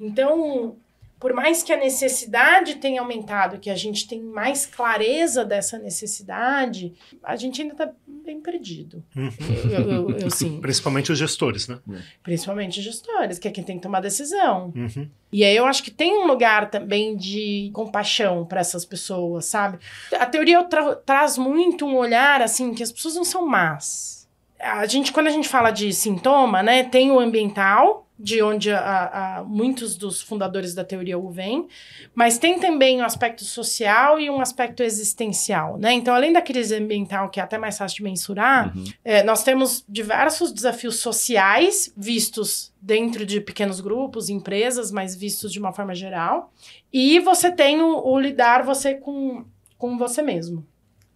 Então, 0.00 0.76
por 1.18 1.32
mais 1.32 1.62
que 1.62 1.72
a 1.72 1.76
necessidade 1.76 2.76
tenha 2.76 3.00
aumentado, 3.00 3.58
que 3.58 3.70
a 3.70 3.74
gente 3.74 4.06
tem 4.06 4.22
mais 4.22 4.66
clareza 4.66 5.44
dessa 5.44 5.78
necessidade, 5.78 6.92
a 7.22 7.34
gente 7.36 7.62
ainda 7.62 7.72
está 7.72 7.90
bem 8.06 8.40
perdido. 8.40 9.02
Uhum. 9.16 9.30
Eu, 9.70 9.90
eu, 9.90 10.10
eu, 10.18 10.30
sinto. 10.30 10.60
Principalmente 10.60 11.10
os 11.10 11.18
gestores, 11.18 11.68
né? 11.68 11.78
Principalmente 12.22 12.82
gestores, 12.82 13.38
que 13.38 13.48
é 13.48 13.50
quem 13.50 13.64
tem 13.64 13.76
que 13.76 13.82
tomar 13.82 14.00
decisão. 14.00 14.72
Uhum. 14.76 15.08
E 15.32 15.42
aí 15.42 15.56
eu 15.56 15.64
acho 15.64 15.82
que 15.82 15.90
tem 15.90 16.12
um 16.12 16.26
lugar 16.26 16.70
também 16.70 17.16
de 17.16 17.70
compaixão 17.72 18.44
para 18.44 18.60
essas 18.60 18.84
pessoas, 18.84 19.46
sabe? 19.46 19.78
A 20.12 20.26
teoria 20.26 20.62
tra 20.64 20.96
traz 20.96 21.38
muito 21.38 21.86
um 21.86 21.96
olhar 21.96 22.42
assim 22.42 22.74
que 22.74 22.82
as 22.82 22.92
pessoas 22.92 23.14
não 23.14 23.24
são 23.24 23.46
más. 23.46 24.28
A 24.58 24.86
gente, 24.86 25.12
quando 25.12 25.28
a 25.28 25.30
gente 25.30 25.48
fala 25.48 25.70
de 25.70 25.92
sintoma, 25.92 26.62
né, 26.62 26.84
tem 26.84 27.10
o 27.10 27.18
ambiental, 27.18 28.05
de 28.18 28.42
onde 28.42 28.70
a, 28.70 29.38
a, 29.38 29.44
muitos 29.44 29.96
dos 29.96 30.22
fundadores 30.22 30.74
da 30.74 30.82
teoria 30.82 31.18
U 31.18 31.28
vêm, 31.30 31.68
mas 32.14 32.38
tem 32.38 32.58
também 32.58 33.00
um 33.00 33.04
aspecto 33.04 33.44
social 33.44 34.18
e 34.18 34.30
um 34.30 34.40
aspecto 34.40 34.82
existencial, 34.82 35.76
né? 35.76 35.92
Então, 35.92 36.14
além 36.14 36.32
da 36.32 36.40
crise 36.40 36.74
ambiental, 36.76 37.28
que 37.28 37.38
é 37.38 37.42
até 37.42 37.58
mais 37.58 37.76
fácil 37.76 37.98
de 37.98 38.02
mensurar, 38.04 38.74
Uhum. 38.76 38.84
é, 39.04 39.22
nós 39.22 39.42
temos 39.44 39.84
diversos 39.88 40.52
desafios 40.52 40.96
sociais 40.96 41.92
vistos 41.96 42.72
dentro 42.80 43.26
de 43.26 43.40
pequenos 43.40 43.80
grupos, 43.80 44.28
empresas, 44.28 44.90
mas 44.90 45.14
vistos 45.14 45.52
de 45.52 45.58
uma 45.58 45.72
forma 45.72 45.94
geral. 45.94 46.52
E 46.92 47.18
você 47.20 47.50
tem 47.50 47.82
o, 47.82 48.06
o 48.06 48.18
lidar 48.18 48.64
você 48.64 48.94
com, 48.94 49.44
com 49.76 49.98
você 49.98 50.22
mesmo. 50.22 50.64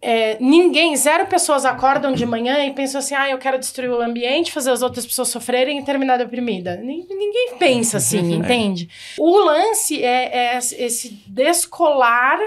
É, 0.01 0.35
ninguém, 0.39 0.95
zero 0.95 1.27
pessoas 1.27 1.63
acordam 1.63 2.11
de 2.11 2.25
manhã 2.25 2.65
e 2.65 2.73
pensam 2.73 2.99
assim: 2.99 3.13
ah, 3.13 3.29
eu 3.29 3.37
quero 3.37 3.59
destruir 3.59 3.91
o 3.91 4.01
ambiente, 4.01 4.51
fazer 4.51 4.71
as 4.71 4.81
outras 4.81 5.05
pessoas 5.05 5.27
sofrerem 5.29 5.77
e 5.79 5.85
terminar 5.85 6.17
deprimida. 6.17 6.75
Nin- 6.77 7.05
Ninguém 7.07 7.55
pensa 7.59 7.97
assim, 7.97 8.33
entende? 8.33 8.89
O 9.19 9.37
lance 9.37 10.03
é, 10.03 10.55
é 10.55 10.57
esse 10.57 11.09
descolar 11.27 12.39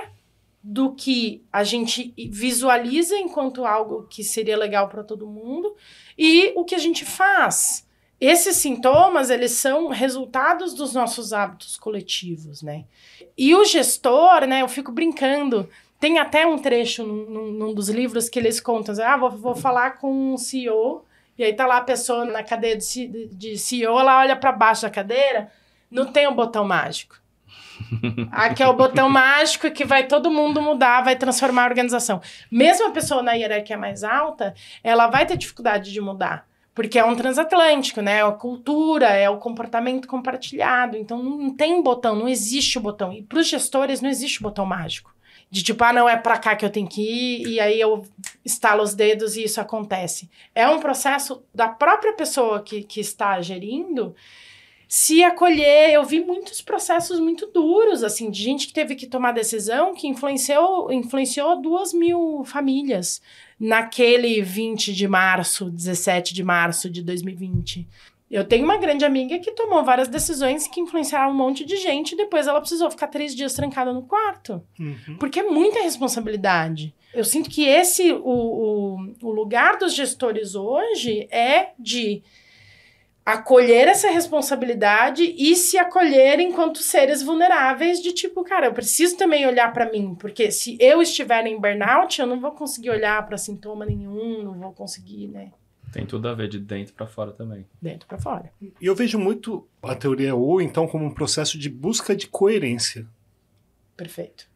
do 0.63 0.93
que 0.95 1.45
a 1.53 1.63
gente 1.63 2.13
visualiza 2.31 3.17
enquanto 3.19 3.65
algo 3.67 4.07
que 4.09 4.25
seria 4.25 4.57
legal 4.57 4.89
para 4.89 5.05
todo 5.05 5.27
mundo 5.27 5.77
e 6.19 6.53
o 6.57 6.65
que 6.65 6.75
a 6.75 6.79
gente 6.79 7.05
faz. 7.05 7.87
Esses 8.21 8.57
sintomas, 8.57 9.29
eles 9.29 9.53
são 9.53 9.89
resultados 9.89 10.73
dos 10.73 10.95
nossos 10.95 11.33
hábitos 11.35 11.77
coletivos, 11.77 12.63
né? 12.63 12.85
E 13.37 13.55
o 13.55 13.65
gestor, 13.65 14.47
né, 14.47 14.63
eu 14.63 14.69
fico 14.69 14.91
brincando, 14.91 15.69
tem 16.05 16.19
até 16.19 16.47
um 16.47 16.59
trecho 16.59 17.03
num, 17.03 17.51
num- 17.51 17.73
dos 17.73 17.89
livros 17.89 18.29
que 18.29 18.39
eles 18.39 18.61
contam, 18.61 18.95
ah, 19.03 19.17
vou, 19.17 19.31
vou 19.31 19.55
falar 19.55 19.93
com 19.93 20.35
um 20.35 20.37
CEO, 20.37 21.03
e 21.39 21.43
aí 21.43 21.55
tá 21.55 21.65
lá 21.67 21.79
a 21.79 21.81
pessoa 21.81 22.27
na 22.27 22.43
cadeira 22.43 22.79
de, 22.79 23.27
de 23.29 23.57
CEO, 23.57 23.99
ela 23.99 24.19
olha 24.19 24.37
para 24.37 24.53
baixo 24.53 24.83
da 24.83 24.91
cadeira, 24.91 25.51
não 25.91 26.05
tem 26.13 26.27
o 26.27 26.35
botão 26.35 26.63
mágico. 26.63 27.19
Aqui 28.31 28.63
é 28.63 28.69
o 28.69 28.77
botão 28.77 29.09
mágico 29.09 29.71
que 29.71 29.83
vai 29.83 30.07
todo 30.07 30.31
mundo 30.31 30.61
mudar, 30.61 31.03
vai 31.03 31.17
transformar 31.17 31.63
a 31.63 31.69
organização. 31.69 32.21
Mesmo 32.51 32.89
a 32.89 32.91
pessoa 32.91 33.23
na 33.23 33.33
hierarquia 33.33 33.79
mais 33.79 34.05
alta, 34.05 34.55
ela 34.83 35.07
vai 35.07 35.25
ter 35.25 35.39
dificuldade 35.39 35.91
de 35.91 36.03
mudar. 36.03 36.47
Porque 36.75 36.99
é 36.99 37.05
um 37.05 37.17
transatlântico, 37.17 38.03
né? 38.03 38.19
É 38.19 38.23
a 38.23 38.31
cultura, 38.31 39.07
é 39.07 39.31
o 39.31 39.39
comportamento 39.39 40.07
compartilhado. 40.07 40.99
Então 40.99 41.23
não 41.23 41.49
tem 41.49 41.83
botão, 41.83 42.15
não 42.15 42.29
existe 42.29 42.77
o 42.77 42.81
botão. 42.83 43.11
E 43.11 43.23
para 43.23 43.39
os 43.39 43.49
gestores 43.49 44.03
não 44.03 44.11
existe 44.11 44.41
o 44.41 44.43
botão 44.43 44.67
mágico. 44.67 45.14
De 45.55 45.63
tipo, 45.63 45.85
ah, 45.85 45.93
não 45.93 46.09
é 46.09 46.17
para 46.17 46.37
cá 46.37 46.57
que 46.57 46.65
eu 46.65 46.69
tenho 46.69 46.89
que 46.89 47.01
ir, 47.01 47.47
e 47.47 47.61
aí 47.61 47.81
eu 47.81 48.05
estalo 48.45 48.83
os 48.83 48.93
dedos 48.93 49.37
e 49.37 49.45
isso 49.45 49.61
acontece. 49.61 50.29
É 50.53 50.69
um 50.69 50.81
processo 50.81 51.45
da 51.55 51.69
própria 51.69 52.13
pessoa 52.13 52.61
que, 52.61 52.83
que 52.83 52.99
está 52.99 53.41
gerindo 53.41 54.17
se 54.89 55.23
acolher. 55.23 55.93
Eu 55.93 56.03
vi 56.03 56.25
muitos 56.25 56.61
processos 56.61 57.21
muito 57.21 57.47
duros, 57.47 58.03
assim, 58.03 58.33
de 58.33 58.43
gente 58.43 58.67
que 58.67 58.73
teve 58.73 58.97
que 58.97 59.07
tomar 59.07 59.31
decisão 59.31 59.95
que 59.95 60.09
influenciou, 60.09 60.93
influenciou 60.93 61.63
duas 61.63 61.95
mil 61.95 62.43
famílias 62.45 63.23
naquele 63.57 64.43
20 64.43 64.93
de 64.93 65.07
março, 65.07 65.71
17 65.71 66.35
de 66.35 66.43
março 66.43 66.91
de 66.91 67.01
2020. 67.01 67.87
Eu 68.31 68.45
tenho 68.45 68.65
uma 68.65 68.79
grande 68.79 69.05
amiga 69.05 69.39
que 69.39 69.53
tomou 69.53 69.85
várias 69.85 70.09
decisões 70.09 70.67
que 70.67 70.81
influenciaram 70.81 71.31
um 71.31 71.37
monte 71.37 71.65
de 71.65 71.77
gente 71.77 72.13
e 72.13 72.17
depois 72.17 72.47
ela 72.47 72.61
precisou 72.61 72.91
ficar 72.91 73.09
três 73.09 73.35
dias 73.35 73.55
trancada 73.55 73.93
no 73.93 74.03
quarto. 74.03 74.63
Uhum. 74.79 75.17
Porque 75.19 75.41
é 75.41 75.45
muita 75.45 75.83
responsabilidade. 75.83 76.95
Eu 77.13 77.23
sinto 77.23 77.49
que 77.49 77.65
esse, 77.67 78.13
o, 78.13 78.19
o, 78.25 79.15
o 79.23 79.31
lugar 79.31 79.79
dos 79.79 79.95
gestores 79.95 80.55
hoje 80.55 81.29
é 81.31 81.69
de 81.79 82.23
acolher 83.25 83.89
essa 83.89 84.11
responsabilidade 84.11 85.35
e 85.39 85.57
se 85.57 85.79
acolher 85.79 86.41
enquanto 86.41 86.83
seres 86.83 87.23
vulneráveis 87.23 88.03
de 88.03 88.13
tipo, 88.13 88.45
cara, 88.45 88.67
eu 88.67 88.75
preciso 88.75 89.17
também 89.17 89.47
olhar 89.47 89.73
pra 89.73 89.91
mim, 89.91 90.15
porque 90.15 90.51
se 90.51 90.77
eu 90.79 91.01
estiver 91.01 91.47
em 91.47 91.59
burnout, 91.59 92.21
eu 92.21 92.27
não 92.27 92.39
vou 92.39 92.51
conseguir 92.51 92.91
olhar 92.91 93.25
pra 93.27 93.39
sintoma 93.39 93.87
nenhum, 93.87 94.43
não 94.43 94.55
vou 94.55 94.73
conseguir, 94.73 95.29
né, 95.29 95.53
Tem 95.95 96.07
tudo 96.07 96.29
a 96.29 96.35
ver 96.35 96.49
de 96.49 96.59
dentro 96.59 96.93
pra 96.95 97.07
fora 97.07 97.33
também. 97.33 97.65
dentro 97.81 98.07
pra 98.07 98.19
fora. 98.19 98.53
E 98.61 98.73
eu 98.87 98.95
vejo 98.95 99.19
muito 99.19 99.67
a 99.83 99.95
teoria 99.95 100.35
U, 100.35 100.61
então, 100.61 100.87
como 100.87 101.05
um 101.05 101.11
processo 101.11 101.57
de 101.59 101.69
busca 101.71 102.15
de 102.15 102.27
coerência. 102.27 103.07
Perfeito. 103.97 104.49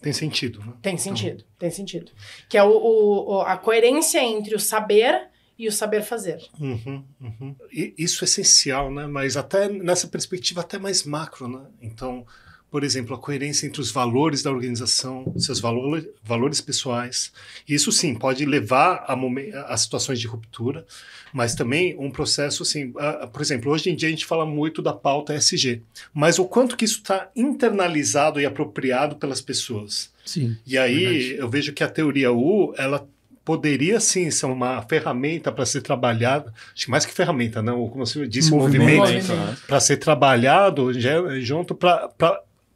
Tem 0.00 0.12
sentido, 0.12 0.60
né? 0.60 0.72
Tem 0.82 0.98
sentido, 0.98 1.44
tem 1.58 1.70
sentido. 1.70 2.12
Que 2.48 2.58
é 2.58 2.62
o, 2.62 2.68
o- 2.70 3.34
o- 3.36 3.40
a 3.42 3.56
coerência 3.56 4.22
entre 4.22 4.54
o 4.54 4.60
saber 4.60 5.28
e 5.58 5.66
o 5.66 5.72
saber 5.72 6.02
fazer. 6.02 6.38
Uhum, 6.60 7.02
uhum. 7.20 7.56
E 7.72 7.94
isso 7.96 8.22
é 8.22 8.26
essencial, 8.26 8.92
né? 8.92 9.06
Mas 9.06 9.36
até 9.38 9.68
nessa 9.70 10.06
perspectiva 10.06 10.60
até 10.60 10.78
mais 10.78 11.04
macro, 11.04 11.48
né? 11.48 11.64
Então, 11.80 12.26
por 12.70 12.82
exemplo, 12.82 13.14
a 13.14 13.18
coerência 13.18 13.66
entre 13.66 13.80
os 13.80 13.90
valores 13.90 14.42
da 14.42 14.50
organização, 14.50 15.32
seus 15.38 15.60
valores, 15.60 16.06
valores 16.22 16.60
pessoais. 16.60 17.32
Isso 17.68 17.92
sim 17.92 18.14
pode 18.14 18.44
levar 18.44 19.04
a, 19.06 19.72
a 19.72 19.76
situações 19.76 20.18
de 20.18 20.26
ruptura, 20.26 20.84
mas 21.32 21.54
também 21.54 21.96
um 21.98 22.10
processo 22.10 22.62
assim, 22.62 22.92
ah, 22.98 23.28
por 23.32 23.40
exemplo, 23.40 23.70
hoje 23.70 23.90
em 23.90 23.94
dia 23.96 24.08
a 24.08 24.10
gente 24.10 24.26
fala 24.26 24.44
muito 24.44 24.82
da 24.82 24.92
pauta 24.92 25.34
SG, 25.34 25.82
mas 26.12 26.38
o 26.38 26.44
quanto 26.44 26.76
que 26.76 26.84
isso 26.84 26.98
está 26.98 27.30
internalizado 27.36 28.40
e 28.40 28.46
apropriado 28.46 29.16
pelas 29.16 29.40
pessoas. 29.40 30.10
Sim. 30.24 30.56
E 30.66 30.76
aí 30.76 31.04
Verdade. 31.04 31.34
eu 31.36 31.48
vejo 31.48 31.72
que 31.72 31.84
a 31.84 31.88
teoria 31.88 32.32
U, 32.32 32.74
ela 32.76 33.06
poderia 33.44 34.00
sim 34.00 34.28
ser 34.28 34.46
uma 34.46 34.82
ferramenta 34.82 35.52
para 35.52 35.64
ser 35.64 35.80
trabalhada, 35.80 36.52
acho 36.74 36.86
que 36.86 36.90
mais 36.90 37.06
que 37.06 37.12
ferramenta, 37.12 37.62
não, 37.62 37.88
como 37.88 38.04
você 38.04 38.26
disse, 38.26 38.50
Movimento. 38.50 38.98
movimento, 38.98 39.62
para 39.68 39.78
ser 39.78 39.98
trabalhado 39.98 40.92
junto 41.40 41.72
para 41.72 42.10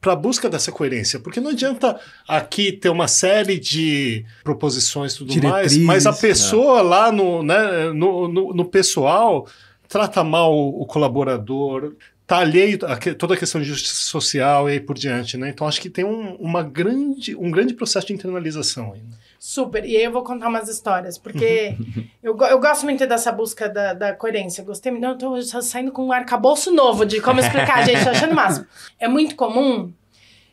para 0.00 0.12
a 0.14 0.16
busca 0.16 0.48
dessa 0.48 0.72
coerência, 0.72 1.20
porque 1.20 1.40
não 1.40 1.50
adianta 1.50 2.00
aqui 2.26 2.72
ter 2.72 2.88
uma 2.88 3.06
série 3.06 3.58
de 3.58 4.24
proposições 4.42 5.12
e 5.14 5.18
tudo 5.18 5.28
mais, 5.34 5.42
Diretrizes. 5.42 5.78
mas 5.84 6.06
a 6.06 6.12
pessoa 6.12 6.80
lá 6.82 7.12
no, 7.12 7.42
né, 7.42 7.92
no, 7.92 8.26
no, 8.26 8.54
no 8.54 8.64
pessoal 8.64 9.46
trata 9.88 10.24
mal 10.24 10.54
o, 10.56 10.82
o 10.82 10.86
colaborador, 10.86 11.94
tá 12.26 12.38
alheio 12.38 12.78
a 12.86 12.96
que- 12.96 13.12
toda 13.14 13.34
a 13.34 13.36
questão 13.36 13.60
de 13.60 13.66
justiça 13.66 14.02
social 14.02 14.68
e 14.68 14.72
aí 14.74 14.80
por 14.80 14.96
diante, 14.96 15.36
né? 15.36 15.48
Então 15.50 15.66
acho 15.66 15.80
que 15.80 15.90
tem 15.90 16.04
um, 16.04 16.34
uma 16.36 16.62
grande, 16.62 17.34
um 17.36 17.50
grande 17.50 17.74
processo 17.74 18.06
de 18.06 18.12
internalização 18.14 18.92
ainda. 18.94 19.18
Super. 19.42 19.86
E 19.86 19.96
aí 19.96 20.04
eu 20.04 20.12
vou 20.12 20.22
contar 20.22 20.48
umas 20.48 20.68
histórias, 20.68 21.16
porque 21.16 21.74
eu, 22.22 22.36
eu 22.36 22.60
gosto 22.60 22.84
muito 22.84 23.06
dessa 23.06 23.32
busca 23.32 23.70
da, 23.70 23.94
da 23.94 24.12
coerência. 24.14 24.62
Gostei 24.62 24.92
muito. 24.92 25.02
Não, 25.02 25.12
eu 25.12 25.18
tô 25.18 25.42
sa- 25.42 25.62
saindo 25.62 25.90
com 25.92 26.04
um 26.04 26.12
arcabouço 26.12 26.70
novo 26.70 27.06
de 27.06 27.22
como 27.22 27.40
explicar, 27.40 27.82
gente. 27.88 28.04
Tô 28.04 28.10
achando 28.10 28.32
o 28.32 28.36
máximo. 28.36 28.66
É 28.98 29.08
muito 29.08 29.34
comum. 29.34 29.90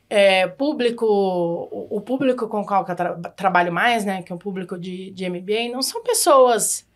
é, 0.10 0.48
público, 0.48 1.06
o, 1.06 1.98
o 1.98 2.00
público 2.00 2.48
com 2.48 2.62
o 2.62 2.65
qual 2.65 2.85
eu 2.88 2.96
tra- 2.96 3.15
trabalho 3.35 3.73
mais, 3.73 4.06
né, 4.06 4.21
que 4.23 4.31
é 4.31 4.35
o 4.35 4.40
público 4.40 4.79
de, 4.79 5.12
de 5.12 5.29
MBA, 5.29 5.69
não 5.73 5.81
são 5.81 6.02
pessoas 6.02 6.88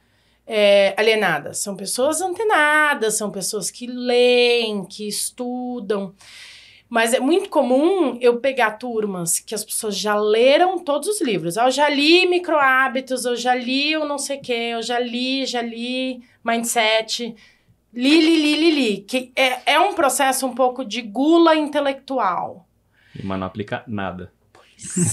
é, 0.47 0.93
alienadas, 0.97 1.57
são 1.57 1.75
pessoas 1.75 2.21
antenadas, 2.21 3.15
são 3.17 3.29
pessoas 3.29 3.69
que 3.69 3.85
leem, 3.85 4.85
que 4.85 5.05
estudam. 5.09 6.13
Mas 6.91 7.13
é 7.13 7.21
muito 7.21 7.49
comum 7.49 8.17
eu 8.19 8.41
pegar 8.41 8.71
turmas 8.71 9.39
que 9.39 9.55
as 9.55 9.63
pessoas 9.63 9.97
já 9.97 10.13
leram 10.13 10.77
todos 10.77 11.07
os 11.07 11.21
livros. 11.21 11.57
Ah, 11.57 11.67
Eu 11.67 11.71
já 11.71 11.87
li 11.87 12.27
micro 12.27 12.57
hábitos, 12.57 13.23
eu 13.23 13.33
já 13.37 13.55
li 13.55 13.95
o 13.95 14.03
não 14.03 14.17
sei 14.17 14.39
o 14.39 14.41
quê, 14.41 14.71
eu 14.73 14.81
já 14.83 14.99
li, 14.99 15.45
já 15.45 15.61
li 15.61 16.21
mindset. 16.43 17.33
Li, 17.93 18.19
li, 18.19 18.35
li, 18.41 18.55
li, 18.57 18.71
li. 18.71 18.97
Que 19.03 19.31
é, 19.37 19.75
é 19.75 19.79
um 19.79 19.93
processo 19.93 20.45
um 20.45 20.53
pouco 20.53 20.83
de 20.83 21.01
gula 21.01 21.55
intelectual. 21.55 22.67
Mas 23.23 23.39
não 23.39 23.47
aplica 23.47 23.85
nada. 23.87 24.29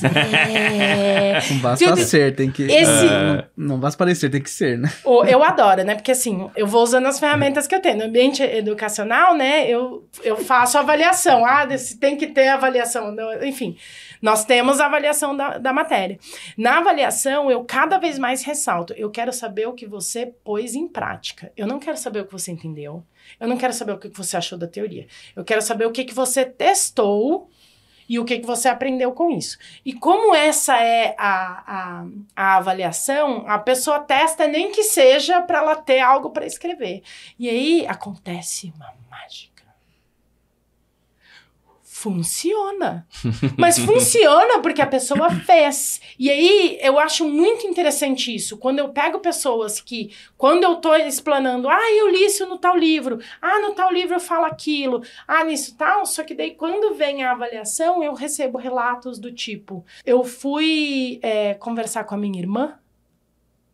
É. 0.04 1.38
Não 1.50 1.58
basta 1.60 1.96
ser, 1.96 2.34
tem 2.34 2.50
que. 2.50 2.62
Esse- 2.64 3.04
Não, 3.06 3.44
não 3.68 3.80
basta 3.80 3.96
parecer, 3.98 4.30
tem 4.30 4.40
que 4.42 4.50
ser, 4.50 4.78
né? 4.78 4.90
Eu 5.26 5.42
adoro, 5.42 5.84
né? 5.84 5.94
Porque 5.94 6.12
assim, 6.12 6.50
eu 6.56 6.66
vou 6.66 6.82
usando 6.82 7.06
as 7.06 7.18
ferramentas 7.18 7.66
que 7.66 7.74
eu 7.74 7.80
tenho. 7.80 7.98
No 7.98 8.04
ambiente 8.04 8.42
educacional, 8.42 9.34
né? 9.36 9.68
Eu, 9.68 10.08
eu 10.22 10.36
faço 10.36 10.78
avaliação. 10.78 11.44
Ah, 11.44 11.66
se 11.78 11.98
tem 11.98 12.16
que 12.16 12.26
ter 12.28 12.48
avaliação. 12.48 13.14
Enfim, 13.42 13.76
nós 14.22 14.44
temos 14.44 14.80
a 14.80 14.86
avaliação 14.86 15.36
da, 15.36 15.58
da 15.58 15.72
matéria. 15.72 16.18
Na 16.56 16.78
avaliação, 16.78 17.50
eu 17.50 17.64
cada 17.64 17.98
vez 17.98 18.18
mais 18.18 18.42
ressalto. 18.42 18.92
Eu 18.96 19.10
quero 19.10 19.32
saber 19.32 19.66
o 19.66 19.72
que 19.72 19.86
você 19.86 20.26
pôs 20.44 20.74
em 20.74 20.88
prática. 20.88 21.52
Eu 21.56 21.66
não 21.66 21.78
quero 21.78 21.96
saber 21.96 22.20
o 22.20 22.24
que 22.24 22.32
você 22.32 22.50
entendeu. 22.50 23.04
Eu 23.38 23.46
não 23.46 23.56
quero 23.56 23.72
saber 23.72 23.92
o 23.92 23.98
que 23.98 24.08
você 24.08 24.36
achou 24.36 24.58
da 24.58 24.66
teoria. 24.66 25.06
Eu 25.36 25.44
quero 25.44 25.60
saber 25.60 25.86
o 25.86 25.90
que, 25.92 26.04
que 26.04 26.14
você 26.14 26.44
testou 26.44 27.48
e 28.08 28.18
o 28.18 28.24
que, 28.24 28.38
que 28.38 28.46
você 28.46 28.68
aprendeu 28.68 29.12
com 29.12 29.30
isso. 29.30 29.58
E 29.84 29.92
como 29.92 30.34
essa 30.34 30.80
é 30.82 31.14
a, 31.18 31.62
a, 31.66 32.06
a 32.34 32.56
avaliação, 32.56 33.44
a 33.46 33.58
pessoa 33.58 34.00
testa 34.00 34.46
nem 34.46 34.72
que 34.72 34.84
seja 34.84 35.42
para 35.42 35.58
ela 35.58 35.76
ter 35.76 36.00
algo 36.00 36.30
para 36.30 36.46
escrever. 36.46 37.02
E 37.38 37.48
aí 37.48 37.86
acontece 37.86 38.72
uma 38.74 38.94
mágica. 39.10 39.57
Funciona. 42.00 43.04
Mas 43.58 43.76
funciona 43.76 44.60
porque 44.60 44.80
a 44.80 44.86
pessoa 44.86 45.30
fez. 45.30 46.00
E 46.16 46.30
aí 46.30 46.78
eu 46.80 46.96
acho 46.96 47.28
muito 47.28 47.66
interessante 47.66 48.32
isso. 48.32 48.56
Quando 48.56 48.78
eu 48.78 48.90
pego 48.90 49.18
pessoas 49.18 49.80
que, 49.80 50.14
quando 50.36 50.62
eu 50.62 50.76
tô 50.76 50.94
explanando, 50.94 51.68
ah, 51.68 51.90
eu 51.90 52.08
li 52.08 52.24
isso 52.24 52.46
no 52.46 52.56
tal 52.56 52.76
livro, 52.76 53.18
ah, 53.42 53.58
no 53.58 53.74
tal 53.74 53.92
livro 53.92 54.14
eu 54.14 54.20
falo 54.20 54.44
aquilo, 54.44 55.02
ah, 55.26 55.42
nisso 55.42 55.74
tal, 55.76 56.06
só 56.06 56.22
que 56.22 56.36
daí 56.36 56.52
quando 56.52 56.94
vem 56.94 57.24
a 57.24 57.32
avaliação, 57.32 58.00
eu 58.00 58.14
recebo 58.14 58.58
relatos 58.58 59.18
do 59.18 59.32
tipo: 59.32 59.84
eu 60.06 60.22
fui 60.22 61.18
é, 61.20 61.54
conversar 61.54 62.04
com 62.04 62.14
a 62.14 62.18
minha 62.18 62.38
irmã 62.38 62.78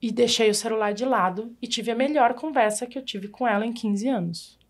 e 0.00 0.10
deixei 0.10 0.48
o 0.48 0.54
celular 0.54 0.94
de 0.94 1.04
lado 1.04 1.54
e 1.60 1.66
tive 1.66 1.90
a 1.90 1.94
melhor 1.94 2.32
conversa 2.32 2.86
que 2.86 2.98
eu 2.98 3.04
tive 3.04 3.28
com 3.28 3.46
ela 3.46 3.66
em 3.66 3.72
15 3.72 4.08
anos. 4.08 4.63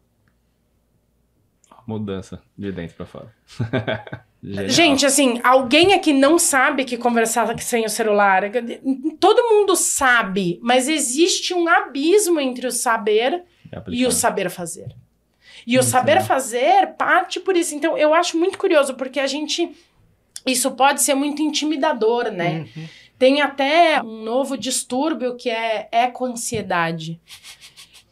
Mudança 1.86 2.42
de 2.56 2.72
dentro 2.72 2.96
pra 2.96 3.06
fora. 3.06 3.34
Gente, 4.66 5.06
assim, 5.06 5.40
alguém 5.42 5.94
aqui 5.94 6.12
não 6.12 6.38
sabe 6.38 6.84
que 6.84 6.98
conversar 6.98 7.58
sem 7.60 7.86
o 7.86 7.88
celular. 7.88 8.42
Todo 9.18 9.48
mundo 9.48 9.74
sabe, 9.74 10.58
mas 10.62 10.86
existe 10.86 11.54
um 11.54 11.66
abismo 11.66 12.38
entre 12.38 12.66
o 12.66 12.72
saber 12.72 13.42
É 13.72 13.82
e 13.88 14.04
o 14.06 14.10
saber 14.10 14.50
fazer. 14.50 14.94
E 15.66 15.78
o 15.78 15.82
saber 15.82 16.22
fazer 16.22 16.88
parte 16.98 17.40
por 17.40 17.56
isso. 17.56 17.74
Então, 17.74 17.96
eu 17.96 18.12
acho 18.12 18.36
muito 18.36 18.58
curioso, 18.58 18.94
porque 18.94 19.18
a 19.18 19.26
gente. 19.26 19.70
Isso 20.46 20.70
pode 20.72 21.00
ser 21.00 21.14
muito 21.14 21.40
intimidador, 21.40 22.30
né? 22.30 22.66
Tem 23.18 23.40
até 23.40 24.02
um 24.02 24.22
novo 24.22 24.58
distúrbio 24.58 25.36
que 25.36 25.48
é 25.48 25.88
eco-ansiedade. 25.90 27.18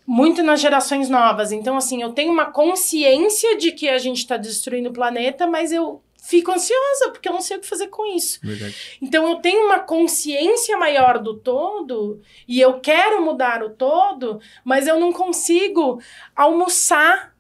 Muito 0.07 0.43
nas 0.43 0.61
gerações 0.61 1.09
novas. 1.09 1.53
Então, 1.53 1.77
assim, 1.77 2.03
eu 2.03 2.13
tenho 2.13 2.33
uma 2.33 2.47
consciência 2.47 3.57
de 3.57 3.73
que 3.73 3.89
a 3.89 3.99
gente 3.99 4.19
está 4.19 4.37
destruindo 4.37 4.91
o 4.91 4.93
planeta, 4.93 5.47
mas 5.47 5.73
eu 5.73 6.03
fico 6.23 6.53
ansiosa, 6.53 7.11
porque 7.11 7.29
eu 7.29 7.33
não 7.33 7.41
sei 7.41 7.57
o 7.57 7.61
que 7.61 7.67
fazer 7.67 7.89
com 7.89 8.07
isso. 8.07 8.39
Verdade. 8.43 8.99
Então 9.03 9.29
eu 9.29 9.37
tenho 9.37 9.67
uma 9.67 9.81
consciência 9.81 10.79
maior 10.79 11.19
do 11.19 11.37
todo 11.37 12.23
e 12.47 12.61
eu 12.61 12.79
quero 12.79 13.25
mudar 13.25 13.63
o 13.63 13.71
todo, 13.71 14.41
mas 14.65 14.87
eu 14.87 15.01
não 15.01 15.13
consigo 15.13 16.01
almoçar 16.35 17.37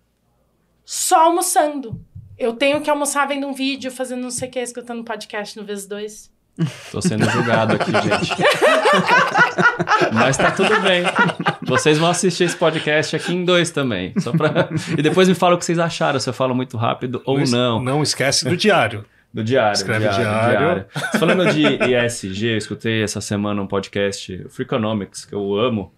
só 0.84 1.20
almoçando. 1.20 2.04
Eu 2.36 2.54
tenho 2.54 2.80
que 2.80 2.90
almoçar 2.90 3.28
vendo 3.28 3.46
um 3.46 3.52
vídeo, 3.52 3.90
fazendo 3.90 4.22
não 4.22 4.30
sei 4.30 4.48
o 4.48 4.50
que, 4.50 4.58
escutando 4.58 5.04
podcast 5.04 5.56
no 5.56 5.64
vezes 5.64 5.86
dois. 5.86 6.31
Tô 6.90 7.00
sendo 7.00 7.28
julgado 7.30 7.74
aqui, 7.76 7.90
gente. 7.92 8.34
Mas 10.12 10.36
tá 10.36 10.50
tudo 10.50 10.80
bem. 10.80 11.02
Vocês 11.62 11.98
vão 11.98 12.10
assistir 12.10 12.44
esse 12.44 12.56
podcast 12.56 13.16
aqui 13.16 13.32
em 13.32 13.44
dois 13.44 13.70
também. 13.70 14.12
Só 14.18 14.32
pra... 14.32 14.68
E 14.96 15.02
depois 15.02 15.28
me 15.28 15.34
falam 15.34 15.56
o 15.56 15.58
que 15.58 15.64
vocês 15.64 15.78
acharam, 15.78 16.20
se 16.20 16.28
eu 16.28 16.34
falo 16.34 16.54
muito 16.54 16.76
rápido 16.76 17.22
ou 17.24 17.40
es- 17.40 17.50
não. 17.50 17.82
Não 17.82 18.02
esquece 18.02 18.44
do 18.48 18.56
diário. 18.56 19.04
Do 19.32 19.42
diário. 19.42 19.72
Escreve 19.72 20.08
diário. 20.08 20.84
Falando 21.18 21.46
de 21.52 21.62
ESG, 21.64 22.48
eu 22.48 22.58
escutei 22.58 23.02
essa 23.02 23.20
semana 23.20 23.62
um 23.62 23.66
podcast, 23.66 24.46
Freakonomics, 24.50 25.24
que 25.24 25.34
eu 25.34 25.54
amo. 25.58 25.92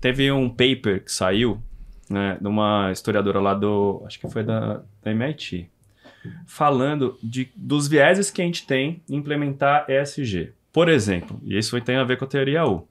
Teve 0.00 0.30
um 0.30 0.48
paper 0.48 1.04
que 1.04 1.10
saiu, 1.12 1.60
né, 2.08 2.38
de 2.40 2.46
uma 2.46 2.90
historiadora 2.92 3.40
lá 3.40 3.54
do. 3.54 4.02
Acho 4.06 4.18
que 4.20 4.30
foi 4.30 4.42
da, 4.44 4.80
da 5.02 5.10
MIT. 5.10 5.68
Falando 6.46 7.18
de, 7.22 7.50
dos 7.56 7.88
vieses 7.88 8.30
que 8.30 8.42
a 8.42 8.44
gente 8.44 8.66
tem 8.66 9.02
em 9.08 9.16
implementar 9.16 9.86
ESG. 9.88 10.52
Por 10.72 10.88
exemplo, 10.88 11.40
e 11.44 11.56
isso 11.58 11.80
tem 11.80 11.96
a 11.96 12.04
ver 12.04 12.16
com 12.16 12.24
a 12.24 12.28
teoria 12.28 12.64
U. 12.66 12.86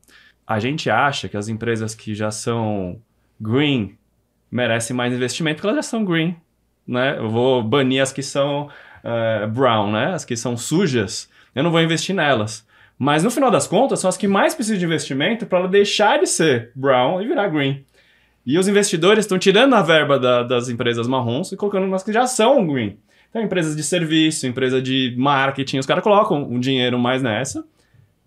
A 0.45 0.59
gente 0.59 0.89
acha 0.89 1.29
que 1.29 1.37
as 1.37 1.47
empresas 1.47 1.93
que 1.95 2.13
já 2.15 2.31
são 2.31 2.99
green 3.39 3.95
merecem 4.51 4.95
mais 4.95 5.13
investimento 5.13 5.57
porque 5.57 5.67
elas 5.67 5.85
já 5.85 5.89
são 5.91 6.03
green. 6.03 6.35
Né? 6.87 7.17
Eu 7.19 7.29
vou 7.29 7.63
banir 7.63 8.01
as 8.01 8.11
que 8.11 8.23
são 8.23 8.67
eh, 9.03 9.45
brown, 9.47 9.91
né? 9.91 10.13
As 10.13 10.25
que 10.25 10.35
são 10.35 10.57
sujas, 10.57 11.29
eu 11.53 11.63
não 11.63 11.69
vou 11.71 11.81
investir 11.81 12.15
nelas. 12.15 12.67
Mas 12.97 13.23
no 13.23 13.29
final 13.31 13.49
das 13.51 13.67
contas, 13.67 13.99
são 13.99 14.09
as 14.09 14.17
que 14.17 14.27
mais 14.27 14.53
precisam 14.55 14.79
de 14.79 14.85
investimento 14.85 15.45
para 15.45 15.59
ela 15.59 15.67
deixar 15.67 16.19
de 16.19 16.25
ser 16.27 16.71
brown 16.75 17.21
e 17.21 17.27
virar 17.27 17.47
green. 17.47 17.85
E 18.45 18.57
os 18.57 18.67
investidores 18.67 19.23
estão 19.25 19.37
tirando 19.37 19.73
a 19.75 19.81
verba 19.81 20.19
da- 20.19 20.43
das 20.43 20.67
empresas 20.67 21.07
marrons 21.07 21.51
e 21.51 21.55
colocando 21.55 21.87
nas 21.87 22.03
que 22.03 22.11
já 22.11 22.25
são 22.25 22.65
green. 22.67 22.97
Então, 23.29 23.41
empresas 23.41 23.75
de 23.75 23.83
serviço, 23.83 24.47
empresa 24.47 24.81
de 24.81 25.13
marketing, 25.17 25.77
os 25.79 25.85
caras 25.85 26.03
colocam 26.03 26.41
um 26.43 26.59
dinheiro 26.59 26.97
mais 26.97 27.21
nessa, 27.21 27.63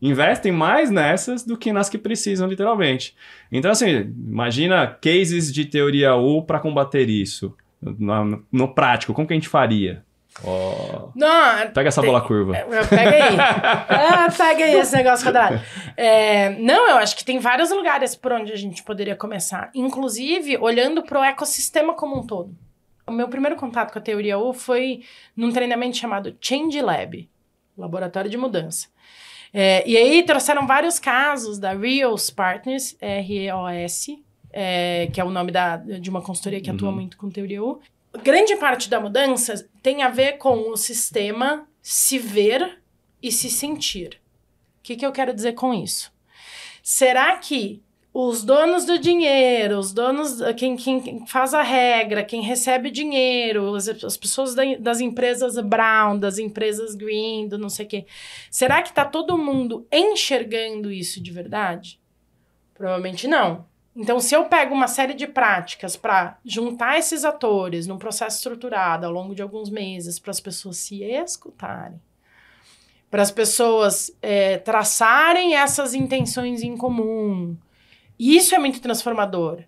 investem 0.01 0.53
mais 0.53 0.91
nessas 0.91 1.45
do 1.45 1.57
que 1.57 1.73
nas 1.73 1.89
que 1.89 1.99
precisam, 1.99 2.49
literalmente. 2.49 3.15
Então, 3.51 3.71
assim, 3.71 4.13
imagina 4.29 4.87
cases 4.87 5.53
de 5.53 5.65
teoria 5.65 6.15
U 6.17 6.43
para 6.43 6.59
combater 6.61 7.09
isso. 7.09 7.55
No, 7.81 8.45
no 8.53 8.69
prático, 8.75 9.13
como 9.13 9.27
que 9.27 9.33
a 9.33 9.37
gente 9.37 9.49
faria? 9.49 10.05
Ó, 10.45 11.09
Não, 11.15 11.69
pega 11.75 11.89
essa 11.89 12.01
tem- 12.01 12.09
bola 12.11 12.23
curva. 12.25 12.57
É, 12.57 12.65
Pega 12.87 13.11
aí. 13.25 13.37
Ah, 13.91 14.29
pega 14.35 14.65
aí 14.65 14.75
esse 14.79 14.97
negócio 14.97 15.27
quadrado. 15.27 15.61
É, 15.97 16.51
não, 16.59 16.89
eu 16.89 16.97
acho 16.97 17.15
que 17.17 17.25
tem 17.25 17.39
vários 17.39 17.71
lugares 17.71 18.15
por 18.15 18.33
onde 18.33 18.51
a 18.53 18.57
gente 18.57 18.83
poderia 18.83 19.15
começar. 19.17 19.71
Inclusive, 19.75 20.57
olhando 20.59 21.03
para 21.03 21.21
o 21.21 21.25
ecossistema 21.25 21.93
como 21.95 22.19
um 22.21 22.27
todo. 22.27 22.55
O 23.07 23.13
meu 23.13 23.29
primeiro 23.29 23.57
contato 23.57 23.93
com 23.93 23.99
a 23.99 24.03
teoria 24.03 24.39
U 24.39 24.53
foi 24.53 25.03
num 25.37 25.51
treinamento 25.53 25.97
chamado 25.97 26.37
Change 26.41 26.81
Lab 26.81 27.29
Laboratório 27.77 28.31
de 28.31 28.37
Mudança. 28.37 28.89
É, 29.53 29.87
e 29.89 29.97
aí 29.97 30.23
trouxeram 30.25 30.67
vários 30.67 30.99
casos 30.99 31.59
da 31.59 31.75
Reals 31.75 32.31
Partners, 32.31 32.97
R-E-O-S, 33.01 34.23
é, 34.53 35.09
que 35.13 35.21
é 35.21 35.25
o 35.25 35.31
nome 35.31 35.51
da, 35.51 35.77
de 35.77 36.09
uma 36.09 36.23
consultoria 36.23 36.61
que 36.61 36.71
atua 36.71 36.89
Uhum. 36.89 36.95
muito 36.95 37.17
com 37.17 37.29
teoria 37.31 37.63
U. 37.63 37.81
Grande 38.23 38.57
parte 38.57 38.89
da 38.89 39.01
mudança 39.01 39.69
tem 39.83 40.03
a 40.03 40.09
ver 40.09 40.39
com 40.39 40.71
o 40.71 40.77
sistema 40.77 41.67
se 41.83 42.19
ver 42.19 42.79
e 43.23 43.33
se 43.33 43.51
sentir. 43.51 44.21
O 44.79 44.83
que, 44.83 44.97
que 44.97 45.05
eu 45.07 45.13
quero 45.13 45.35
dizer 45.35 45.53
com 45.53 45.73
isso? 45.75 46.13
Será 46.83 47.37
que 47.37 47.83
os 48.15 48.45
donos 48.45 48.85
do 48.85 48.99
dinheiro, 48.99 49.79
os 49.79 49.93
donos, 49.93 50.39
quem, 50.57 50.77
quem 50.77 51.27
faz 51.27 51.55
a 51.55 51.63
regra, 51.63 52.23
quem 52.23 52.43
recebe 52.43 52.91
dinheiro, 52.91 53.75
as, 53.75 53.89
as 53.89 54.17
pessoas 54.19 54.55
da- 54.55 54.77
das 54.79 55.01
empresas 55.01 55.59
brown, 55.59 56.19
das 56.19 56.39
empresas 56.39 56.95
green, 56.95 57.49
do 57.49 57.57
não 57.59 57.71
sei 57.71 57.87
o 57.87 57.89
quê, 57.89 58.07
será 58.51 58.83
que 58.83 58.91
está 58.91 59.05
todo 59.05 59.39
mundo 59.39 59.87
enxergando 59.91 60.93
isso 60.93 61.23
de 61.23 61.31
verdade? 61.31 61.99
Provavelmente 62.75 63.27
não. 63.27 63.65
Então, 63.95 64.21
se 64.21 64.35
eu 64.35 64.47
pego 64.47 64.75
uma 64.75 64.89
série 64.89 65.15
de 65.15 65.27
práticas 65.27 65.97
para 65.97 66.39
juntar 66.45 66.99
esses 66.99 67.25
atores 67.25 67.87
num 67.87 67.99
processo 67.99 68.39
estruturado 68.39 69.07
ao 69.07 69.13
longo 69.13 69.35
de 69.35 69.43
alguns 69.43 69.69
meses, 69.71 70.19
para 70.19 70.31
as 70.31 70.41
pessoas 70.41 70.79
se 70.79 71.03
escutarem, 71.03 72.01
para 73.11 73.21
as 73.23 73.31
pessoas 73.31 74.11
é, 74.23 74.57
traçarem 74.57 75.55
essas 75.55 75.93
intenções 75.93 76.63
em 76.63 76.75
comum, 76.75 77.55
isso 78.19 78.55
é 78.55 78.59
muito 78.59 78.81
transformador. 78.81 79.61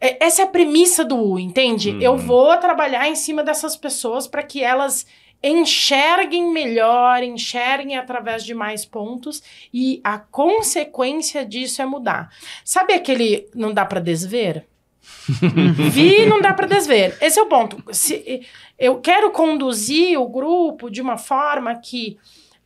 É- 0.00 0.24
essa 0.24 0.42
é 0.42 0.44
a 0.44 0.48
premissa 0.48 1.04
do 1.04 1.16
U, 1.16 1.38
entende? 1.38 1.90
Uhum. 1.90 2.00
Eu 2.00 2.16
vou 2.16 2.56
trabalhar 2.56 3.08
em 3.08 3.14
cima 3.14 3.44
dessas 3.44 3.76
pessoas 3.76 4.26
para 4.26 4.42
que 4.42 4.62
elas 4.62 5.06
enxerguem 5.42 6.52
melhor, 6.52 7.22
enxerguem 7.22 7.96
através 7.96 8.44
de 8.44 8.54
mais 8.54 8.84
pontos 8.84 9.42
e 9.72 10.00
a 10.04 10.18
consequência 10.18 11.44
disso 11.46 11.80
é 11.80 11.86
mudar. 11.86 12.30
Sabe 12.64 12.92
aquele 12.92 13.48
não 13.54 13.72
dá 13.72 13.84
para 13.84 14.00
desver? 14.00 14.66
Vi 15.90 16.26
não 16.26 16.40
dá 16.40 16.52
para 16.52 16.66
desver. 16.66 17.16
Esse 17.20 17.38
é 17.38 17.42
o 17.42 17.46
ponto. 17.46 17.82
Se, 17.92 18.42
eu 18.78 19.00
quero 19.00 19.30
conduzir 19.30 20.18
o 20.20 20.28
grupo 20.28 20.90
de 20.90 21.00
uma 21.00 21.16
forma 21.16 21.74
que 21.74 22.18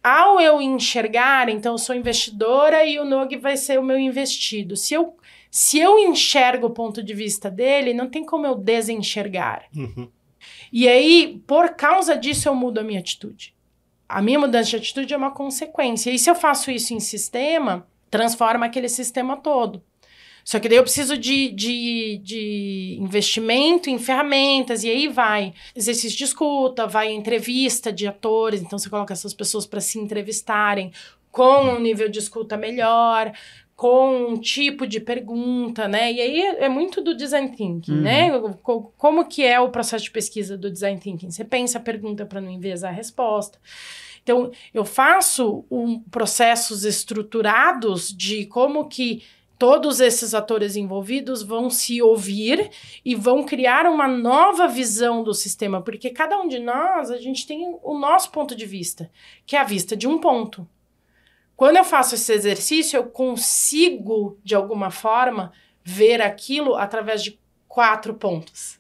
ao 0.04 0.38
eu 0.38 0.60
enxergar, 0.60 1.48
então 1.48 1.72
eu 1.72 1.78
sou 1.78 1.96
investidora 1.96 2.84
e 2.84 2.98
o 2.98 3.04
Nog 3.06 3.34
vai 3.38 3.56
ser 3.56 3.80
o 3.80 3.82
meu 3.82 3.98
investido. 3.98 4.76
Se 4.76 4.92
eu 4.92 5.16
se 5.50 5.78
eu 5.78 5.96
enxergo 6.00 6.66
o 6.66 6.70
ponto 6.70 7.00
de 7.00 7.14
vista 7.14 7.48
dele, 7.48 7.94
não 7.94 8.10
tem 8.10 8.24
como 8.24 8.44
eu 8.44 8.56
desenxergar. 8.56 9.66
Uhum. 9.72 10.08
E 10.72 10.88
aí, 10.88 11.40
por 11.46 11.76
causa 11.76 12.16
disso, 12.16 12.48
eu 12.48 12.56
mudo 12.56 12.80
a 12.80 12.82
minha 12.82 12.98
atitude. 12.98 13.54
A 14.08 14.20
minha 14.20 14.40
mudança 14.40 14.70
de 14.70 14.76
atitude 14.76 15.14
é 15.14 15.16
uma 15.16 15.30
consequência. 15.30 16.10
E 16.10 16.18
se 16.18 16.28
eu 16.28 16.34
faço 16.34 16.72
isso 16.72 16.92
em 16.92 16.98
sistema, 16.98 17.86
transforma 18.10 18.66
aquele 18.66 18.88
sistema 18.88 19.36
todo. 19.36 19.80
Só 20.44 20.60
que 20.60 20.68
daí 20.68 20.76
eu 20.76 20.82
preciso 20.82 21.16
de, 21.16 21.48
de, 21.50 22.20
de 22.22 22.98
investimento 23.00 23.88
em 23.88 23.98
ferramentas, 23.98 24.84
e 24.84 24.90
aí 24.90 25.08
vai 25.08 25.54
exercício 25.74 26.18
de 26.18 26.24
escuta, 26.24 26.86
vai 26.86 27.10
entrevista 27.10 27.90
de 27.90 28.06
atores, 28.06 28.60
então 28.60 28.78
você 28.78 28.90
coloca 28.90 29.14
essas 29.14 29.32
pessoas 29.32 29.64
para 29.64 29.80
se 29.80 29.98
entrevistarem 29.98 30.92
com 31.30 31.62
um 31.64 31.80
nível 31.80 32.08
de 32.08 32.18
escuta 32.18 32.56
melhor, 32.56 33.32
com 33.74 34.28
um 34.28 34.36
tipo 34.38 34.86
de 34.86 35.00
pergunta, 35.00 35.88
né? 35.88 36.12
E 36.12 36.20
aí 36.20 36.40
é 36.58 36.68
muito 36.68 37.00
do 37.00 37.16
design 37.16 37.48
thinking, 37.48 37.92
uhum. 37.92 38.02
né? 38.02 38.30
Como 38.62 39.24
que 39.24 39.42
é 39.44 39.58
o 39.58 39.70
processo 39.70 40.04
de 40.04 40.10
pesquisa 40.10 40.56
do 40.56 40.70
design 40.70 41.00
thinking? 41.00 41.30
Você 41.30 41.44
pensa 41.44 41.78
a 41.78 41.80
pergunta 41.80 42.24
para 42.24 42.40
não 42.40 42.50
enviesar 42.50 42.92
a 42.92 42.96
resposta. 42.96 43.58
Então, 44.22 44.52
eu 44.72 44.84
faço 44.84 45.64
um, 45.70 46.00
processos 46.00 46.84
estruturados 46.84 48.14
de 48.16 48.46
como 48.46 48.88
que 48.88 49.22
todos 49.64 49.98
esses 49.98 50.34
atores 50.34 50.76
envolvidos 50.76 51.42
vão 51.42 51.70
se 51.70 52.02
ouvir 52.02 52.70
e 53.02 53.14
vão 53.14 53.42
criar 53.42 53.86
uma 53.86 54.06
nova 54.06 54.68
visão 54.68 55.24
do 55.24 55.32
sistema, 55.32 55.80
porque 55.80 56.10
cada 56.10 56.38
um 56.38 56.46
de 56.46 56.58
nós, 56.58 57.10
a 57.10 57.16
gente 57.16 57.46
tem 57.46 57.74
o 57.82 57.98
nosso 57.98 58.30
ponto 58.30 58.54
de 58.54 58.66
vista, 58.66 59.10
que 59.46 59.56
é 59.56 59.58
a 59.58 59.64
vista 59.64 59.96
de 59.96 60.06
um 60.06 60.18
ponto. 60.18 60.68
Quando 61.56 61.78
eu 61.78 61.84
faço 61.84 62.14
esse 62.14 62.30
exercício, 62.30 62.98
eu 62.98 63.04
consigo, 63.04 64.38
de 64.44 64.54
alguma 64.54 64.90
forma, 64.90 65.50
ver 65.82 66.20
aquilo 66.20 66.74
através 66.74 67.24
de 67.24 67.40
quatro 67.66 68.12
pontos. 68.12 68.78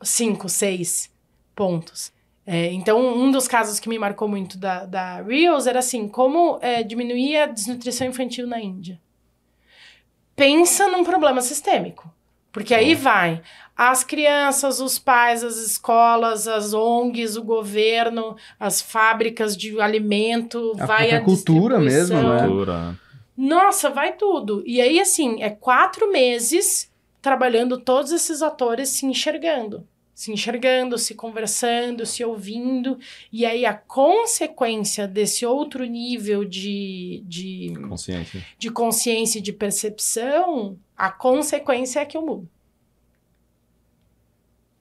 Cinco, 0.00 0.48
seis 0.48 1.12
pontos. 1.56 2.12
É, 2.46 2.66
então, 2.72 3.00
um 3.00 3.32
dos 3.32 3.48
casos 3.48 3.80
que 3.80 3.88
me 3.88 3.98
marcou 3.98 4.28
muito 4.28 4.56
da, 4.56 4.86
da 4.86 5.22
Reels 5.22 5.66
era 5.66 5.80
assim, 5.80 6.06
como 6.06 6.60
é, 6.62 6.84
diminuir 6.84 7.36
a 7.36 7.46
desnutrição 7.46 8.06
infantil 8.06 8.46
na 8.46 8.60
Índia 8.60 9.00
pensa 10.36 10.88
num 10.88 11.04
problema 11.04 11.40
sistêmico. 11.40 12.12
Porque 12.50 12.74
aí 12.74 12.94
vai 12.94 13.40
as 13.74 14.04
crianças, 14.04 14.78
os 14.78 14.98
pais, 14.98 15.42
as 15.42 15.56
escolas, 15.56 16.46
as 16.46 16.74
ONGs, 16.74 17.36
o 17.36 17.42
governo, 17.42 18.36
as 18.60 18.82
fábricas 18.82 19.56
de 19.56 19.80
alimento, 19.80 20.72
a 20.78 20.86
vai 20.86 21.10
a 21.10 21.22
cultura 21.22 21.80
mesmo, 21.80 22.22
né? 22.22 22.46
Cultura. 22.46 22.98
Nossa, 23.36 23.88
vai 23.88 24.12
tudo. 24.12 24.62
E 24.66 24.80
aí, 24.80 25.00
assim, 25.00 25.42
é 25.42 25.48
quatro 25.48 26.12
meses 26.12 26.90
trabalhando 27.22 27.78
todos 27.78 28.12
esses 28.12 28.42
atores 28.42 28.90
se 28.90 29.06
enxergando 29.06 29.86
se 30.14 30.32
enxergando, 30.32 30.98
se 30.98 31.14
conversando, 31.14 32.04
se 32.04 32.24
ouvindo, 32.24 32.98
e 33.32 33.46
aí 33.46 33.64
a 33.64 33.74
consequência 33.74 35.08
desse 35.08 35.44
outro 35.46 35.84
nível 35.84 36.44
de, 36.44 37.22
de 37.26 37.72
consciência, 37.88 38.46
de 38.58 38.70
consciência 38.70 39.38
e 39.38 39.42
de 39.42 39.52
percepção, 39.52 40.78
a 40.96 41.10
consequência 41.10 42.00
é 42.00 42.04
que 42.04 42.16
eu 42.16 42.22
mudo. 42.22 42.48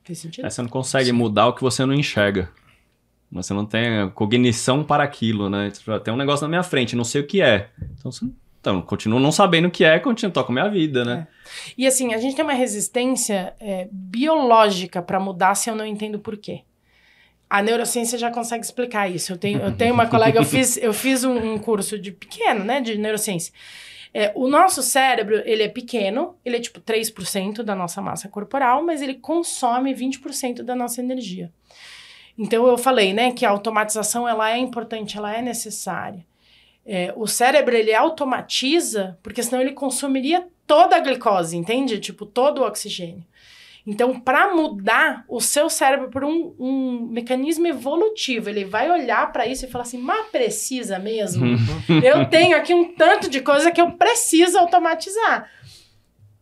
Fez 0.04 0.20
sentido? 0.20 0.46
É, 0.46 0.50
você 0.50 0.62
não 0.62 0.70
consegue 0.70 1.06
Sim. 1.08 1.12
mudar 1.14 1.48
o 1.48 1.54
que 1.54 1.62
você 1.62 1.86
não 1.86 1.94
enxerga. 1.94 2.52
Você 3.32 3.54
não 3.54 3.66
tem 3.66 4.10
cognição 4.14 4.84
para 4.84 5.04
aquilo, 5.04 5.50
né? 5.50 5.72
Tem 6.04 6.14
um 6.14 6.18
negócio 6.18 6.44
na 6.44 6.50
minha 6.50 6.64
frente, 6.64 6.98
não 6.98 7.06
sei 7.06 7.22
o 7.22 7.28
que 7.28 7.42
é. 7.42 7.70
Então 7.98 8.12
você 8.12 8.26
então, 8.62 8.80
continuo 8.80 9.20
não 9.20 9.32
sabendo 9.32 9.68
o 9.68 9.72
que 9.72 9.84
é, 9.84 10.00
continuo 10.00 10.32
toco 10.32 10.54
minha 10.54 10.70
vida, 10.70 11.04
né? 11.04 11.28
É. 11.28 11.74
E 11.80 11.88
assim, 11.88 12.14
a 12.14 12.20
gente 12.20 12.36
tem 12.36 12.46
uma 12.46 12.54
resistência 12.54 13.56
é, 13.60 13.88
biológica 13.92 15.02
para 15.02 15.20
mudar 15.20 15.56
se 15.56 15.68
eu 15.68 15.76
não 15.76 15.86
entendo 15.86 16.20
por 16.20 16.38
quê. 16.38 16.62
A 17.50 17.62
neurociência 17.64 18.20
já 18.20 18.30
consegue 18.30 18.64
explicar 18.64 19.10
isso. 19.10 19.34
Eu 19.34 19.38
tenho, 19.38 19.60
eu 19.60 19.76
tenho 19.76 19.94
uma 19.94 20.06
colega, 20.06 20.40
eu 20.40 20.46
fiz, 20.46 20.78
eu 20.78 20.94
fiz 20.94 21.24
um, 21.24 21.54
um 21.54 21.58
curso 21.58 21.98
de 21.98 22.12
pequeno, 22.12 22.64
né, 22.64 22.80
de 22.80 22.98
neurociência. 23.00 23.52
É, 24.14 24.32
o 24.36 24.48
nosso 24.48 24.84
cérebro, 24.84 25.42
ele 25.44 25.64
é 25.64 25.68
pequeno, 25.68 26.36
ele 26.46 26.58
é 26.58 26.60
tipo 26.60 26.80
3% 26.80 27.64
da 27.64 27.76
nossa 27.76 28.00
massa 28.00 28.30
corporal, 28.30 28.84
mas 28.84 29.02
ele 29.02 29.16
consome 29.16 29.94
20% 29.94 30.62
da 30.62 30.76
nossa 30.76 31.02
energia. 31.02 31.52
Então 32.38 32.68
eu 32.68 32.78
falei, 32.78 33.12
né, 33.12 33.32
que 33.32 33.46
a 33.46 33.50
automatização 33.50 34.28
ela 34.28 34.52
é 34.52 34.58
importante, 34.58 35.18
ela 35.18 35.36
é 35.36 35.42
necessária. 35.42 36.24
É, 36.86 37.14
o 37.16 37.28
cérebro 37.28 37.76
ele 37.76 37.94
automatiza, 37.94 39.18
porque 39.22 39.44
senão 39.44 39.62
ele 39.62 39.74
consumiria 39.74 40.48
toda 40.66 40.96
a 40.96 41.00
glicose, 41.00 41.56
entende? 41.56 42.00
Tipo, 42.00 42.26
todo 42.26 42.60
o 42.60 42.66
oxigênio. 42.66 43.24
Então, 43.86 44.20
para 44.20 44.54
mudar 44.54 45.26
o 45.28 45.42
seu 45.42 45.70
cérebro 45.70 46.10
por 46.10 46.24
um, 46.24 46.54
um, 46.60 47.08
mecanismo 47.10 47.66
evolutivo, 47.66 48.48
ele 48.48 48.64
vai 48.64 48.92
olhar 48.92 49.32
para 49.32 49.48
isso 49.48 49.66
e 49.66 49.70
falar 49.70 49.84
assim: 49.84 49.98
mas 49.98 50.28
precisa 50.28 51.00
mesmo? 51.00 51.46
eu 52.04 52.28
tenho 52.30 52.56
aqui 52.56 52.74
um 52.74 52.94
tanto 52.94 53.30
de 53.30 53.42
coisa 53.42 53.72
que 53.72 53.82
eu 53.82 53.92
preciso 53.94 54.58
automatizar. 54.58 55.50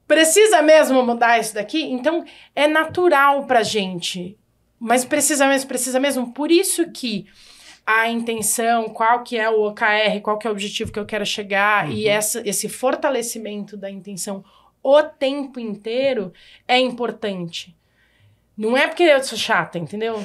Precisa 0.05 0.61
mesmo 0.61 1.01
mudar 1.03 1.39
isso 1.39 1.53
daqui? 1.53 1.83
Então, 1.83 2.25
é 2.55 2.67
natural 2.67 3.45
para 3.45 3.63
gente. 3.63 4.37
Mas 4.79 5.05
precisa 5.05 5.47
mesmo, 5.47 5.67
precisa 5.67 5.99
mesmo. 5.99 6.33
Por 6.33 6.51
isso 6.51 6.89
que 6.91 7.25
a 7.91 8.07
intenção, 8.07 8.87
qual 8.87 9.23
que 9.23 9.35
é 9.35 9.49
o 9.49 9.63
OKR, 9.63 10.21
qual 10.21 10.37
que 10.37 10.45
é 10.45 10.49
o 10.51 10.53
objetivo 10.53 10.91
que 10.91 10.99
eu 10.99 11.07
quero 11.07 11.25
chegar 11.25 11.87
uhum. 11.87 11.91
e 11.91 12.07
essa, 12.07 12.47
esse 12.47 12.69
fortalecimento 12.69 13.75
da 13.75 13.89
intenção 13.89 14.45
o 14.83 15.01
tempo 15.01 15.59
inteiro 15.59 16.31
é 16.67 16.77
importante. 16.77 17.75
Não 18.55 18.77
é 18.77 18.87
porque 18.87 19.01
eu 19.01 19.23
sou 19.23 19.37
chata, 19.37 19.79
entendeu? 19.79 20.17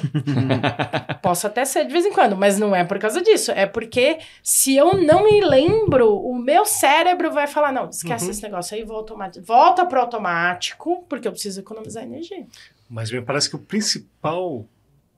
Posso 1.23 1.47
até 1.47 1.65
ser 1.65 1.87
de 1.87 1.91
vez 1.91 2.05
em 2.05 2.13
quando, 2.13 2.35
mas 2.35 2.59
não 2.59 2.75
é 2.75 2.83
por 2.83 2.99
causa 2.99 3.19
disso. 3.19 3.51
É 3.51 3.65
porque 3.65 4.19
se 4.43 4.75
eu 4.75 5.01
não 5.01 5.23
me 5.23 5.41
lembro, 5.41 6.15
o 6.19 6.37
meu 6.37 6.65
cérebro 6.65 7.31
vai 7.31 7.47
falar: 7.47 7.71
não, 7.71 7.89
esquece 7.89 8.25
uhum. 8.25 8.31
esse 8.31 8.43
negócio 8.43 8.77
aí, 8.77 8.83
volta, 8.83 9.15
volta 9.41 9.85
para 9.87 10.01
automático, 10.01 11.03
porque 11.09 11.27
eu 11.27 11.31
preciso 11.31 11.61
economizar 11.61 12.03
energia. 12.03 12.45
Mas 12.87 13.09
me 13.09 13.21
parece 13.21 13.49
que 13.49 13.55
o 13.55 13.59
principal 13.59 14.67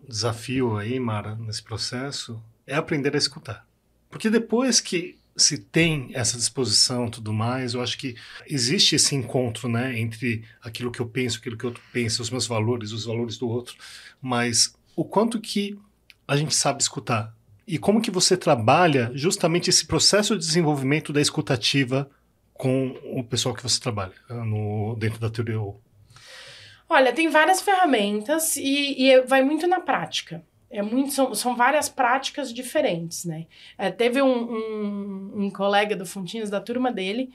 desafio 0.07 0.77
aí, 0.77 0.99
Mara, 0.99 1.35
nesse 1.35 1.61
processo, 1.61 2.41
é 2.65 2.75
aprender 2.75 3.13
a 3.15 3.17
escutar. 3.17 3.67
Porque 4.09 4.29
depois 4.29 4.79
que 4.79 5.17
se 5.35 5.59
tem 5.59 6.09
essa 6.13 6.35
disposição 6.35 7.09
tudo 7.09 7.31
mais, 7.31 7.75
eu 7.75 7.81
acho 7.81 7.97
que 7.97 8.15
existe 8.47 8.95
esse 8.95 9.15
encontro, 9.15 9.69
né, 9.69 9.97
entre 9.99 10.43
aquilo 10.61 10.91
que 10.91 10.99
eu 10.99 11.07
penso, 11.07 11.37
aquilo 11.37 11.55
que 11.55 11.65
o 11.65 11.69
outro 11.69 11.83
pensa, 11.93 12.21
os 12.21 12.31
meus 12.31 12.47
valores, 12.47 12.91
os 12.91 13.05
valores 13.05 13.37
do 13.37 13.47
outro, 13.47 13.75
mas 14.19 14.75
o 14.95 15.05
quanto 15.05 15.39
que 15.39 15.77
a 16.27 16.35
gente 16.35 16.55
sabe 16.55 16.81
escutar 16.81 17.33
e 17.67 17.77
como 17.77 18.01
que 18.01 18.09
você 18.09 18.35
trabalha 18.35 19.11
justamente 19.13 19.69
esse 19.69 19.85
processo 19.85 20.37
de 20.37 20.45
desenvolvimento 20.45 21.13
da 21.13 21.21
escutativa 21.21 22.09
com 22.53 22.97
o 23.03 23.23
pessoal 23.23 23.53
que 23.53 23.61
você 23.61 23.79
trabalha 23.79 24.13
no, 24.27 24.95
dentro 24.97 25.19
da 25.19 25.29
teoria 25.29 25.59
Olha, 26.89 27.11
tem 27.11 27.27
várias 27.27 27.61
ferramentas 27.61 28.55
e, 28.55 29.03
e 29.03 29.21
vai 29.21 29.41
muito 29.41 29.67
na 29.67 29.79
prática. 29.79 30.43
É 30.69 30.81
muito, 30.81 31.13
são, 31.13 31.33
são 31.33 31.55
várias 31.55 31.89
práticas 31.89 32.53
diferentes, 32.53 33.25
né? 33.25 33.45
É, 33.77 33.89
teve 33.89 34.21
um, 34.21 34.27
um, 34.27 35.31
um, 35.43 35.49
colega 35.49 35.95
do 35.95 36.05
Fontinhas, 36.05 36.49
da 36.49 36.59
turma 36.59 36.91
dele, 36.91 37.29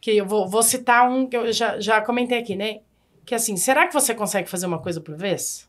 que 0.00 0.10
eu 0.16 0.26
vou, 0.26 0.46
vou 0.48 0.62
citar 0.62 1.10
um 1.10 1.26
que 1.26 1.36
eu 1.36 1.52
já, 1.52 1.80
já 1.80 2.00
comentei 2.00 2.38
aqui, 2.38 2.54
né? 2.54 2.80
Que 3.24 3.34
assim, 3.34 3.56
será 3.56 3.86
que 3.86 3.94
você 3.94 4.14
consegue 4.14 4.50
fazer 4.50 4.66
uma 4.66 4.78
coisa 4.78 5.00
por 5.00 5.16
vez? 5.16 5.68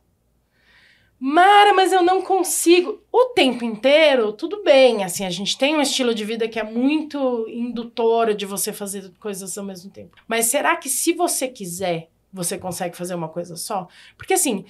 Mara, 1.17 1.73
mas 1.73 1.93
eu 1.93 2.03
não 2.03 2.21
consigo. 2.21 3.01
O 3.11 3.25
tempo 3.27 3.63
inteiro, 3.63 4.33
tudo 4.33 4.61
bem. 4.63 5.03
Assim, 5.03 5.25
a 5.25 5.29
gente 5.29 5.57
tem 5.57 5.75
um 5.75 5.81
estilo 5.81 6.13
de 6.13 6.25
vida 6.25 6.47
que 6.49 6.59
é 6.59 6.63
muito 6.63 7.47
indutor 7.47 8.33
de 8.33 8.45
você 8.45 8.73
fazer 8.73 9.09
coisas 9.19 9.57
ao 9.57 9.63
mesmo 9.63 9.89
tempo. 9.89 10.17
Mas 10.27 10.47
será 10.47 10.75
que 10.75 10.89
se 10.89 11.13
você 11.13 11.47
quiser, 11.47 12.09
você 12.35 12.57
consegue 12.57 12.97
fazer 12.97 13.15
uma 13.15 13.29
coisa 13.29 13.55
só? 13.55 13.87
Porque 14.17 14.33
assim, 14.33 14.65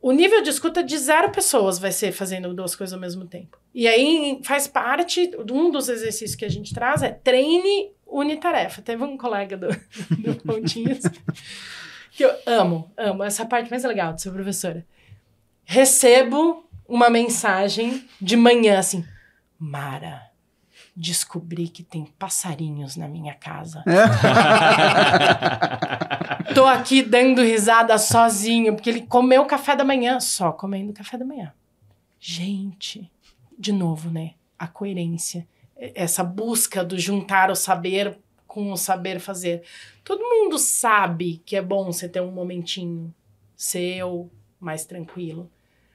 o 0.00 0.12
nível 0.12 0.40
de 0.42 0.50
escuta 0.50 0.82
de 0.82 0.96
zero 0.96 1.30
pessoas 1.30 1.78
vai 1.78 1.90
ser 1.90 2.12
fazendo 2.12 2.54
duas 2.54 2.76
coisas 2.76 2.94
ao 2.94 3.00
mesmo 3.00 3.26
tempo. 3.26 3.58
E 3.74 3.88
aí 3.88 4.40
faz 4.44 4.68
parte, 4.68 5.30
um 5.50 5.70
dos 5.70 5.88
exercícios 5.88 6.36
que 6.36 6.44
a 6.44 6.48
gente 6.48 6.72
traz 6.72 7.02
é 7.02 7.10
treine 7.10 7.90
unitarefa. 8.06 8.80
Teve 8.82 9.02
um 9.02 9.16
colega 9.16 9.56
do, 9.56 9.68
do 10.18 10.36
Pontinhos 10.44 11.00
que 12.12 12.24
eu 12.24 12.32
amo, 12.46 12.90
amo. 12.96 13.24
Essa 13.24 13.44
parte 13.44 13.68
mais 13.70 13.82
legal 13.84 14.12
de 14.12 14.22
ser 14.22 14.30
professora. 14.30 14.86
Recebo 15.64 16.68
uma 16.86 17.10
mensagem 17.10 18.06
de 18.20 18.36
manhã 18.36 18.78
assim, 18.78 19.04
Mara, 19.58 20.30
descobri 20.94 21.68
que 21.68 21.82
tem 21.82 22.04
passarinhos 22.18 22.96
na 22.96 23.08
minha 23.08 23.34
casa. 23.34 23.82
Tô 26.54 26.66
aqui 26.66 27.02
dando 27.02 27.42
risada 27.42 27.96
sozinho, 27.96 28.74
porque 28.74 28.90
ele 28.90 29.06
comeu 29.06 29.44
café 29.46 29.74
da 29.74 29.84
manhã, 29.84 30.20
só 30.20 30.52
comendo 30.52 30.92
café 30.92 31.16
da 31.16 31.24
manhã. 31.24 31.52
Gente, 32.20 33.10
de 33.58 33.72
novo, 33.72 34.10
né? 34.10 34.34
A 34.58 34.66
coerência. 34.66 35.46
Essa 35.76 36.22
busca 36.22 36.84
do 36.84 36.98
juntar 36.98 37.50
o 37.50 37.56
saber 37.56 38.18
com 38.46 38.70
o 38.70 38.76
saber 38.76 39.18
fazer. 39.18 39.62
Todo 40.04 40.20
mundo 40.20 40.58
sabe 40.58 41.42
que 41.46 41.56
é 41.56 41.62
bom 41.62 41.86
você 41.86 42.08
ter 42.08 42.20
um 42.20 42.30
momentinho 42.30 43.14
seu, 43.56 44.30
mais 44.60 44.84
tranquilo. 44.84 45.50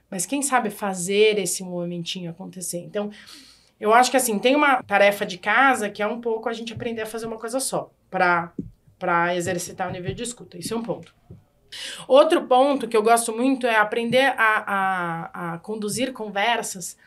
Mas 0.09 0.25
quem 0.25 0.41
sabe 0.41 0.69
fazer 0.69 1.37
esse 1.37 1.63
movimentinho 1.63 2.31
acontecer? 2.31 2.79
Então, 2.79 3.11
eu 3.79 3.93
acho 3.93 4.09
que 4.09 4.17
assim, 4.17 4.39
tem 4.39 4.55
uma 4.55 4.81
tarefa 4.81 5.25
de 5.25 5.37
casa 5.37 5.89
que 5.89 6.01
é 6.01 6.07
um 6.07 6.19
pouco 6.19 6.49
a 6.49 6.53
gente 6.53 6.73
aprender 6.73 7.03
a 7.03 7.05
fazer 7.05 7.27
uma 7.27 7.37
coisa 7.37 7.59
só, 7.59 7.91
para 8.09 8.51
para 8.97 9.35
exercitar 9.35 9.87
o 9.87 9.91
nível 9.91 10.13
de 10.13 10.23
escuta. 10.23 10.57
Isso 10.57 10.73
é 10.73 10.77
um 10.77 10.83
ponto. 10.83 11.13
Outro 12.07 12.43
ponto 12.47 12.87
que 12.87 12.95
eu 12.95 13.03
gosto 13.03 13.35
muito 13.35 13.67
é 13.67 13.75
aprender 13.75 14.33
a, 14.37 14.63
a, 14.67 15.53
a 15.53 15.57
conduzir 15.59 16.13
conversas 16.13 16.97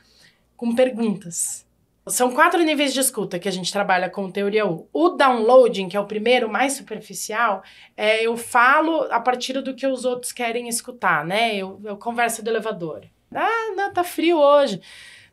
com 0.56 0.74
perguntas. 0.74 1.66
São 2.06 2.32
quatro 2.32 2.62
níveis 2.62 2.92
de 2.92 3.00
escuta 3.00 3.38
que 3.38 3.48
a 3.48 3.52
gente 3.52 3.72
trabalha 3.72 4.10
com 4.10 4.30
teoria 4.30 4.66
U. 4.66 4.88
O 4.92 5.10
downloading, 5.10 5.88
que 5.88 5.96
é 5.96 6.00
o 6.00 6.06
primeiro, 6.06 6.48
mais 6.48 6.72
superficial, 6.72 7.62
é 7.96 8.22
eu 8.26 8.36
falo 8.36 9.02
a 9.10 9.20
partir 9.20 9.60
do 9.60 9.74
que 9.74 9.86
os 9.86 10.04
outros 10.04 10.32
querem 10.32 10.68
escutar, 10.68 11.24
né? 11.24 11.54
Eu, 11.54 11.80
eu 11.84 11.96
converso 11.96 12.42
do 12.42 12.50
elevador. 12.50 13.04
Ah, 13.32 13.72
não, 13.76 13.92
tá 13.92 14.02
frio 14.02 14.38
hoje. 14.38 14.80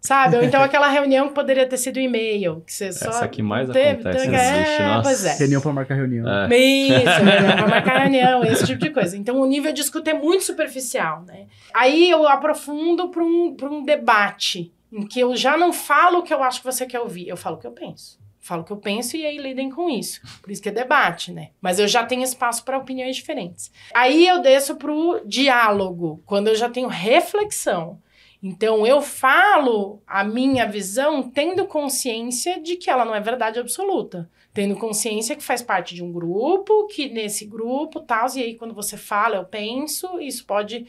Sabe? 0.07 0.37
Ou 0.37 0.43
então 0.43 0.63
aquela 0.63 0.87
reunião 0.87 1.27
que 1.27 1.33
poderia 1.33 1.67
ter 1.67 1.75
sido 1.77 1.99
e-mail. 1.99 2.61
Que 2.65 2.71
você 2.71 2.93
só 2.93 3.09
Essa 3.09 3.25
aqui 3.25 3.43
mais 3.43 3.69
teve, 3.69 3.99
acontece, 3.99 4.23
teve, 4.23 4.37
existe, 4.37 4.81
é, 4.81 4.85
nossa. 4.85 5.03
Pois 5.03 5.25
é. 5.25 5.33
Reunião 5.33 5.61
pra 5.61 5.73
marcar 5.73 5.95
reunião. 5.95 6.25
É. 6.25 6.57
Isso, 6.57 7.25
né? 7.25 7.55
pra 7.57 7.67
marcar 7.67 7.97
reunião, 8.03 8.41
esse 8.45 8.65
tipo 8.65 8.79
de 8.79 8.89
coisa. 8.89 9.17
Então, 9.17 9.37
o 9.37 9.45
nível 9.45 9.73
de 9.73 9.81
escuta 9.81 10.11
é 10.11 10.13
muito 10.13 10.45
superficial, 10.45 11.23
né? 11.27 11.47
Aí 11.73 12.09
eu 12.09 12.25
aprofundo 12.25 13.09
para 13.09 13.21
um, 13.21 13.53
pra 13.53 13.69
um 13.69 13.83
debate, 13.83 14.71
em 14.93 15.05
que 15.05 15.19
eu 15.19 15.35
já 15.35 15.57
não 15.57 15.73
falo 15.73 16.19
o 16.19 16.23
que 16.23 16.33
eu 16.33 16.41
acho 16.41 16.61
que 16.61 16.65
você 16.65 16.85
quer 16.85 17.01
ouvir, 17.01 17.27
eu 17.27 17.35
falo 17.35 17.57
o 17.57 17.59
que 17.59 17.67
eu 17.67 17.71
penso. 17.71 18.17
Falo 18.39 18.61
o 18.61 18.63
que 18.63 18.71
eu 18.71 18.77
penso 18.77 19.17
e 19.17 19.25
aí 19.25 19.37
lidem 19.37 19.69
com 19.69 19.89
isso. 19.89 20.21
Por 20.41 20.49
isso 20.49 20.61
que 20.61 20.69
é 20.69 20.71
debate, 20.71 21.33
né? 21.33 21.49
Mas 21.61 21.79
eu 21.79 21.87
já 21.87 22.05
tenho 22.05 22.23
espaço 22.23 22.63
para 22.63 22.77
opiniões 22.77 23.17
diferentes. 23.17 23.69
Aí 23.93 24.25
eu 24.25 24.41
desço 24.41 24.77
pro 24.77 25.21
diálogo, 25.25 26.23
quando 26.25 26.47
eu 26.47 26.55
já 26.55 26.69
tenho 26.69 26.87
reflexão. 26.87 27.99
Então 28.41 28.85
eu 28.85 29.01
falo 29.01 30.01
a 30.05 30.23
minha 30.23 30.65
visão 30.65 31.23
tendo 31.23 31.65
consciência 31.65 32.61
de 32.61 32.75
que 32.75 32.89
ela 32.89 33.03
não 33.03 33.15
é 33.15 33.19
verdade 33.19 33.59
absoluta. 33.59 34.29
Tendo 34.53 34.75
consciência 34.75 35.35
que 35.35 35.43
faz 35.43 35.61
parte 35.61 35.93
de 35.93 36.03
um 36.03 36.11
grupo, 36.11 36.87
que 36.87 37.09
nesse 37.09 37.45
grupo, 37.45 37.99
tal, 37.99 38.27
e 38.35 38.41
aí 38.41 38.55
quando 38.55 38.73
você 38.73 38.97
fala, 38.97 39.37
eu 39.37 39.45
penso, 39.45 40.19
isso 40.19 40.45
pode 40.45 40.87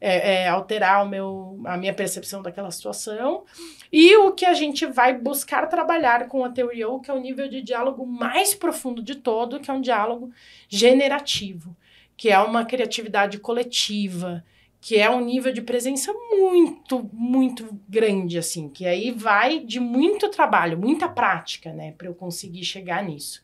é, 0.00 0.44
é, 0.44 0.48
alterar 0.48 1.04
o 1.04 1.08
meu, 1.08 1.60
a 1.64 1.76
minha 1.76 1.94
percepção 1.94 2.42
daquela 2.42 2.70
situação. 2.70 3.44
E 3.92 4.16
o 4.16 4.32
que 4.32 4.44
a 4.44 4.54
gente 4.54 4.86
vai 4.86 5.16
buscar 5.16 5.66
trabalhar 5.68 6.28
com 6.28 6.44
a 6.44 6.50
teoria 6.50 6.88
U, 6.88 7.00
que 7.00 7.10
é 7.10 7.14
o 7.14 7.20
nível 7.20 7.48
de 7.48 7.62
diálogo 7.62 8.06
mais 8.06 8.54
profundo 8.54 9.02
de 9.02 9.16
todo, 9.16 9.60
que 9.60 9.70
é 9.70 9.74
um 9.74 9.80
diálogo 9.80 10.30
generativo, 10.68 11.76
que 12.16 12.30
é 12.30 12.38
uma 12.38 12.64
criatividade 12.64 13.38
coletiva, 13.38 14.44
que 14.80 14.96
é 14.98 15.10
um 15.10 15.20
nível 15.20 15.52
de 15.52 15.60
presença 15.60 16.12
muito, 16.30 17.08
muito 17.12 17.68
grande, 17.88 18.38
assim, 18.38 18.68
que 18.68 18.86
aí 18.86 19.10
vai 19.10 19.58
de 19.58 19.80
muito 19.80 20.28
trabalho, 20.28 20.78
muita 20.78 21.08
prática, 21.08 21.72
né, 21.72 21.92
para 21.98 22.06
eu 22.06 22.14
conseguir 22.14 22.64
chegar 22.64 23.02
nisso. 23.02 23.42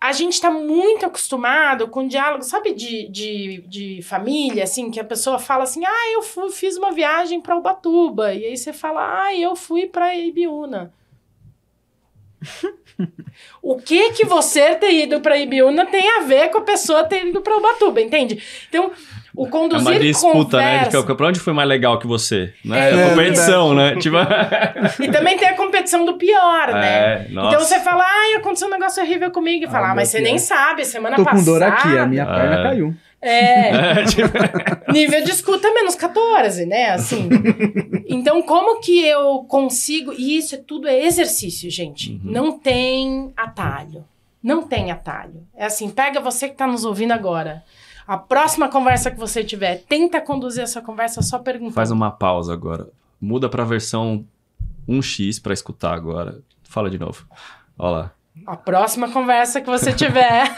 A 0.00 0.10
gente 0.10 0.32
está 0.32 0.50
muito 0.50 1.06
acostumado 1.06 1.86
com 1.86 2.08
diálogo, 2.08 2.42
sabe, 2.42 2.72
de, 2.72 3.06
de, 3.08 3.64
de 3.68 4.02
família, 4.02 4.64
assim, 4.64 4.90
que 4.90 4.98
a 4.98 5.04
pessoa 5.04 5.38
fala 5.38 5.62
assim, 5.62 5.84
ah, 5.84 6.12
eu 6.12 6.22
fui, 6.22 6.50
fiz 6.50 6.76
uma 6.76 6.90
viagem 6.90 7.40
para 7.40 7.56
Ubatuba, 7.56 8.34
e 8.34 8.46
aí 8.46 8.56
você 8.56 8.72
fala, 8.72 9.26
ah, 9.26 9.34
eu 9.36 9.54
fui 9.54 9.86
para 9.86 10.16
Ibiúna. 10.16 10.92
o 13.62 13.76
que 13.76 14.12
que 14.12 14.24
você 14.24 14.74
ter 14.74 14.92
ido 14.92 15.20
para 15.20 15.38
Ibiúna 15.38 15.86
tem 15.86 16.10
a 16.10 16.20
ver 16.20 16.50
com 16.50 16.58
a 16.58 16.62
pessoa 16.62 17.04
ter 17.04 17.26
ido 17.26 17.40
para 17.40 17.56
Ubatuba, 17.56 18.00
entende? 18.00 18.42
Então, 18.68 18.90
o 19.34 19.46
É 19.46 19.50
conduzir 19.50 19.86
uma 19.88 19.98
disputa, 19.98 20.58
né? 20.58 20.72
De 20.72 20.84
conversa... 20.86 21.06
que, 21.06 21.14
pra 21.14 21.28
onde 21.28 21.40
foi 21.40 21.52
mais 21.52 21.68
legal 21.68 21.98
que 21.98 22.06
você? 22.06 22.52
Né? 22.64 22.90
É, 22.90 22.94
É, 22.94 23.08
competição, 23.10 23.74
né? 23.74 23.96
Tipo... 24.00 24.16
E 25.00 25.08
também 25.10 25.36
tem 25.38 25.48
a 25.48 25.56
competição 25.56 26.04
do 26.04 26.14
pior, 26.18 26.68
né? 26.72 26.88
é, 26.88 27.26
nossa. 27.30 27.48
Então 27.48 27.60
você 27.66 27.80
fala, 27.80 28.04
ai, 28.04 28.34
aconteceu 28.34 28.68
um 28.68 28.70
negócio 28.70 29.02
horrível 29.02 29.30
comigo. 29.30 29.64
E 29.64 29.68
fala, 29.68 29.88
Ah, 29.88 29.92
ah, 29.92 29.94
mas 29.94 30.08
você 30.08 30.20
nem 30.20 30.34
Deus. 30.34 30.42
sabe, 30.42 30.84
semana 30.84 31.16
Tô 31.16 31.24
passada. 31.24 31.44
com 31.44 31.50
dor 31.50 31.62
aqui, 31.62 31.98
a 31.98 32.06
minha 32.06 32.26
perna 32.26 32.60
É. 32.60 32.62
caiu. 32.62 32.94
É, 33.24 33.70
É, 34.00 34.04
tipo, 34.04 34.28
nível 34.92 35.22
de 35.22 35.30
escuta 35.30 35.68
é 35.68 35.72
menos 35.72 35.94
14, 35.94 36.66
né? 36.66 36.90
Assim. 36.90 37.28
Então, 38.08 38.42
como 38.42 38.80
que 38.80 39.06
eu 39.06 39.44
consigo. 39.48 40.12
E 40.12 40.36
isso 40.38 40.56
é 40.56 40.58
tudo 40.58 40.88
é 40.88 41.04
exercício, 41.04 41.70
gente. 41.70 42.10
Uhum. 42.12 42.20
Não 42.24 42.58
tem 42.58 43.32
atalho. 43.36 44.04
Não 44.42 44.62
tem 44.62 44.90
atalho. 44.90 45.46
É 45.56 45.66
assim, 45.66 45.88
pega 45.88 46.18
você 46.20 46.48
que 46.48 46.56
tá 46.56 46.66
nos 46.66 46.84
ouvindo 46.84 47.12
agora. 47.12 47.62
A 48.06 48.16
próxima 48.16 48.68
conversa 48.68 49.10
que 49.10 49.18
você 49.18 49.44
tiver, 49.44 49.84
tenta 49.88 50.20
conduzir 50.20 50.62
essa 50.62 50.80
conversa 50.80 51.22
só 51.22 51.38
perguntando. 51.38 51.74
Faz 51.74 51.90
uma 51.90 52.10
pausa 52.10 52.52
agora. 52.52 52.88
Muda 53.20 53.48
pra 53.48 53.64
versão 53.64 54.24
1x 54.88 55.40
pra 55.40 55.52
escutar 55.52 55.94
agora. 55.94 56.40
Fala 56.64 56.90
de 56.90 56.98
novo. 56.98 57.26
Olha 57.78 57.90
lá. 57.90 58.12
A 58.46 58.56
próxima 58.56 59.10
conversa 59.10 59.60
que 59.60 59.68
você 59.68 59.92
tiver, 59.92 60.50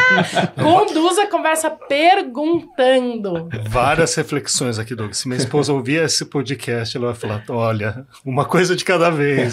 conduza 0.58 1.24
a 1.24 1.26
conversa 1.26 1.68
perguntando. 1.70 3.46
Várias 3.68 4.14
reflexões 4.14 4.78
aqui, 4.78 4.94
Doug. 4.94 5.12
Se 5.12 5.28
minha 5.28 5.36
esposa 5.36 5.70
ouvir 5.70 6.02
esse 6.02 6.24
podcast, 6.24 6.96
ela 6.96 7.12
vai 7.12 7.14
falar: 7.14 7.44
olha, 7.50 8.06
uma 8.24 8.46
coisa 8.46 8.74
de 8.74 8.86
cada 8.86 9.10
vez. 9.10 9.52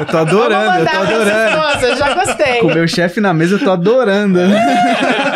Eu 0.00 0.06
tô 0.06 0.16
adorando, 0.16 0.78
eu 0.78 0.86
tô 0.86 0.96
adorando. 0.96 1.56
esposa, 1.58 1.96
já 1.96 2.14
gostei. 2.14 2.60
Com 2.60 2.68
o 2.68 2.74
meu 2.74 2.88
chefe 2.88 3.20
na 3.20 3.34
mesa, 3.34 3.56
eu 3.56 3.58
tô 3.62 3.70
adorando. 3.70 4.38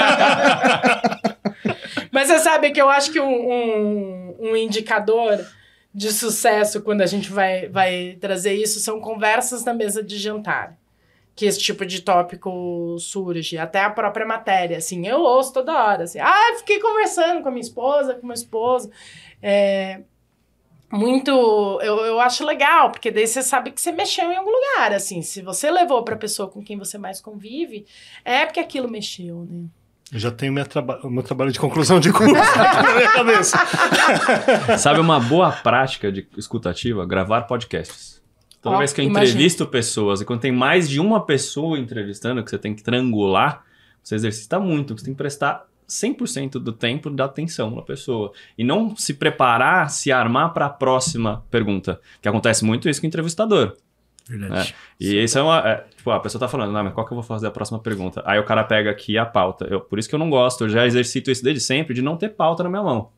Mas 2.10 2.28
você 2.28 2.38
sabe 2.40 2.70
que 2.70 2.80
eu 2.80 2.88
acho 2.90 3.10
que 3.10 3.20
um, 3.20 3.52
um, 3.52 4.36
um 4.40 4.56
indicador 4.56 5.44
de 5.94 6.12
sucesso 6.12 6.82
quando 6.82 7.02
a 7.02 7.06
gente 7.06 7.30
vai, 7.30 7.68
vai 7.68 8.16
trazer 8.20 8.54
isso 8.54 8.80
são 8.80 9.00
conversas 9.00 9.64
na 9.64 9.74
mesa 9.74 10.02
de 10.02 10.18
jantar. 10.18 10.76
Que 11.34 11.46
esse 11.46 11.58
tipo 11.58 11.86
de 11.86 12.02
tópico 12.02 12.96
surge, 12.98 13.56
até 13.56 13.80
a 13.80 13.90
própria 13.90 14.26
matéria, 14.26 14.76
assim, 14.76 15.06
eu 15.06 15.20
ouço 15.20 15.52
toda 15.52 15.72
hora, 15.72 16.04
assim, 16.04 16.18
ah, 16.18 16.54
fiquei 16.58 16.78
conversando 16.78 17.42
com 17.42 17.48
a 17.48 17.50
minha 17.50 17.62
esposa, 17.62 18.14
com 18.14 18.26
meu 18.26 18.34
esposo, 18.34 18.90
é, 19.42 20.02
muito, 20.90 21.30
eu, 21.82 22.04
eu 22.04 22.20
acho 22.20 22.44
legal, 22.44 22.90
porque 22.90 23.10
daí 23.10 23.26
você 23.26 23.42
sabe 23.42 23.70
que 23.70 23.80
você 23.80 23.90
mexeu 23.92 24.30
em 24.30 24.36
algum 24.36 24.50
lugar, 24.50 24.92
assim, 24.92 25.22
se 25.22 25.40
você 25.40 25.70
levou 25.70 26.02
pra 26.02 26.16
pessoa 26.16 26.50
com 26.50 26.62
quem 26.62 26.76
você 26.76 26.98
mais 26.98 27.18
convive, 27.18 27.86
é 28.22 28.44
porque 28.44 28.60
aquilo 28.60 28.90
mexeu, 28.90 29.46
né? 29.48 29.64
Eu 30.12 30.18
já 30.18 30.30
tenho 30.30 30.52
minha 30.52 30.66
traba 30.66 31.00
o 31.02 31.08
meu 31.08 31.22
trabalho 31.22 31.50
de 31.50 31.58
conclusão 31.58 31.98
de 31.98 32.12
curso 32.12 32.34
aqui 32.36 32.58
na 32.82 32.94
minha 32.94 33.12
cabeça. 33.12 33.58
Sabe 34.76 35.00
uma 35.00 35.18
boa 35.18 35.50
prática 35.50 36.12
de 36.12 36.28
escutativa? 36.36 37.06
Gravar 37.06 37.42
podcasts. 37.42 38.20
Toda 38.60 38.76
Ó, 38.76 38.78
vez 38.78 38.92
que 38.92 39.00
eu 39.00 39.06
imagina. 39.06 39.24
entrevisto 39.30 39.66
pessoas, 39.66 40.20
e 40.20 40.24
quando 40.24 40.40
tem 40.40 40.52
mais 40.52 40.88
de 40.88 41.00
uma 41.00 41.24
pessoa 41.24 41.78
entrevistando, 41.78 42.44
que 42.44 42.50
você 42.50 42.58
tem 42.58 42.74
que 42.74 42.82
triangular, 42.82 43.64
você 44.02 44.14
exercita 44.14 44.60
muito, 44.60 44.96
você 44.96 45.06
tem 45.06 45.14
que 45.14 45.18
prestar 45.18 45.64
100% 45.88 46.52
do 46.52 46.72
tempo 46.72 47.10
de 47.10 47.22
atenção 47.22 47.70
na 47.70 47.82
pessoa. 47.82 48.32
E 48.56 48.62
não 48.62 48.94
se 48.94 49.14
preparar, 49.14 49.90
se 49.90 50.12
armar 50.12 50.52
para 50.52 50.66
a 50.66 50.70
próxima 50.70 51.44
pergunta. 51.50 52.00
Que 52.20 52.28
acontece 52.28 52.64
muito 52.64 52.88
isso 52.88 53.00
com 53.00 53.06
o 53.06 53.08
entrevistador. 53.08 53.76
Verdade. 54.28 54.74
E 55.00 55.22
isso 55.22 55.38
é 55.38 55.42
uma. 55.42 55.58
é, 55.68 55.84
tipo, 55.96 56.10
a 56.10 56.20
pessoa 56.20 56.40
tá 56.40 56.48
falando, 56.48 56.72
não, 56.72 56.84
mas 56.84 56.92
qual 56.92 57.06
que 57.06 57.12
eu 57.12 57.16
vou 57.16 57.24
fazer 57.24 57.46
a 57.46 57.50
próxima 57.50 57.78
pergunta? 57.78 58.22
Aí 58.24 58.38
o 58.38 58.44
cara 58.44 58.62
pega 58.64 58.90
aqui 58.90 59.18
a 59.18 59.26
pauta. 59.26 59.66
Eu, 59.68 59.80
por 59.80 59.98
isso 59.98 60.08
que 60.08 60.14
eu 60.14 60.18
não 60.18 60.30
gosto, 60.30 60.64
eu 60.64 60.68
já 60.68 60.86
exercito 60.86 61.30
isso 61.30 61.42
desde 61.42 61.60
sempre, 61.60 61.94
de 61.94 62.02
não 62.02 62.16
ter 62.16 62.30
pauta 62.30 62.62
na 62.62 62.68
minha 62.68 62.82
mão. 62.82 63.10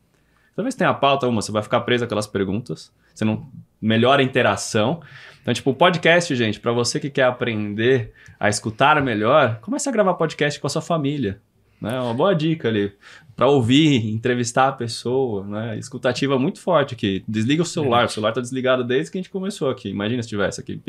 Toda 0.55 0.63
vez 0.63 0.73
que 0.73 0.79
tem 0.79 0.87
a 0.87 0.93
pauta, 0.93 1.27
uma, 1.27 1.41
você 1.41 1.51
vai 1.51 1.61
ficar 1.61 1.81
preso 1.81 2.05
àquelas 2.05 2.25
perguntas, 2.25 2.91
você 3.13 3.25
não 3.25 3.47
melhora 3.81 4.21
a 4.21 4.25
interação. 4.25 5.01
Então, 5.41 5.53
tipo, 5.53 5.69
o 5.69 5.75
podcast, 5.75 6.33
gente, 6.35 6.59
para 6.59 6.71
você 6.71 6.99
que 6.99 7.09
quer 7.09 7.23
aprender 7.23 8.13
a 8.39 8.49
escutar 8.49 9.01
melhor, 9.01 9.59
comece 9.61 9.87
a 9.87 9.91
gravar 9.91 10.15
podcast 10.15 10.59
com 10.59 10.67
a 10.67 10.69
sua 10.69 10.81
família. 10.81 11.39
Né? 11.79 11.95
É 11.95 11.99
uma 11.99 12.13
boa 12.13 12.33
dica 12.33 12.67
ali. 12.67 12.93
Para 13.35 13.47
ouvir, 13.49 14.09
entrevistar 14.13 14.69
a 14.69 14.71
pessoa, 14.71 15.43
né? 15.45 15.77
Escutativa 15.77 16.39
muito 16.39 16.59
forte 16.61 16.93
aqui. 16.93 17.21
Desliga 17.27 17.63
o 17.63 17.65
celular, 17.65 18.05
o 18.05 18.09
celular 18.09 18.31
tá 18.31 18.39
desligado 18.39 18.81
desde 18.83 19.11
que 19.11 19.17
a 19.17 19.21
gente 19.21 19.29
começou 19.29 19.69
aqui. 19.69 19.89
Imagina 19.89 20.23
se 20.23 20.29
tivesse 20.29 20.61
aqui. 20.61 20.79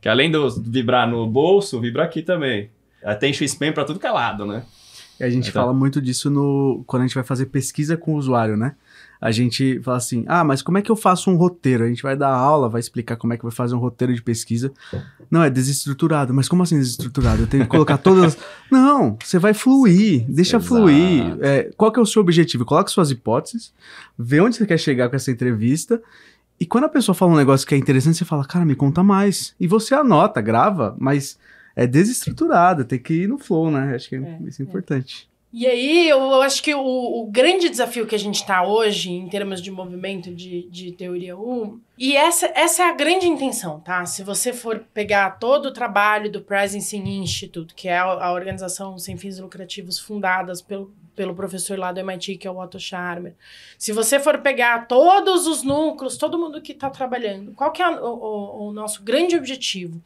que 0.00 0.08
além 0.08 0.30
de 0.30 0.38
vibrar 0.66 1.08
no 1.08 1.26
bolso, 1.26 1.80
vibra 1.80 2.04
aqui 2.04 2.22
também. 2.22 2.68
Tem 3.20 3.30
spam 3.30 3.72
para 3.72 3.84
tudo 3.84 4.00
que 4.00 4.06
é 4.06 4.10
lado, 4.10 4.44
né? 4.46 4.64
E 5.20 5.22
a 5.24 5.30
gente 5.30 5.48
Então- 5.50 5.62
fala 5.62 5.72
muito 5.72 6.00
disso 6.00 6.28
no 6.28 6.82
quando 6.86 7.02
a 7.02 7.06
gente 7.06 7.14
vai 7.14 7.22
fazer 7.24 7.46
pesquisa 7.46 7.96
com 7.96 8.14
o 8.14 8.16
usuário, 8.16 8.56
né? 8.56 8.74
A 9.24 9.30
gente 9.30 9.80
fala 9.80 9.96
assim: 9.96 10.22
ah, 10.28 10.44
mas 10.44 10.60
como 10.60 10.76
é 10.76 10.82
que 10.82 10.90
eu 10.90 10.96
faço 10.96 11.30
um 11.30 11.36
roteiro? 11.36 11.82
A 11.82 11.88
gente 11.88 12.02
vai 12.02 12.14
dar 12.14 12.28
aula, 12.28 12.68
vai 12.68 12.78
explicar 12.78 13.16
como 13.16 13.32
é 13.32 13.38
que 13.38 13.42
vai 13.42 13.50
fazer 13.50 13.74
um 13.74 13.78
roteiro 13.78 14.14
de 14.14 14.20
pesquisa. 14.20 14.70
Não, 15.30 15.42
é 15.42 15.48
desestruturado. 15.48 16.34
Mas 16.34 16.46
como 16.46 16.62
assim 16.62 16.76
desestruturado? 16.78 17.40
Eu 17.40 17.46
tenho 17.46 17.62
que 17.62 17.70
colocar 17.70 17.96
todas. 17.96 18.36
Não, 18.70 19.16
você 19.18 19.38
vai 19.38 19.54
fluir, 19.54 20.26
deixa 20.28 20.58
Exato. 20.58 20.66
fluir. 20.66 21.38
É, 21.40 21.70
qual 21.74 21.90
que 21.90 21.98
é 21.98 22.02
o 22.02 22.06
seu 22.06 22.20
objetivo? 22.20 22.66
Coloque 22.66 22.90
suas 22.90 23.10
hipóteses, 23.10 23.72
vê 24.18 24.42
onde 24.42 24.56
você 24.56 24.66
quer 24.66 24.76
chegar 24.76 25.08
com 25.08 25.16
essa 25.16 25.30
entrevista. 25.30 26.02
E 26.60 26.66
quando 26.66 26.84
a 26.84 26.90
pessoa 26.90 27.14
fala 27.14 27.32
um 27.32 27.36
negócio 27.36 27.66
que 27.66 27.74
é 27.74 27.78
interessante, 27.78 28.18
você 28.18 28.26
fala, 28.26 28.44
cara, 28.44 28.66
me 28.66 28.74
conta 28.74 29.02
mais. 29.02 29.54
E 29.58 29.66
você 29.66 29.94
anota, 29.94 30.42
grava, 30.42 30.94
mas 30.98 31.38
é 31.74 31.86
desestruturado, 31.86 32.84
tem 32.84 32.98
que 32.98 33.22
ir 33.22 33.26
no 33.26 33.38
flow, 33.38 33.70
né? 33.70 33.94
Acho 33.94 34.06
que 34.06 34.16
é, 34.16 34.18
É, 34.18 34.38
isso 34.46 34.60
é 34.60 34.66
é. 34.66 34.68
importante. 34.68 35.30
E 35.56 35.68
aí, 35.68 36.08
eu 36.08 36.42
acho 36.42 36.60
que 36.60 36.74
o, 36.74 36.80
o 36.82 37.26
grande 37.30 37.68
desafio 37.68 38.08
que 38.08 38.14
a 38.16 38.18
gente 38.18 38.40
está 38.40 38.66
hoje, 38.66 39.12
em 39.12 39.28
termos 39.28 39.62
de 39.62 39.70
movimento 39.70 40.34
de, 40.34 40.68
de 40.68 40.90
teoria 40.90 41.38
U, 41.38 41.80
e 41.96 42.16
essa, 42.16 42.50
essa 42.56 42.82
é 42.82 42.88
a 42.88 42.92
grande 42.92 43.28
intenção, 43.28 43.78
tá? 43.78 44.04
Se 44.04 44.24
você 44.24 44.52
for 44.52 44.80
pegar 44.92 45.38
todo 45.38 45.66
o 45.66 45.72
trabalho 45.72 46.28
do 46.28 46.42
Presence 46.42 46.96
Institute, 46.96 47.72
que 47.72 47.86
é 47.86 47.96
a, 47.96 48.02
a 48.02 48.32
organização 48.32 48.98
sem 48.98 49.16
fins 49.16 49.38
lucrativos 49.38 49.96
fundadas 49.96 50.60
pelo, 50.60 50.92
pelo 51.14 51.36
professor 51.36 51.78
lá 51.78 51.92
do 51.92 52.00
MIT, 52.00 52.36
que 52.36 52.48
é 52.48 52.50
o 52.50 52.58
Otto 52.58 52.80
Scharmer. 52.80 53.36
Se 53.78 53.92
você 53.92 54.18
for 54.18 54.38
pegar 54.38 54.88
todos 54.88 55.46
os 55.46 55.62
núcleos, 55.62 56.16
todo 56.16 56.36
mundo 56.36 56.60
que 56.60 56.72
está 56.72 56.90
trabalhando, 56.90 57.52
qual 57.52 57.70
que 57.70 57.80
é 57.80 57.88
o, 57.88 58.70
o 58.70 58.72
nosso 58.72 59.04
grande 59.04 59.36
objetivo? 59.36 60.02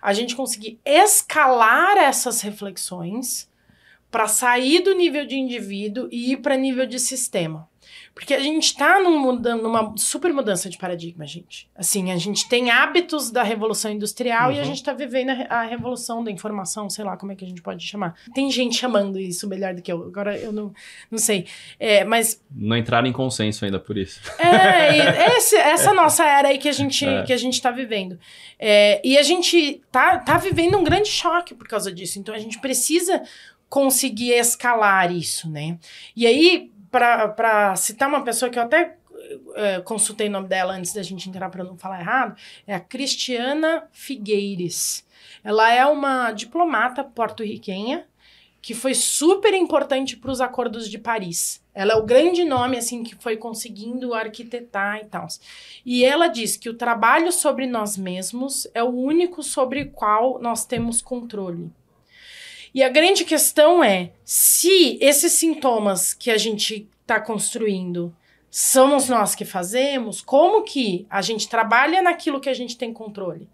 A 0.00 0.14
gente 0.14 0.34
conseguir 0.34 0.80
escalar 0.86 1.98
essas 1.98 2.40
reflexões 2.40 3.46
para 4.10 4.28
sair 4.28 4.80
do 4.80 4.94
nível 4.94 5.26
de 5.26 5.36
indivíduo 5.36 6.08
e 6.10 6.32
ir 6.32 6.38
para 6.38 6.56
nível 6.56 6.86
de 6.86 6.98
sistema. 6.98 7.68
Porque 8.16 8.32
a 8.32 8.40
gente 8.40 8.64
está 8.64 8.98
num 8.98 9.30
numa 9.36 9.92
super 9.98 10.32
mudança 10.32 10.70
de 10.70 10.78
paradigma, 10.78 11.26
gente. 11.26 11.68
Assim, 11.76 12.10
a 12.10 12.16
gente 12.16 12.48
tem 12.48 12.70
hábitos 12.70 13.30
da 13.30 13.42
revolução 13.42 13.92
industrial 13.92 14.48
uhum. 14.48 14.56
e 14.56 14.58
a 14.58 14.62
uhum. 14.62 14.68
gente 14.68 14.76
está 14.78 14.94
vivendo 14.94 15.30
a, 15.30 15.60
a, 15.60 15.62
revolução 15.64 16.24
da 16.24 16.30
informação, 16.30 16.88
sei 16.88 17.04
lá 17.04 17.14
como 17.18 17.32
é 17.32 17.34
que 17.36 17.44
a 17.44 17.46
gente 17.46 17.60
pode 17.60 17.86
chamar. 17.86 18.14
Tem 18.34 18.50
gente 18.50 18.74
chamando 18.74 19.20
isso 19.20 19.46
melhor 19.46 19.74
do 19.74 19.82
que 19.82 19.92
eu. 19.92 20.02
Agora 20.02 20.34
eu 20.34 20.50
não, 20.50 20.72
não 21.10 21.18
sei. 21.18 21.46
É, 21.78 22.04
mas. 22.04 22.42
Não 22.50 22.74
entraram 22.74 23.06
em 23.06 23.12
consenso 23.12 23.66
ainda 23.66 23.78
por 23.78 23.98
isso. 23.98 24.18
É, 24.38 25.36
esse, 25.36 25.56
essa 25.56 25.92
nossa 25.92 26.24
era 26.24 26.48
aí 26.48 26.56
que 26.56 26.70
a 26.70 26.72
gente, 26.72 27.04
é. 27.04 27.22
que 27.22 27.34
a 27.34 27.36
gente 27.36 27.54
está 27.54 27.70
vivendo. 27.70 28.18
É, 28.58 28.98
e 29.04 29.18
a 29.18 29.22
gente 29.22 29.82
tá, 29.92 30.18
tá 30.20 30.38
vivendo 30.38 30.78
um 30.78 30.82
grande 30.82 31.10
choque 31.10 31.54
por 31.54 31.68
causa 31.68 31.92
disso. 31.92 32.18
Então 32.18 32.34
a 32.34 32.38
gente 32.38 32.58
precisa 32.60 33.22
conseguir 33.68 34.32
escalar 34.32 35.12
isso, 35.12 35.50
né? 35.50 35.78
E 36.14 36.26
aí, 36.26 36.72
para 36.90 37.74
citar 37.76 38.08
uma 38.08 38.22
pessoa 38.22 38.50
que 38.50 38.58
eu 38.58 38.62
até 38.62 38.96
é, 39.54 39.80
consultei 39.80 40.28
o 40.28 40.30
nome 40.30 40.48
dela 40.48 40.74
antes 40.74 40.92
da 40.92 41.02
gente 41.02 41.28
entrar 41.28 41.48
para 41.50 41.64
não 41.64 41.76
falar 41.76 42.00
errado, 42.00 42.36
é 42.66 42.74
a 42.74 42.80
Cristiana 42.80 43.88
Figueires. 43.92 45.04
Ela 45.42 45.72
é 45.72 45.84
uma 45.86 46.32
diplomata 46.32 47.04
porto-riquenha 47.04 48.06
que 48.60 48.74
foi 48.74 48.94
super 48.94 49.54
importante 49.54 50.16
para 50.16 50.30
os 50.30 50.40
acordos 50.40 50.90
de 50.90 50.98
Paris. 50.98 51.62
Ela 51.72 51.92
é 51.92 51.96
o 51.96 52.04
grande 52.04 52.44
nome 52.44 52.76
assim 52.76 53.04
que 53.04 53.14
foi 53.14 53.36
conseguindo 53.36 54.12
arquitetar 54.12 54.98
e 55.02 55.04
tal. 55.04 55.28
E 55.84 56.04
ela 56.04 56.26
diz 56.26 56.56
que 56.56 56.68
o 56.68 56.74
trabalho 56.74 57.30
sobre 57.30 57.66
nós 57.66 57.96
mesmos 57.96 58.66
é 58.74 58.82
o 58.82 58.88
único 58.88 59.40
sobre 59.40 59.82
o 59.82 59.90
qual 59.92 60.40
nós 60.40 60.64
temos 60.64 61.00
controle. 61.00 61.70
E 62.76 62.82
a 62.82 62.90
grande 62.90 63.24
questão 63.24 63.82
é: 63.82 64.12
se 64.22 64.98
esses 65.00 65.32
sintomas 65.32 66.12
que 66.12 66.30
a 66.30 66.36
gente 66.36 66.86
está 67.00 67.18
construindo 67.18 68.14
somos 68.50 69.08
nós 69.08 69.34
que 69.34 69.46
fazemos, 69.46 70.20
como 70.20 70.62
que 70.62 71.06
a 71.08 71.22
gente 71.22 71.48
trabalha 71.48 72.02
naquilo 72.02 72.38
que 72.38 72.50
a 72.50 72.54
gente 72.54 72.76
tem 72.76 72.92
controle? 72.92 73.48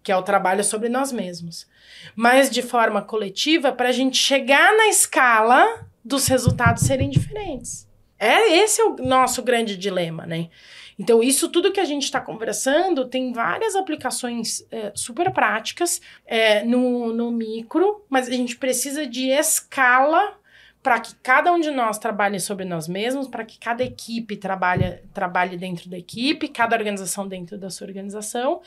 Que 0.00 0.12
é 0.12 0.16
o 0.16 0.22
trabalho 0.22 0.62
sobre 0.62 0.88
nós 0.88 1.10
mesmos. 1.10 1.66
Mas 2.14 2.48
de 2.48 2.62
forma 2.62 3.02
coletiva, 3.02 3.72
para 3.72 3.88
a 3.88 3.92
gente 3.92 4.16
chegar 4.16 4.76
na 4.76 4.86
escala 4.86 5.84
dos 6.04 6.28
resultados 6.28 6.84
serem 6.84 7.10
diferentes. 7.10 7.88
É 8.16 8.58
esse 8.58 8.80
é 8.80 8.84
o 8.84 8.94
nosso 8.94 9.42
grande 9.42 9.76
dilema, 9.76 10.24
né? 10.24 10.50
Então, 10.98 11.22
isso 11.22 11.48
tudo 11.48 11.72
que 11.72 11.80
a 11.80 11.84
gente 11.84 12.04
está 12.04 12.20
conversando 12.20 13.06
tem 13.06 13.32
várias 13.32 13.74
aplicações 13.74 14.66
é, 14.70 14.92
super 14.94 15.30
práticas 15.32 16.00
é, 16.26 16.64
no, 16.64 17.12
no 17.12 17.30
micro, 17.30 18.04
mas 18.08 18.28
a 18.28 18.32
gente 18.32 18.56
precisa 18.56 19.06
de 19.06 19.28
escala 19.28 20.38
para 20.82 20.98
que 20.98 21.14
cada 21.22 21.52
um 21.52 21.60
de 21.60 21.70
nós 21.70 21.96
trabalhe 21.96 22.40
sobre 22.40 22.64
nós 22.64 22.88
mesmos, 22.88 23.28
para 23.28 23.44
que 23.44 23.58
cada 23.58 23.84
equipe 23.84 24.36
trabalhe, 24.36 24.98
trabalhe 25.14 25.56
dentro 25.56 25.88
da 25.88 25.96
equipe, 25.96 26.48
cada 26.48 26.76
organização 26.76 27.28
dentro 27.28 27.56
da 27.56 27.70
sua 27.70 27.86
organização, 27.86 28.60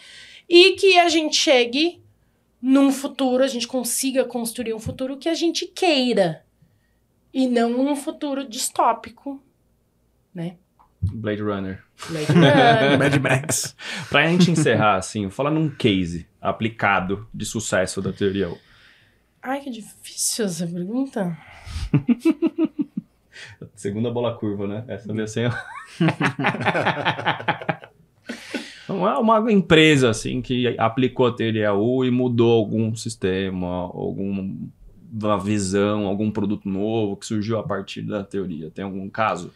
e 0.47 0.71
que 0.71 0.97
a 0.97 1.09
gente 1.09 1.35
chegue 1.35 2.01
num 2.61 2.89
futuro, 2.91 3.43
a 3.43 3.47
gente 3.47 3.67
consiga 3.67 4.23
construir 4.23 4.73
um 4.73 4.79
futuro 4.79 5.17
que 5.17 5.27
a 5.27 5.33
gente 5.33 5.67
queira, 5.67 6.45
e 7.33 7.47
não 7.47 7.81
um 7.81 7.95
futuro 7.97 8.47
distópico, 8.47 9.43
né? 10.33 10.55
Blade 11.13 11.41
Runner. 11.41 11.83
Blade 12.09 12.31
Runner. 12.31 12.97
Mad 12.99 13.19
Max. 13.21 13.75
pra 14.09 14.27
gente 14.27 14.51
encerrar, 14.51 14.95
assim, 14.97 15.29
falar 15.29 15.51
num 15.51 15.69
case 15.69 16.27
aplicado 16.41 17.27
de 17.33 17.45
sucesso 17.45 18.01
da 18.01 18.11
teoria 18.11 18.49
U. 18.49 18.57
Ai, 19.41 19.61
que 19.61 19.69
difícil 19.69 20.45
essa 20.45 20.65
pergunta. 20.67 21.37
Segunda 23.75 24.09
bola 24.09 24.35
curva, 24.35 24.67
né? 24.67 24.83
Essa 24.87 25.11
é 25.11 25.21
assim. 25.21 25.41
Uma, 28.87 29.19
uma 29.19 29.51
empresa 29.51 30.09
assim 30.09 30.41
que 30.41 30.75
aplicou 30.77 31.27
a 31.27 31.33
teoria 31.33 31.73
U 31.73 32.05
e 32.05 32.11
mudou 32.11 32.53
algum 32.53 32.95
sistema, 32.95 33.67
alguma 33.67 35.39
visão, 35.43 36.05
algum 36.05 36.29
produto 36.29 36.69
novo 36.69 37.17
que 37.17 37.25
surgiu 37.25 37.57
a 37.57 37.63
partir 37.63 38.01
da 38.03 38.23
teoria. 38.23 38.69
Tem 38.69 38.85
algum 38.85 39.09
caso? 39.09 39.51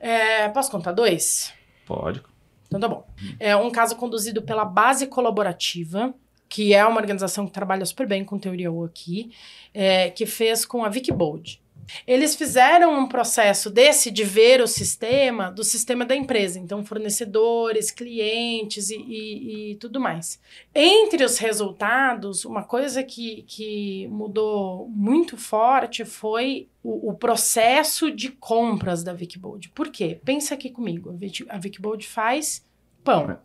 É, 0.00 0.48
posso 0.48 0.70
contar 0.70 0.92
dois? 0.92 1.52
Pode. 1.86 2.22
Então 2.66 2.80
tá 2.80 2.88
bom. 2.88 3.06
É 3.38 3.54
um 3.54 3.70
caso 3.70 3.96
conduzido 3.96 4.42
pela 4.42 4.64
Base 4.64 5.06
Colaborativa, 5.06 6.14
que 6.48 6.72
é 6.72 6.84
uma 6.86 7.00
organização 7.00 7.46
que 7.46 7.52
trabalha 7.52 7.84
super 7.84 8.06
bem 8.06 8.24
com 8.24 8.38
teoria 8.38 8.72
U 8.72 8.84
aqui, 8.84 9.30
é, 9.74 10.10
que 10.10 10.24
fez 10.24 10.64
com 10.64 10.84
a 10.84 10.88
Wikibold. 10.88 11.60
Eles 12.06 12.34
fizeram 12.34 12.98
um 12.98 13.08
processo 13.08 13.70
desse 13.70 14.10
de 14.10 14.24
ver 14.24 14.60
o 14.60 14.66
sistema 14.66 15.50
do 15.50 15.64
sistema 15.64 16.04
da 16.04 16.14
empresa, 16.14 16.58
então 16.58 16.84
fornecedores, 16.84 17.90
clientes 17.90 18.90
e, 18.90 18.96
e, 18.96 19.72
e 19.72 19.74
tudo 19.76 20.00
mais. 20.00 20.40
Entre 20.74 21.24
os 21.24 21.38
resultados, 21.38 22.44
uma 22.44 22.64
coisa 22.64 23.02
que, 23.02 23.42
que 23.42 24.06
mudou 24.08 24.88
muito 24.88 25.36
forte 25.36 26.04
foi 26.04 26.68
o, 26.82 27.10
o 27.10 27.14
processo 27.14 28.10
de 28.10 28.30
compras 28.30 29.02
da 29.02 29.12
Wikibold. 29.12 29.70
Por 29.70 29.88
quê? 29.88 30.20
Pensa 30.24 30.54
aqui 30.54 30.70
comigo, 30.70 31.16
a 31.48 31.56
Wikibold 31.56 32.06
faz 32.06 32.66
pão. 33.04 33.38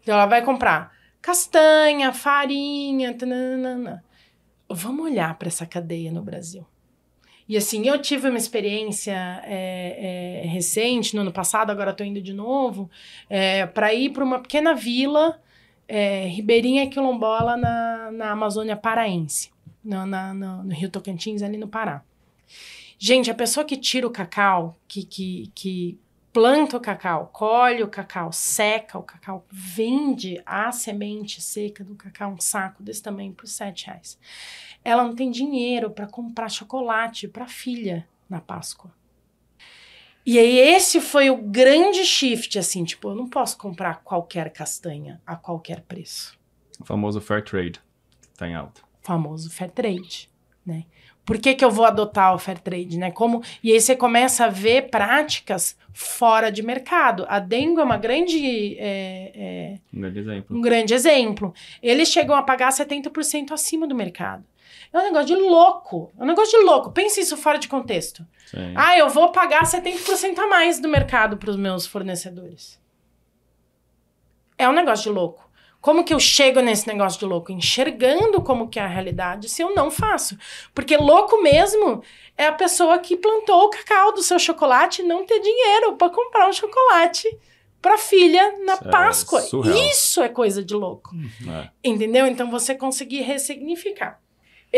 Então 0.00 0.14
ela 0.14 0.26
vai 0.26 0.44
comprar 0.44 0.94
castanha, 1.20 2.12
farinha, 2.12 3.12
tanana. 3.14 4.04
Vamos 4.68 5.06
olhar 5.06 5.36
para 5.38 5.48
essa 5.48 5.66
cadeia 5.66 6.12
no 6.12 6.22
Brasil. 6.22 6.66
E 7.48 7.56
assim, 7.56 7.86
eu 7.86 8.00
tive 8.00 8.28
uma 8.28 8.38
experiência 8.38 9.40
é, 9.44 10.42
é, 10.44 10.48
recente, 10.48 11.14
no 11.14 11.22
ano 11.22 11.32
passado, 11.32 11.70
agora 11.70 11.92
estou 11.92 12.04
indo 12.04 12.20
de 12.20 12.32
novo, 12.32 12.90
é, 13.30 13.66
para 13.66 13.94
ir 13.94 14.10
para 14.10 14.24
uma 14.24 14.40
pequena 14.40 14.74
vila 14.74 15.40
ribeirinha 16.28 16.90
quilombola 16.90 17.56
na, 17.56 18.10
na 18.10 18.30
Amazônia 18.32 18.76
Paraense, 18.76 19.52
no, 19.84 20.04
na, 20.04 20.34
no, 20.34 20.64
no, 20.64 20.74
Rio 20.74 20.90
Tocantins, 20.90 21.42
ali 21.42 21.56
no 21.56 21.68
Pará. 21.68 22.02
Gente, 22.98 23.30
a 23.30 23.34
pessoa 23.34 23.64
que 23.64 23.76
tira 23.76 24.04
o 24.04 24.10
cacau, 24.10 24.76
que, 24.88 25.04
que, 25.04 25.52
que 25.54 26.00
planta 26.32 26.76
o 26.76 26.80
cacau, 26.80 27.30
colhe 27.32 27.84
o 27.84 27.88
cacau, 27.88 28.32
seca 28.32 28.98
o 28.98 29.02
cacau, 29.02 29.46
vende 29.48 30.42
a 30.44 30.72
semente 30.72 31.40
seca 31.40 31.84
do 31.84 31.94
cacau, 31.94 32.32
um 32.32 32.40
saco 32.40 32.82
desse 32.82 33.02
tamanho, 33.02 33.32
por 33.32 33.46
sete 33.46 33.86
reais 33.86 34.18
ela 34.86 35.02
não 35.02 35.16
tem 35.16 35.32
dinheiro 35.32 35.90
para 35.90 36.06
comprar 36.06 36.48
chocolate 36.48 37.26
para 37.26 37.44
a 37.44 37.48
filha 37.48 38.06
na 38.30 38.40
Páscoa. 38.40 38.92
E 40.24 40.38
aí 40.38 40.58
esse 40.58 41.00
foi 41.00 41.28
o 41.28 41.36
grande 41.36 42.04
shift, 42.04 42.56
assim, 42.56 42.84
tipo, 42.84 43.08
eu 43.08 43.16
não 43.16 43.28
posso 43.28 43.58
comprar 43.58 44.02
qualquer 44.04 44.52
castanha 44.52 45.20
a 45.26 45.34
qualquer 45.34 45.80
preço. 45.80 46.38
O 46.80 46.84
famoso 46.84 47.20
fair 47.20 47.42
trade, 47.42 47.80
tá 48.36 48.46
em 48.46 48.54
alta. 48.54 48.80
Famoso 49.02 49.50
fair 49.50 49.70
trade, 49.72 50.30
né? 50.64 50.84
Por 51.24 51.38
que, 51.38 51.56
que 51.56 51.64
eu 51.64 51.70
vou 51.72 51.84
adotar 51.84 52.32
o 52.32 52.38
fair 52.38 52.60
trade, 52.60 52.96
né? 52.96 53.10
Como 53.10 53.42
e 53.64 53.72
aí 53.72 53.80
você 53.80 53.96
começa 53.96 54.44
a 54.44 54.48
ver 54.48 54.88
práticas 54.88 55.76
fora 55.92 56.50
de 56.50 56.62
mercado. 56.62 57.26
A 57.28 57.40
Dengo 57.40 57.80
é 57.80 57.84
uma 57.84 57.96
grande 57.96 58.76
é, 58.78 59.32
é, 59.34 59.78
um 59.92 60.00
grande 60.00 60.18
exemplo. 60.20 60.56
Um 60.56 60.60
grande 60.60 60.94
exemplo. 60.94 61.54
Eles 61.82 62.08
chegam 62.08 62.36
a 62.36 62.42
pagar 62.42 62.70
70% 62.70 63.50
acima 63.50 63.88
do 63.88 63.94
mercado. 63.96 64.44
É 64.96 65.02
um 65.02 65.04
negócio 65.04 65.26
de 65.26 65.36
louco. 65.36 66.10
É 66.18 66.22
um 66.22 66.26
negócio 66.26 66.58
de 66.58 66.64
louco. 66.64 66.90
Pense 66.90 67.20
isso 67.20 67.36
fora 67.36 67.58
de 67.58 67.68
contexto. 67.68 68.26
Sim. 68.46 68.72
Ah, 68.74 68.96
eu 68.96 69.08
vou 69.08 69.30
pagar 69.30 69.62
70% 69.64 70.38
a 70.38 70.46
mais 70.46 70.80
do 70.80 70.88
mercado 70.88 71.36
para 71.36 71.50
os 71.50 71.56
meus 71.56 71.86
fornecedores. 71.86 72.80
É 74.56 74.68
um 74.68 74.72
negócio 74.72 75.04
de 75.04 75.10
louco. 75.10 75.46
Como 75.80 76.02
que 76.02 76.14
eu 76.14 76.18
chego 76.18 76.60
nesse 76.60 76.88
negócio 76.88 77.20
de 77.20 77.26
louco? 77.26 77.52
Enxergando 77.52 78.40
como 78.40 78.68
que 78.68 78.78
é 78.78 78.82
a 78.82 78.88
realidade 78.88 79.48
se 79.48 79.62
eu 79.62 79.74
não 79.74 79.90
faço. 79.90 80.36
Porque 80.74 80.96
louco 80.96 81.40
mesmo 81.42 82.02
é 82.36 82.46
a 82.46 82.52
pessoa 82.52 82.98
que 82.98 83.16
plantou 83.16 83.66
o 83.66 83.70
cacau 83.70 84.12
do 84.12 84.22
seu 84.22 84.38
chocolate 84.38 85.02
e 85.02 85.04
não 85.04 85.24
ter 85.24 85.38
dinheiro 85.38 85.94
para 85.96 86.10
comprar 86.10 86.48
um 86.48 86.52
chocolate 86.52 87.28
para 87.80 87.98
filha 87.98 88.58
na 88.64 88.74
Isso 88.74 88.84
é 88.84 88.90
Páscoa. 88.90 89.40
É 89.40 89.90
Isso 89.90 90.22
é 90.22 90.28
coisa 90.28 90.64
de 90.64 90.74
louco. 90.74 91.14
É. 91.48 91.70
Entendeu? 91.84 92.26
Então 92.26 92.50
você 92.50 92.74
conseguir 92.74 93.20
ressignificar. 93.20 94.20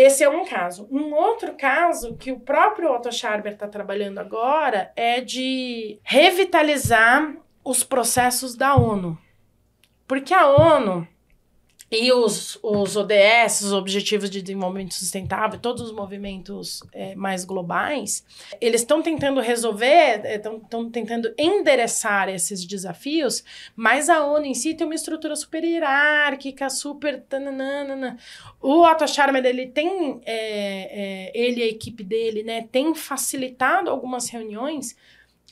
Esse 0.00 0.22
é 0.22 0.28
um 0.28 0.44
caso. 0.44 0.86
Um 0.92 1.12
outro 1.12 1.56
caso 1.56 2.14
que 2.14 2.30
o 2.30 2.38
próprio 2.38 2.94
Otto 2.94 3.10
Scharber 3.10 3.54
está 3.54 3.66
trabalhando 3.66 4.18
agora 4.20 4.92
é 4.94 5.20
de 5.20 5.98
revitalizar 6.04 7.34
os 7.64 7.82
processos 7.82 8.54
da 8.54 8.76
ONU. 8.76 9.18
Porque 10.06 10.32
a 10.32 10.46
ONU 10.46 11.04
e 11.90 12.12
os, 12.12 12.58
os 12.62 12.96
ODS, 12.96 13.62
os 13.62 13.72
Objetivos 13.72 14.28
de 14.28 14.42
Desenvolvimento 14.42 14.94
Sustentável, 14.94 15.58
todos 15.58 15.82
os 15.82 15.92
movimentos 15.92 16.82
é, 16.92 17.14
mais 17.14 17.44
globais, 17.44 18.24
eles 18.60 18.82
estão 18.82 19.02
tentando 19.02 19.40
resolver, 19.40 20.22
estão 20.24 20.86
é, 20.86 20.90
tentando 20.90 21.32
endereçar 21.38 22.28
esses 22.28 22.64
desafios, 22.64 23.42
mas 23.74 24.08
a 24.08 24.24
ONU 24.24 24.44
em 24.44 24.54
si 24.54 24.74
tem 24.74 24.86
uma 24.86 24.94
estrutura 24.94 25.34
super 25.36 25.64
hierárquica, 25.64 26.68
super... 26.68 27.18
Tananana. 27.28 28.16
O 28.60 28.82
Otto 28.82 29.06
Scharmer, 29.06 29.44
ele 29.44 29.66
tem, 29.66 30.20
é, 30.24 31.30
é, 31.30 31.32
ele 31.34 31.60
e 31.60 31.62
a 31.62 31.66
equipe 31.66 32.02
dele, 32.02 32.42
né, 32.42 32.66
tem 32.70 32.94
facilitado 32.94 33.90
algumas 33.90 34.28
reuniões 34.28 34.96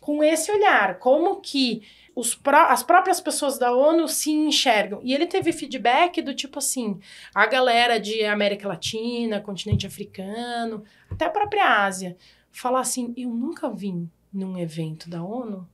com 0.01 0.23
esse 0.23 0.51
olhar, 0.53 0.99
como 0.99 1.41
que 1.41 1.83
os 2.17 2.35
pró 2.35 2.69
as 2.69 2.83
próprias 2.83 3.21
pessoas 3.21 3.59
da 3.59 3.71
ONU 3.77 4.09
se 4.09 4.31
enxergam. 4.31 5.01
E 5.05 5.13
ele 5.13 5.27
teve 5.27 5.53
feedback 5.53 6.23
do 6.23 6.35
tipo 6.35 6.59
assim: 6.59 6.99
a 7.35 7.47
galera 7.47 8.01
de 8.01 8.25
América 8.25 8.67
Latina, 8.67 9.41
continente 9.41 9.87
africano, 9.87 10.83
até 11.11 11.27
a 11.27 11.31
própria 11.31 11.85
Ásia, 11.85 12.17
falar 12.51 12.81
assim: 12.81 13.13
eu 13.17 13.29
nunca 13.29 13.69
vim 13.69 14.11
num 14.33 14.59
evento 14.59 15.11
da 15.11 15.23
ONU 15.23 15.69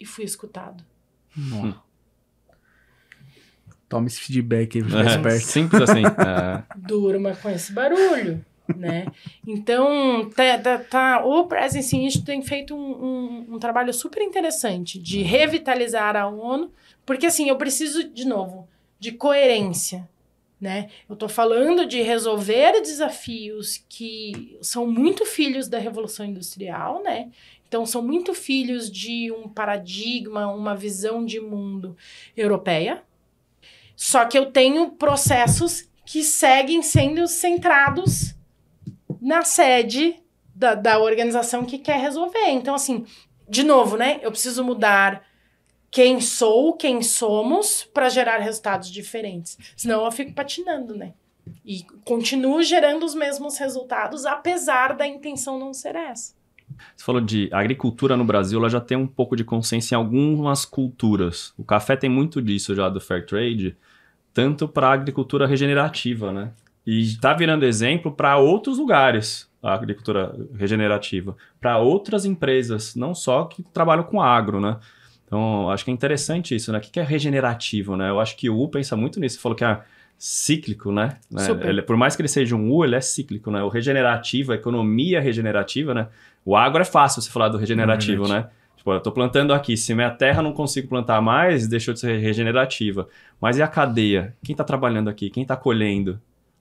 e 0.00 0.04
fui 0.04 0.24
escutado. 0.24 0.84
Hum. 1.36 1.72
Toma 3.88 4.08
esse 4.08 4.20
feedback 4.20 4.78
aí 4.78 4.84
pra 4.84 5.10
ficar 5.10 5.28
é, 5.28 5.38
Simples 5.38 5.82
assim. 5.82 6.02
é. 6.04 6.62
Durma 6.76 7.34
com 7.36 7.48
esse 7.48 7.72
barulho 7.72 8.44
né? 8.76 9.06
Então, 9.46 10.28
tá, 10.30 10.58
tá, 10.58 10.78
tá, 10.78 11.24
o 11.24 11.46
Presence 11.46 11.96
Institute 11.96 12.26
tem 12.26 12.42
feito 12.42 12.74
um, 12.74 12.80
um, 12.80 13.54
um, 13.54 13.58
trabalho 13.58 13.92
super 13.92 14.22
interessante 14.22 14.98
de 14.98 15.22
revitalizar 15.22 16.16
a 16.16 16.28
ONU, 16.28 16.72
porque 17.06 17.26
assim, 17.26 17.48
eu 17.48 17.56
preciso, 17.56 18.08
de 18.08 18.26
novo, 18.26 18.68
de 18.98 19.12
coerência, 19.12 20.08
né? 20.60 20.90
Eu 21.08 21.14
estou 21.14 21.28
falando 21.28 21.86
de 21.86 22.02
resolver 22.02 22.80
desafios 22.80 23.82
que 23.88 24.58
são 24.60 24.86
muito 24.86 25.24
filhos 25.24 25.68
da 25.68 25.78
Revolução 25.78 26.26
Industrial, 26.26 27.02
né? 27.02 27.30
Então, 27.68 27.84
são 27.84 28.02
muito 28.02 28.32
filhos 28.34 28.90
de 28.90 29.30
um 29.30 29.46
paradigma, 29.46 30.52
uma 30.52 30.74
visão 30.74 31.24
de 31.24 31.38
mundo 31.38 31.96
europeia. 32.36 33.02
Só 33.94 34.24
que 34.24 34.38
eu 34.38 34.46
tenho 34.46 34.92
processos 34.92 35.88
que 36.06 36.22
seguem 36.22 36.82
sendo 36.82 37.26
centrados 37.28 38.34
na 39.28 39.42
sede 39.42 40.16
da, 40.54 40.74
da 40.74 40.98
organização 40.98 41.62
que 41.62 41.76
quer 41.76 42.00
resolver. 42.00 42.48
Então, 42.48 42.74
assim, 42.74 43.04
de 43.46 43.62
novo, 43.62 43.94
né? 43.98 44.18
Eu 44.22 44.30
preciso 44.30 44.64
mudar 44.64 45.22
quem 45.90 46.18
sou, 46.18 46.72
quem 46.72 47.02
somos, 47.02 47.86
para 47.92 48.08
gerar 48.08 48.38
resultados 48.38 48.90
diferentes. 48.90 49.58
Senão 49.76 50.02
eu 50.02 50.10
fico 50.10 50.32
patinando, 50.32 50.96
né? 50.96 51.12
E 51.62 51.84
continuo 52.06 52.62
gerando 52.62 53.04
os 53.04 53.14
mesmos 53.14 53.58
resultados, 53.58 54.24
apesar 54.24 54.94
da 54.94 55.06
intenção 55.06 55.58
não 55.58 55.74
ser 55.74 55.94
essa. 55.94 56.32
Você 56.96 57.04
falou 57.04 57.20
de 57.20 57.50
agricultura 57.52 58.16
no 58.16 58.24
Brasil, 58.24 58.58
ela 58.58 58.70
já 58.70 58.80
tem 58.80 58.96
um 58.96 59.06
pouco 59.06 59.36
de 59.36 59.44
consciência 59.44 59.94
em 59.94 59.98
algumas 59.98 60.64
culturas. 60.64 61.52
O 61.58 61.64
café 61.64 61.96
tem 61.96 62.08
muito 62.08 62.40
disso 62.40 62.74
já 62.74 62.88
do 62.88 63.00
fair 63.00 63.26
trade, 63.26 63.76
tanto 64.32 64.66
para 64.66 64.88
a 64.88 64.92
agricultura 64.92 65.46
regenerativa, 65.46 66.32
né? 66.32 66.50
E 66.88 67.02
está 67.02 67.34
virando 67.34 67.66
exemplo 67.66 68.10
para 68.10 68.38
outros 68.38 68.78
lugares, 68.78 69.46
a 69.62 69.74
agricultura 69.74 70.34
regenerativa, 70.54 71.36
para 71.60 71.76
outras 71.76 72.24
empresas, 72.24 72.94
não 72.94 73.14
só 73.14 73.44
que 73.44 73.62
trabalham 73.62 74.02
com 74.04 74.22
agro, 74.22 74.58
né? 74.58 74.78
Então, 75.26 75.68
acho 75.68 75.84
que 75.84 75.90
é 75.90 75.92
interessante 75.92 76.54
isso, 76.56 76.72
né? 76.72 76.78
O 76.78 76.80
que 76.80 76.98
é 76.98 77.02
regenerativo, 77.02 77.94
né? 77.94 78.08
Eu 78.08 78.18
acho 78.18 78.34
que 78.38 78.48
o 78.48 78.58
U 78.58 78.68
pensa 78.70 78.96
muito 78.96 79.20
nisso. 79.20 79.36
Você 79.36 79.42
falou 79.42 79.54
que 79.54 79.66
é 79.66 79.82
cíclico, 80.16 80.90
né? 80.90 81.18
né? 81.30 81.46
Ele, 81.68 81.82
por 81.82 81.94
mais 81.94 82.16
que 82.16 82.22
ele 82.22 82.28
seja 82.28 82.56
um 82.56 82.72
U, 82.72 82.82
ele 82.82 82.96
é 82.96 83.02
cíclico, 83.02 83.50
né? 83.50 83.62
O 83.62 83.68
regenerativo, 83.68 84.52
a 84.52 84.54
economia 84.54 85.20
regenerativa, 85.20 85.92
né? 85.92 86.08
O 86.42 86.56
agro 86.56 86.80
é 86.80 86.86
fácil 86.86 87.20
você 87.20 87.28
falar 87.28 87.50
do 87.50 87.58
regenerativo, 87.58 88.24
é 88.24 88.28
né? 88.28 88.48
Tipo, 88.78 88.94
eu 88.94 89.00
tô 89.00 89.12
plantando 89.12 89.52
aqui, 89.52 89.76
se 89.76 89.94
minha 89.94 90.10
terra 90.10 90.40
não 90.40 90.54
consigo 90.54 90.88
plantar 90.88 91.20
mais, 91.20 91.68
deixou 91.68 91.92
de 91.92 92.00
ser 92.00 92.16
regenerativa. 92.16 93.06
Mas 93.38 93.58
e 93.58 93.62
a 93.62 93.68
cadeia? 93.68 94.34
Quem 94.42 94.54
está 94.54 94.64
trabalhando 94.64 95.10
aqui? 95.10 95.28
Quem 95.28 95.42
está 95.42 95.54
colhendo? 95.54 96.18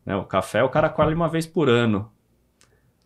Né? 0.08 0.16
O 0.16 0.24
café 0.24 0.64
o 0.64 0.70
cara 0.70 0.88
colhe 0.88 1.14
uma 1.14 1.28
vez 1.28 1.46
por 1.46 1.68
ano. 1.68 2.10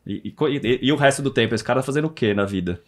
E, 0.06 0.34
e, 0.36 0.80
e, 0.84 0.92
o 0.92 0.96
resto 0.96 1.22
do 1.22 1.32
tempo, 1.32 1.56
esse 1.56 1.64
cara 1.64 1.80
tá 1.80 1.86
fazendo 1.86 2.06
o 2.06 2.10
que 2.12 2.34
na 2.34 2.46
vida? 2.46 2.80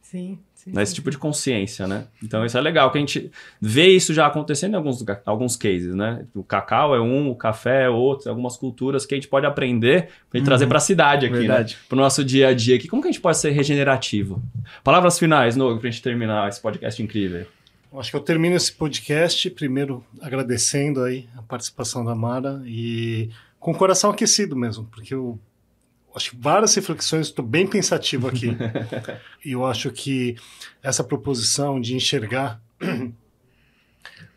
Sim, 0.00 0.38
sim. 0.54 0.70
Nesse 0.72 0.94
tipo 0.94 1.10
de 1.10 1.18
consciência, 1.18 1.86
né? 1.86 2.06
Então 2.22 2.44
isso 2.44 2.56
é 2.56 2.60
legal, 2.60 2.90
que 2.90 2.98
a 2.98 3.00
gente 3.00 3.30
vê 3.60 3.88
isso 3.88 4.14
já 4.14 4.26
acontecendo 4.26 4.72
em 4.72 4.76
alguns, 4.76 5.04
alguns 5.26 5.56
cases, 5.56 5.94
né? 5.94 6.24
O 6.34 6.42
cacau 6.42 6.94
é 6.94 7.00
um, 7.00 7.28
o 7.30 7.34
café 7.34 7.84
é 7.84 7.88
outro, 7.90 8.30
algumas 8.30 8.56
culturas 8.56 9.04
que 9.04 9.14
a 9.14 9.16
gente 9.16 9.28
pode 9.28 9.44
aprender 9.44 10.08
e 10.32 10.38
uhum. 10.38 10.44
trazer 10.44 10.66
para 10.66 10.78
a 10.78 10.80
cidade 10.80 11.26
aqui, 11.26 11.34
né? 11.34 11.40
Verdade. 11.40 11.74
né? 11.74 11.80
Para 11.88 11.96
o 11.96 12.00
nosso 12.00 12.24
dia 12.24 12.48
a 12.48 12.54
dia 12.54 12.76
aqui. 12.76 12.88
Como 12.88 13.02
que 13.02 13.08
a 13.08 13.12
gente 13.12 13.20
pode 13.20 13.38
ser 13.38 13.50
regenerativo? 13.50 14.42
Palavras 14.82 15.18
finais, 15.18 15.56
Nogo, 15.56 15.78
para 15.78 15.88
a 15.88 15.90
gente 15.90 16.02
terminar 16.02 16.48
esse 16.48 16.60
podcast 16.60 17.02
incrível. 17.02 17.46
Acho 17.92 18.10
que 18.10 18.16
eu 18.16 18.20
termino 18.20 18.56
esse 18.56 18.72
podcast 18.72 19.48
primeiro 19.50 20.04
agradecendo 20.20 21.02
aí 21.02 21.28
a 21.36 21.42
participação 21.42 22.04
da 22.04 22.14
Mara 22.14 22.62
e 22.66 23.30
com 23.58 23.72
o 23.72 23.74
coração 23.74 24.10
aquecido 24.10 24.56
mesmo, 24.56 24.84
porque 24.86 25.14
eu 25.14 25.38
acho 26.14 26.30
que 26.30 26.36
várias 26.36 26.74
reflexões, 26.74 27.26
estou 27.26 27.44
bem 27.44 27.66
pensativo 27.66 28.28
aqui. 28.28 28.48
e 29.44 29.52
eu 29.52 29.64
acho 29.64 29.90
que 29.90 30.36
essa 30.82 31.04
proposição 31.04 31.80
de 31.80 31.94
enxergar 31.94 32.60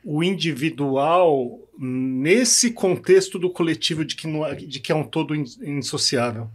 o 0.03 0.23
individual 0.23 1.59
nesse 1.77 2.71
contexto 2.71 3.39
do 3.39 3.49
coletivo 3.49 4.05
de 4.05 4.15
que, 4.15 4.27
não, 4.27 4.45
é, 4.45 4.55
de 4.55 4.79
que 4.79 4.91
é 4.91 4.95
um 4.95 5.03
todo 5.03 5.35
insociável. 5.35 6.49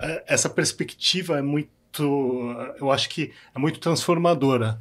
É, 0.00 0.24
essa 0.26 0.50
perspectiva 0.50 1.38
é 1.38 1.42
muito, 1.42 2.74
eu 2.78 2.90
acho 2.90 3.08
que 3.08 3.32
é 3.54 3.58
muito 3.58 3.78
transformadora. 3.78 4.80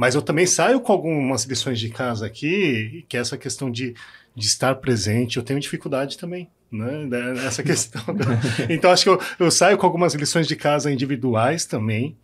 Mas 0.00 0.14
eu 0.14 0.22
também 0.22 0.46
saio 0.46 0.80
com 0.80 0.92
algumas 0.92 1.44
lições 1.44 1.78
de 1.78 1.90
casa 1.90 2.24
aqui, 2.24 3.04
que 3.06 3.18
é 3.18 3.20
essa 3.20 3.36
questão 3.36 3.70
de 3.70 3.94
de 4.34 4.46
estar 4.46 4.76
presente. 4.76 5.36
Eu 5.36 5.42
tenho 5.42 5.60
dificuldade 5.60 6.16
também, 6.16 6.48
né? 6.72 7.04
Nessa 7.34 7.62
questão. 7.62 8.02
então, 8.70 8.90
acho 8.90 9.04
que 9.04 9.10
eu, 9.10 9.20
eu 9.38 9.50
saio 9.50 9.76
com 9.76 9.84
algumas 9.84 10.14
lições 10.14 10.46
de 10.46 10.56
casa 10.56 10.90
individuais 10.90 11.66
também, 11.66 12.16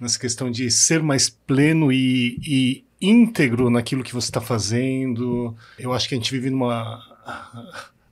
nessa 0.00 0.18
questão 0.18 0.50
de 0.50 0.70
ser 0.70 1.02
mais 1.02 1.28
pleno 1.28 1.92
e, 1.92 2.38
e 2.46 2.84
íntegro 2.98 3.68
naquilo 3.68 4.02
que 4.02 4.14
você 4.14 4.28
está 4.28 4.40
fazendo. 4.40 5.54
Eu 5.78 5.92
acho 5.92 6.08
que 6.08 6.14
a 6.14 6.18
gente 6.18 6.32
vive 6.32 6.48
numa 6.48 6.98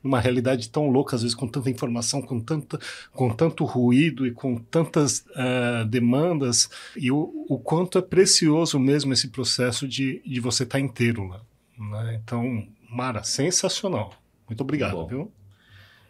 numa 0.07 0.20
realidade 0.20 0.70
tão 0.70 0.88
louca, 0.88 1.16
às 1.16 1.22
vezes 1.22 1.34
com 1.34 1.46
tanta 1.46 1.68
informação, 1.68 2.22
com, 2.22 2.40
tanta, 2.40 2.78
com 3.12 3.28
tanto 3.28 3.64
ruído 3.64 4.26
e 4.26 4.30
com 4.30 4.57
tantas 4.57 5.26
uh, 5.30 5.84
demandas, 5.86 6.70
e 6.96 7.11
o, 7.11 7.44
o, 7.48 7.59
quanto 7.59 7.98
é 7.98 8.02
precioso 8.02 8.78
mesmo 8.78 9.12
esse 9.12 9.28
processo 9.28 9.86
de, 9.86 10.22
de 10.24 10.40
você 10.40 10.62
estar 10.62 10.78
tá 10.78 10.84
inteiro 10.84 11.26
lá. 11.26 11.40
Né? 11.78 12.20
Então, 12.22 12.66
Mara, 12.88 13.22
sensacional. 13.22 14.14
Muito 14.48 14.61
obrigado, 14.61 15.07
viu? 15.07 15.30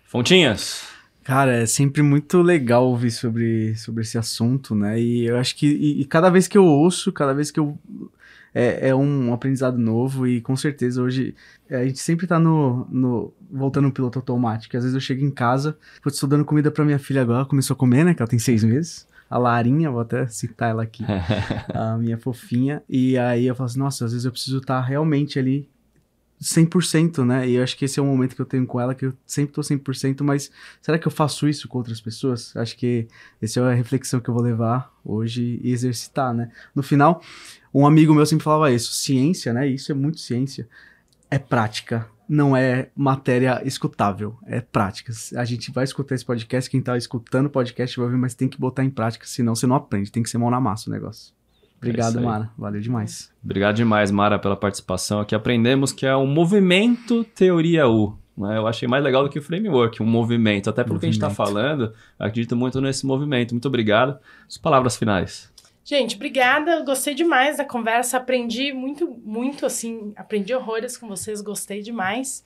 Fontinhas. 0.04 0.84
Cara, 1.24 1.56
é 1.56 1.66
sempre 1.66 2.02
muito 2.02 2.40
legal 2.40 2.86
ouvir 2.86 3.10
sobre, 3.10 3.74
sobre 3.74 4.02
esse 4.02 4.16
assunto, 4.16 4.76
né? 4.76 5.00
E 5.00 5.26
eu 5.26 5.36
acho 5.36 5.56
que 5.56 5.66
e, 5.66 6.00
e 6.00 6.04
cada 6.04 6.30
vez 6.30 6.46
que 6.46 6.56
eu 6.56 6.64
ouço, 6.64 7.10
cada 7.12 7.34
vez 7.34 7.50
que 7.50 7.58
eu. 7.58 7.76
É, 8.58 8.88
é 8.88 8.94
um 8.94 9.34
aprendizado 9.34 9.76
novo 9.76 10.26
e 10.26 10.40
com 10.40 10.56
certeza 10.56 11.02
hoje 11.02 11.34
a 11.70 11.84
gente 11.84 11.98
sempre 11.98 12.26
tá 12.26 12.38
no, 12.38 12.86
no 12.90 13.34
voltando 13.50 13.84
no 13.84 13.92
piloto 13.92 14.18
automático. 14.18 14.74
Às 14.74 14.82
vezes 14.82 14.94
eu 14.94 15.00
chego 15.00 15.22
em 15.22 15.30
casa, 15.30 15.76
estou 16.06 16.26
dando 16.26 16.42
comida 16.42 16.70
para 16.70 16.82
minha 16.82 16.98
filha 16.98 17.20
agora, 17.20 17.44
começou 17.44 17.74
a 17.74 17.76
comer, 17.76 18.04
né? 18.04 18.14
Que 18.14 18.22
ela 18.22 18.28
tem 18.28 18.38
seis 18.38 18.64
meses 18.64 19.06
a 19.28 19.38
Larinha, 19.38 19.90
vou 19.90 20.00
até 20.00 20.26
citar 20.28 20.70
ela 20.70 20.84
aqui, 20.84 21.04
a 21.74 21.98
minha 21.98 22.16
fofinha. 22.16 22.82
E 22.88 23.18
aí 23.18 23.46
eu 23.46 23.54
falo 23.54 23.66
assim, 23.66 23.78
nossa, 23.78 24.04
às 24.04 24.12
vezes 24.12 24.24
eu 24.24 24.32
preciso 24.32 24.58
estar 24.58 24.80
tá 24.80 24.86
realmente 24.86 25.38
ali 25.38 25.68
100%, 26.40 27.24
né? 27.24 27.48
E 27.48 27.54
eu 27.54 27.62
acho 27.62 27.76
que 27.76 27.84
esse 27.84 27.98
é 27.98 28.02
o 28.02 28.06
momento 28.06 28.36
que 28.36 28.42
eu 28.42 28.46
tenho 28.46 28.66
com 28.66 28.80
ela, 28.80 28.94
que 28.94 29.06
eu 29.06 29.14
sempre 29.26 29.52
tô 29.52 29.62
100%, 29.62 30.22
mas 30.22 30.50
será 30.80 30.98
que 30.98 31.06
eu 31.06 31.12
faço 31.12 31.48
isso 31.48 31.66
com 31.66 31.78
outras 31.78 32.00
pessoas? 32.00 32.54
Acho 32.56 32.76
que 32.76 33.08
essa 33.40 33.60
é 33.60 33.62
a 33.62 33.74
reflexão 33.74 34.20
que 34.20 34.28
eu 34.28 34.34
vou 34.34 34.42
levar 34.42 34.92
hoje 35.04 35.60
e 35.62 35.72
exercitar, 35.72 36.34
né? 36.34 36.50
No 36.74 36.82
final, 36.82 37.22
um 37.76 37.86
amigo 37.86 38.14
meu 38.14 38.24
sempre 38.24 38.44
falava 38.44 38.72
isso, 38.72 38.92
ciência, 38.92 39.52
né? 39.52 39.66
Isso 39.66 39.92
é 39.92 39.94
muito 39.94 40.18
ciência, 40.18 40.66
é 41.30 41.38
prática, 41.38 42.06
não 42.26 42.56
é 42.56 42.88
matéria 42.96 43.60
escutável, 43.66 44.36
é 44.46 44.62
prática. 44.62 45.12
A 45.36 45.44
gente 45.44 45.70
vai 45.70 45.84
escutar 45.84 46.14
esse 46.14 46.24
podcast, 46.24 46.70
quem 46.70 46.80
tá 46.80 46.96
escutando 46.96 47.46
o 47.46 47.50
podcast 47.50 47.94
vai 47.96 48.06
ouvir, 48.06 48.16
mas 48.18 48.34
tem 48.34 48.48
que 48.48 48.58
botar 48.58 48.82
em 48.82 48.88
prática, 48.88 49.26
senão 49.26 49.54
você 49.54 49.66
não 49.66 49.76
aprende, 49.76 50.10
tem 50.10 50.22
que 50.22 50.30
ser 50.30 50.38
mão 50.38 50.50
na 50.50 50.60
massa 50.60 50.88
o 50.88 50.92
negócio. 50.92 51.34
Obrigado, 51.76 52.18
é 52.18 52.22
Mara. 52.22 52.50
Valeu 52.56 52.80
demais. 52.80 53.30
Obrigado 53.44 53.76
demais, 53.76 54.10
Mara, 54.10 54.38
pela 54.38 54.56
participação. 54.56 55.20
Aqui 55.20 55.34
aprendemos 55.34 55.92
que 55.92 56.06
é 56.06 56.16
um 56.16 56.26
movimento 56.26 57.22
Teoria 57.24 57.86
U. 57.86 58.16
Né? 58.36 58.56
Eu 58.56 58.66
achei 58.66 58.88
mais 58.88 59.04
legal 59.04 59.22
do 59.22 59.30
que 59.30 59.38
o 59.38 59.42
framework, 59.42 60.02
um 60.02 60.06
movimento. 60.06 60.70
Até 60.70 60.82
pelo 60.82 60.98
que 60.98 61.06
a 61.06 61.08
gente 61.08 61.16
está 61.16 61.28
Movimento. 61.28 61.54
falando, 61.54 61.92
acredito 62.18 62.56
muito 62.56 62.80
nesse 62.80 63.06
movimento. 63.06 63.52
Muito 63.52 63.68
obrigado. 63.68 64.18
As 64.48 64.56
palavras 64.58 64.96
finais. 64.96 65.52
Gente, 65.88 66.16
obrigada. 66.16 66.82
Gostei 66.82 67.14
demais 67.14 67.58
da 67.58 67.64
conversa. 67.64 68.16
Aprendi 68.16 68.72
muito, 68.72 69.08
muito 69.22 69.64
assim. 69.64 70.12
Aprendi 70.16 70.52
horrores 70.52 70.96
com 70.96 71.06
vocês. 71.06 71.40
Gostei 71.40 71.80
demais. 71.80 72.42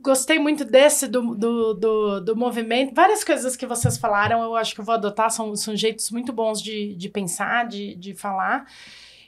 Gostei 0.00 0.38
muito 0.38 0.64
desse 0.64 1.06
do, 1.06 1.34
do, 1.34 1.74
do, 1.74 2.20
do 2.22 2.34
movimento. 2.34 2.94
Várias 2.94 3.22
coisas 3.22 3.54
que 3.56 3.66
vocês 3.66 3.98
falaram, 3.98 4.42
eu 4.42 4.56
acho 4.56 4.74
que 4.74 4.80
eu 4.80 4.84
vou 4.86 4.94
adotar. 4.94 5.30
São, 5.30 5.54
são 5.54 5.76
jeitos 5.76 6.10
muito 6.10 6.32
bons 6.32 6.62
de, 6.62 6.94
de 6.94 7.10
pensar, 7.10 7.68
de, 7.68 7.94
de 7.94 8.14
falar. 8.14 8.64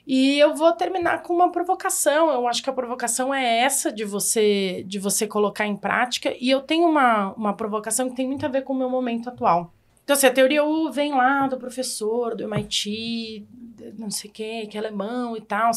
E 0.07 0.39
eu 0.39 0.55
vou 0.55 0.73
terminar 0.73 1.21
com 1.21 1.31
uma 1.31 1.51
provocação. 1.51 2.31
Eu 2.31 2.47
acho 2.47 2.63
que 2.63 2.69
a 2.71 2.73
provocação 2.73 3.31
é 3.31 3.59
essa 3.59 3.91
de 3.91 4.03
você 4.03 4.83
de 4.87 4.97
você 4.97 5.27
colocar 5.27 5.67
em 5.67 5.77
prática. 5.77 6.35
E 6.39 6.49
eu 6.49 6.61
tenho 6.61 6.87
uma, 6.87 7.31
uma 7.35 7.55
provocação 7.55 8.09
que 8.09 8.15
tem 8.15 8.25
muito 8.25 8.43
a 8.43 8.49
ver 8.49 8.63
com 8.63 8.73
o 8.73 8.77
meu 8.77 8.89
momento 8.89 9.29
atual. 9.29 9.71
Então, 10.11 10.17
assim, 10.17 10.27
a 10.27 10.33
teoria 10.33 10.61
U 10.61 10.91
vem 10.91 11.13
lá 11.13 11.47
do 11.47 11.55
professor, 11.55 12.35
do 12.35 12.43
MIT, 12.43 13.47
não 13.97 14.11
sei 14.11 14.29
o 14.29 14.33
quê, 14.33 14.67
que 14.69 14.75
é 14.75 14.81
alemão 14.81 15.37
e 15.37 15.41
tal. 15.41 15.71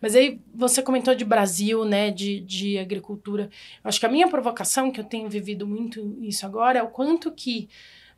Mas 0.00 0.16
aí 0.16 0.40
você 0.52 0.82
comentou 0.82 1.14
de 1.14 1.24
Brasil, 1.24 1.84
né, 1.84 2.10
de, 2.10 2.40
de 2.40 2.78
agricultura. 2.78 3.48
Acho 3.84 4.00
que 4.00 4.06
a 4.06 4.08
minha 4.08 4.26
provocação, 4.26 4.90
que 4.90 4.98
eu 4.98 5.04
tenho 5.04 5.28
vivido 5.28 5.68
muito 5.68 6.18
isso 6.20 6.44
agora, 6.44 6.80
é 6.80 6.82
o 6.82 6.88
quanto 6.88 7.30
que 7.30 7.68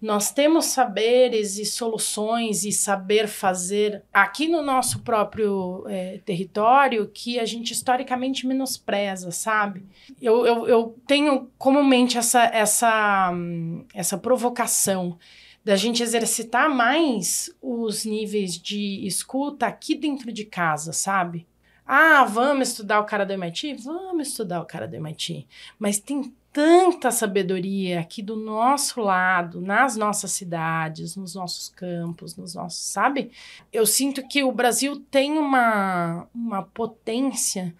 nós 0.00 0.32
temos 0.32 0.66
saberes 0.66 1.58
e 1.58 1.66
soluções 1.66 2.64
e 2.64 2.72
saber 2.72 3.26
fazer 3.26 4.02
aqui 4.10 4.48
no 4.48 4.62
nosso 4.62 5.00
próprio 5.00 5.84
eh, 5.88 6.20
território 6.24 7.10
que 7.12 7.38
a 7.38 7.44
gente 7.44 7.72
historicamente 7.72 8.46
menospreza, 8.46 9.32
sabe? 9.32 9.84
Eu, 10.22 10.46
eu, 10.46 10.68
eu 10.68 10.96
tenho 11.06 11.50
comumente 11.58 12.16
essa, 12.16 12.44
essa, 12.44 13.32
hum, 13.34 13.84
essa 13.92 14.16
provocação 14.16 15.18
da 15.64 15.76
gente 15.76 16.02
exercitar 16.02 16.68
mais 16.68 17.54
os 17.60 18.04
níveis 18.04 18.58
de 18.58 19.06
escuta 19.06 19.66
aqui 19.66 19.94
dentro 19.94 20.32
de 20.32 20.44
casa, 20.44 20.92
sabe? 20.92 21.46
Ah, 21.86 22.24
vamos 22.24 22.68
estudar 22.68 23.00
o 23.00 23.04
cara 23.04 23.24
do 23.24 23.32
MIT? 23.32 23.74
Vamos 23.82 24.28
estudar 24.28 24.60
o 24.60 24.66
cara 24.66 24.86
do 24.86 24.96
MIT. 24.96 25.46
Mas 25.78 25.98
tem 25.98 26.34
tanta 26.52 27.10
sabedoria 27.10 28.00
aqui 28.00 28.22
do 28.22 28.36
nosso 28.36 29.00
lado, 29.00 29.60
nas 29.60 29.96
nossas 29.96 30.32
cidades, 30.32 31.16
nos 31.16 31.34
nossos 31.34 31.68
campos, 31.68 32.36
nos 32.36 32.54
nossos, 32.54 32.80
sabe? 32.80 33.30
Eu 33.72 33.86
sinto 33.86 34.26
que 34.26 34.42
o 34.42 34.52
Brasil 34.52 35.02
tem 35.10 35.38
uma, 35.38 36.26
uma 36.34 36.62
potência 36.62 37.74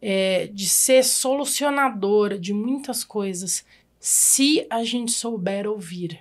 é, 0.00 0.46
de 0.46 0.68
ser 0.68 1.02
solucionadora 1.02 2.38
de 2.38 2.52
muitas 2.52 3.02
coisas 3.02 3.64
se 3.98 4.66
a 4.70 4.84
gente 4.84 5.12
souber 5.12 5.66
ouvir. 5.66 6.20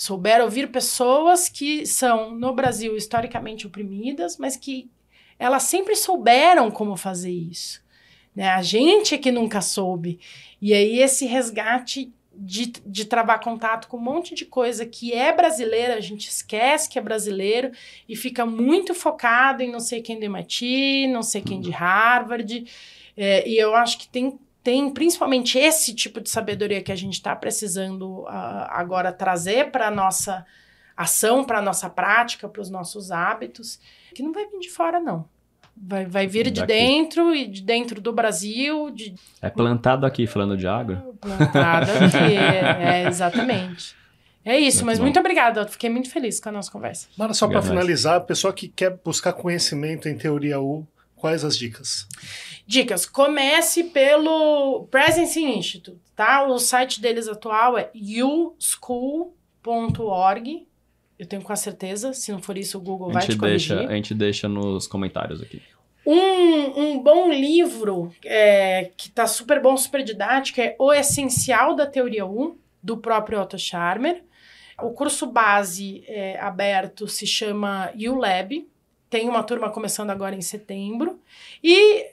Souber 0.00 0.40
ouvir 0.40 0.70
pessoas 0.70 1.46
que 1.46 1.84
são, 1.84 2.30
no 2.34 2.54
Brasil, 2.54 2.96
historicamente 2.96 3.66
oprimidas, 3.66 4.38
mas 4.38 4.56
que 4.56 4.90
elas 5.38 5.64
sempre 5.64 5.94
souberam 5.94 6.70
como 6.70 6.96
fazer 6.96 7.30
isso. 7.30 7.82
Né? 8.34 8.48
A 8.48 8.62
gente 8.62 9.14
é 9.14 9.18
que 9.18 9.30
nunca 9.30 9.60
soube. 9.60 10.18
E 10.58 10.72
aí 10.72 11.00
esse 11.00 11.26
resgate 11.26 12.10
de, 12.34 12.72
de 12.86 13.04
travar 13.04 13.40
contato 13.40 13.88
com 13.88 13.98
um 13.98 14.02
monte 14.02 14.34
de 14.34 14.46
coisa 14.46 14.86
que 14.86 15.12
é 15.12 15.36
brasileira, 15.36 15.96
a 15.96 16.00
gente 16.00 16.30
esquece 16.30 16.88
que 16.88 16.98
é 16.98 17.02
brasileiro 17.02 17.70
e 18.08 18.16
fica 18.16 18.46
muito 18.46 18.94
focado 18.94 19.62
em 19.62 19.70
não 19.70 19.80
sei 19.80 20.00
quem 20.00 20.18
do 20.18 20.24
MIT, 20.24 21.08
não 21.08 21.22
sei 21.22 21.42
quem 21.42 21.60
de 21.60 21.70
Harvard. 21.72 22.64
É, 23.14 23.46
e 23.46 23.58
eu 23.58 23.74
acho 23.74 23.98
que 23.98 24.08
tem, 24.08 24.38
tem 24.62 24.92
principalmente 24.92 25.58
esse 25.58 25.94
tipo 25.94 26.20
de 26.20 26.28
sabedoria 26.28 26.82
que 26.82 26.92
a 26.92 26.96
gente 26.96 27.14
está 27.14 27.34
precisando 27.34 28.20
uh, 28.20 28.26
agora 28.68 29.12
trazer 29.12 29.70
para 29.70 29.88
a 29.88 29.90
nossa 29.90 30.44
ação, 30.96 31.44
para 31.44 31.58
a 31.58 31.62
nossa 31.62 31.88
prática, 31.88 32.48
para 32.48 32.60
os 32.60 32.70
nossos 32.70 33.10
hábitos, 33.10 33.80
que 34.14 34.22
não 34.22 34.32
vai 34.32 34.46
vir 34.46 34.60
de 34.60 34.70
fora, 34.70 35.00
não. 35.00 35.24
Vai, 35.82 36.04
vai 36.04 36.26
vir 36.26 36.50
de 36.50 36.60
Daqui. 36.60 36.66
dentro 36.74 37.34
e 37.34 37.46
de 37.46 37.62
dentro 37.62 38.02
do 38.02 38.12
Brasil, 38.12 38.90
de 38.90 39.14
É 39.40 39.48
plantado 39.48 40.04
aqui, 40.04 40.26
falando 40.26 40.56
de 40.56 40.66
agro. 40.66 41.16
Plantada 41.18 41.92
aqui, 42.04 42.16
é, 42.36 43.02
é, 43.02 43.08
exatamente. 43.08 43.96
É 44.44 44.58
isso, 44.58 44.78
Muito 44.78 44.86
mas 44.86 44.98
bom. 44.98 45.04
muito 45.04 45.20
obrigada. 45.20 45.60
Eu 45.62 45.68
fiquei 45.68 45.88
muito 45.88 46.10
feliz 46.10 46.40
com 46.40 46.48
a 46.48 46.52
nossa 46.52 46.70
conversa. 46.70 47.08
Mara, 47.16 47.32
só 47.32 47.46
para 47.46 47.62
finalizar, 47.62 48.16
a 48.16 48.20
pessoa 48.20 48.52
que 48.52 48.68
quer 48.68 48.98
buscar 49.04 49.32
conhecimento 49.32 50.08
em 50.08 50.16
teoria 50.16 50.60
U, 50.60 50.86
quais 51.20 51.44
as 51.44 51.56
dicas? 51.56 52.08
Dicas: 52.66 53.06
comece 53.06 53.84
pelo 53.84 54.86
Presence 54.90 55.38
Institute, 55.40 56.00
tá? 56.16 56.46
O 56.46 56.58
site 56.58 57.00
deles 57.00 57.28
atual 57.28 57.78
é 57.78 57.90
uschool.org. 57.94 59.36
Eu 61.18 61.26
tenho 61.26 61.42
quase 61.42 61.64
certeza, 61.64 62.14
se 62.14 62.32
não 62.32 62.40
for 62.40 62.56
isso, 62.56 62.78
o 62.78 62.80
Google 62.80 63.10
A 63.10 63.12
vai 63.12 63.26
te 63.26 63.36
corrigir. 63.36 63.76
deixa, 63.76 63.92
a 63.92 63.94
gente 63.94 64.14
deixa 64.14 64.48
nos 64.48 64.86
comentários 64.86 65.42
aqui. 65.42 65.60
Um, 66.06 66.80
um 66.80 66.98
bom 67.02 67.30
livro 67.30 68.10
é, 68.24 68.90
que 68.96 69.10
tá 69.10 69.26
super 69.26 69.60
bom, 69.60 69.76
super 69.76 70.02
didático, 70.02 70.62
é 70.62 70.74
O 70.78 70.90
Essencial 70.90 71.76
da 71.76 71.86
Teoria 71.86 72.24
1, 72.24 72.56
do 72.82 72.96
próprio 72.96 73.38
Otto 73.38 73.58
Scharmer. 73.58 74.24
O 74.82 74.92
curso 74.92 75.26
base 75.26 76.02
é, 76.06 76.40
aberto 76.40 77.06
se 77.06 77.26
chama 77.26 77.92
ULab. 77.94 78.66
Tem 79.10 79.28
uma 79.28 79.42
turma 79.42 79.68
começando 79.68 80.10
agora 80.10 80.34
em 80.34 80.40
setembro. 80.40 81.20
E 81.62 82.12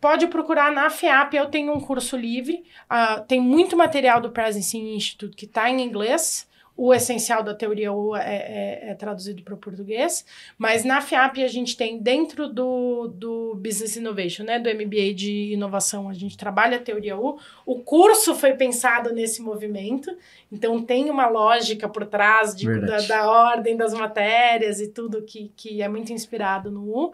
pode 0.00 0.26
procurar 0.28 0.72
na 0.72 0.88
FEAP, 0.88 1.34
eu 1.34 1.46
tenho 1.50 1.72
um 1.72 1.80
curso 1.80 2.16
livre. 2.16 2.64
ah, 2.88 3.20
tem 3.20 3.40
muito 3.40 3.76
material 3.76 4.20
do 4.20 4.30
Presence 4.30 4.76
Institute 4.76 5.36
que 5.36 5.44
está 5.44 5.68
em 5.70 5.80
inglês. 5.82 6.47
O 6.80 6.94
essencial 6.94 7.42
da 7.42 7.52
teoria 7.52 7.92
U 7.92 8.14
é, 8.14 8.20
é- 8.22 8.90
é 8.90 8.94
traduzido 8.94 9.42
para 9.42 9.52
o 9.52 9.56
português. 9.56 10.24
Mas 10.56 10.84
na 10.84 11.00
FIAP 11.00 11.42
a 11.42 11.48
gente 11.48 11.76
tem 11.76 11.98
dentro 11.98 12.48
do, 12.48 13.08
do 13.08 13.56
Business 13.56 13.96
Innovation, 13.96 14.44
né, 14.44 14.60
do 14.60 14.70
MBA 14.70 15.12
de 15.12 15.52
inovação, 15.52 16.08
a 16.08 16.14
gente 16.14 16.36
trabalha 16.38 16.76
a 16.76 16.80
teoria 16.80 17.16
U. 17.18 17.36
O 17.66 17.80
curso 17.80 18.32
foi 18.36 18.52
pensado 18.54 19.12
nesse 19.12 19.42
movimento, 19.42 20.16
então 20.52 20.80
tem 20.80 21.10
uma 21.10 21.26
lógica 21.26 21.88
por 21.88 22.06
trás 22.06 22.54
de, 22.54 22.66
da, 22.86 22.98
da 23.00 23.28
ordem 23.28 23.76
das 23.76 23.92
matérias 23.92 24.80
e 24.80 24.86
tudo 24.86 25.22
que, 25.22 25.50
que 25.56 25.82
é 25.82 25.88
muito 25.88 26.12
inspirado 26.12 26.70
no 26.70 26.82
U. 26.84 27.12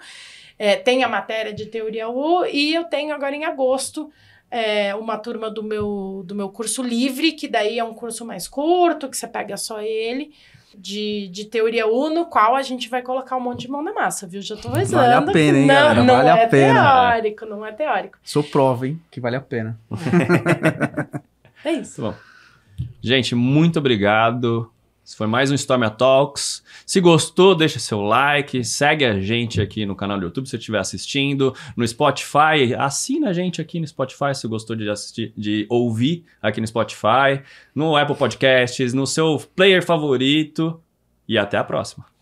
É, 0.59 0.77
tem 0.77 1.03
a 1.03 1.09
matéria 1.09 1.55
de 1.55 1.65
teoria 1.67 2.07
U 2.11 2.45
e 2.45 2.75
eu 2.75 2.85
tenho 2.85 3.15
agora 3.15 3.35
em 3.35 3.45
agosto 3.47 4.11
é, 4.55 4.95
uma 4.95 5.19
turma 5.19 5.51
do 5.51 5.65
meu, 5.65 6.23
do 6.25 6.33
meu 6.33 6.49
curso 6.49 6.81
livre, 6.81 7.33
que 7.33 7.49
daí 7.49 7.77
é 7.77 7.83
um 7.83 7.93
curso 7.93 8.25
mais 8.25 8.47
curto, 8.47 9.09
que 9.09 9.17
você 9.17 9.27
pega 9.27 9.57
só 9.57 9.83
ele, 9.83 10.33
de, 10.79 11.27
de 11.33 11.47
teoria 11.47 11.89
U, 11.89 12.09
no 12.09 12.27
qual 12.27 12.55
a 12.55 12.63
gente 12.63 12.89
vai 12.89 13.03
colocar 13.03 13.37
um 13.37 13.41
monte 13.41 13.63
de 13.63 13.69
mão 13.69 13.83
na 13.83 13.93
massa, 13.93 14.29
viu? 14.29 14.41
Já 14.41 14.57
tô 14.57 14.69
avisando. 14.69 15.03
Vale 15.03 15.13
a 15.15 15.23
pena, 15.23 15.59
hein, 15.59 15.67
não, 15.67 15.75
galera? 15.75 16.03
não 16.05 16.17
Vale 16.17 16.31
a 16.31 16.37
é 16.39 16.47
pena. 16.47 16.83
teórico, 16.83 17.47
não 17.47 17.67
é 17.67 17.73
teórico. 17.73 18.17
Sou 18.23 18.45
prova, 18.45 18.87
hein? 18.87 19.01
Que 19.11 19.19
vale 19.21 19.35
a 19.35 19.41
pena. 19.41 19.77
É 21.65 21.73
isso. 21.73 22.03
Tá 22.03 22.11
bom. 22.11 22.15
Gente, 23.01 23.35
muito 23.35 23.79
obrigado. 23.79 24.71
Esse 25.05 25.17
foi 25.17 25.27
mais 25.27 25.51
um 25.51 25.55
Stormia 25.55 25.91
Talks. 25.91 26.65
Se 26.87 26.99
gostou, 26.99 27.55
deixa 27.55 27.79
seu 27.79 28.01
like, 28.01 28.65
segue 28.65 29.05
a 29.05 29.21
gente 29.21 29.61
aqui 29.61 29.85
no 29.85 29.95
canal 29.95 30.19
do 30.19 30.25
YouTube 30.25 30.47
se 30.47 30.53
você 30.53 30.57
estiver 30.57 30.79
assistindo, 30.79 31.55
no 31.77 31.87
Spotify, 31.87 32.75
assina 32.79 33.29
a 33.29 33.33
gente 33.35 33.61
aqui 33.61 33.79
no 33.79 33.87
Spotify 33.87 34.35
se 34.35 34.49
gostou 34.49 34.75
de 34.75 34.89
assistir, 34.89 35.35
de 35.37 35.67
ouvir 35.69 36.25
aqui 36.41 36.59
no 36.59 36.67
Spotify, 36.67 37.43
no 37.75 37.95
Apple 37.95 38.17
Podcasts, 38.17 38.95
no 38.95 39.07
seu 39.07 39.39
player 39.55 39.85
favorito 39.85 40.81
e 41.29 41.37
até 41.37 41.59
a 41.59 41.65
próxima. 41.65 42.14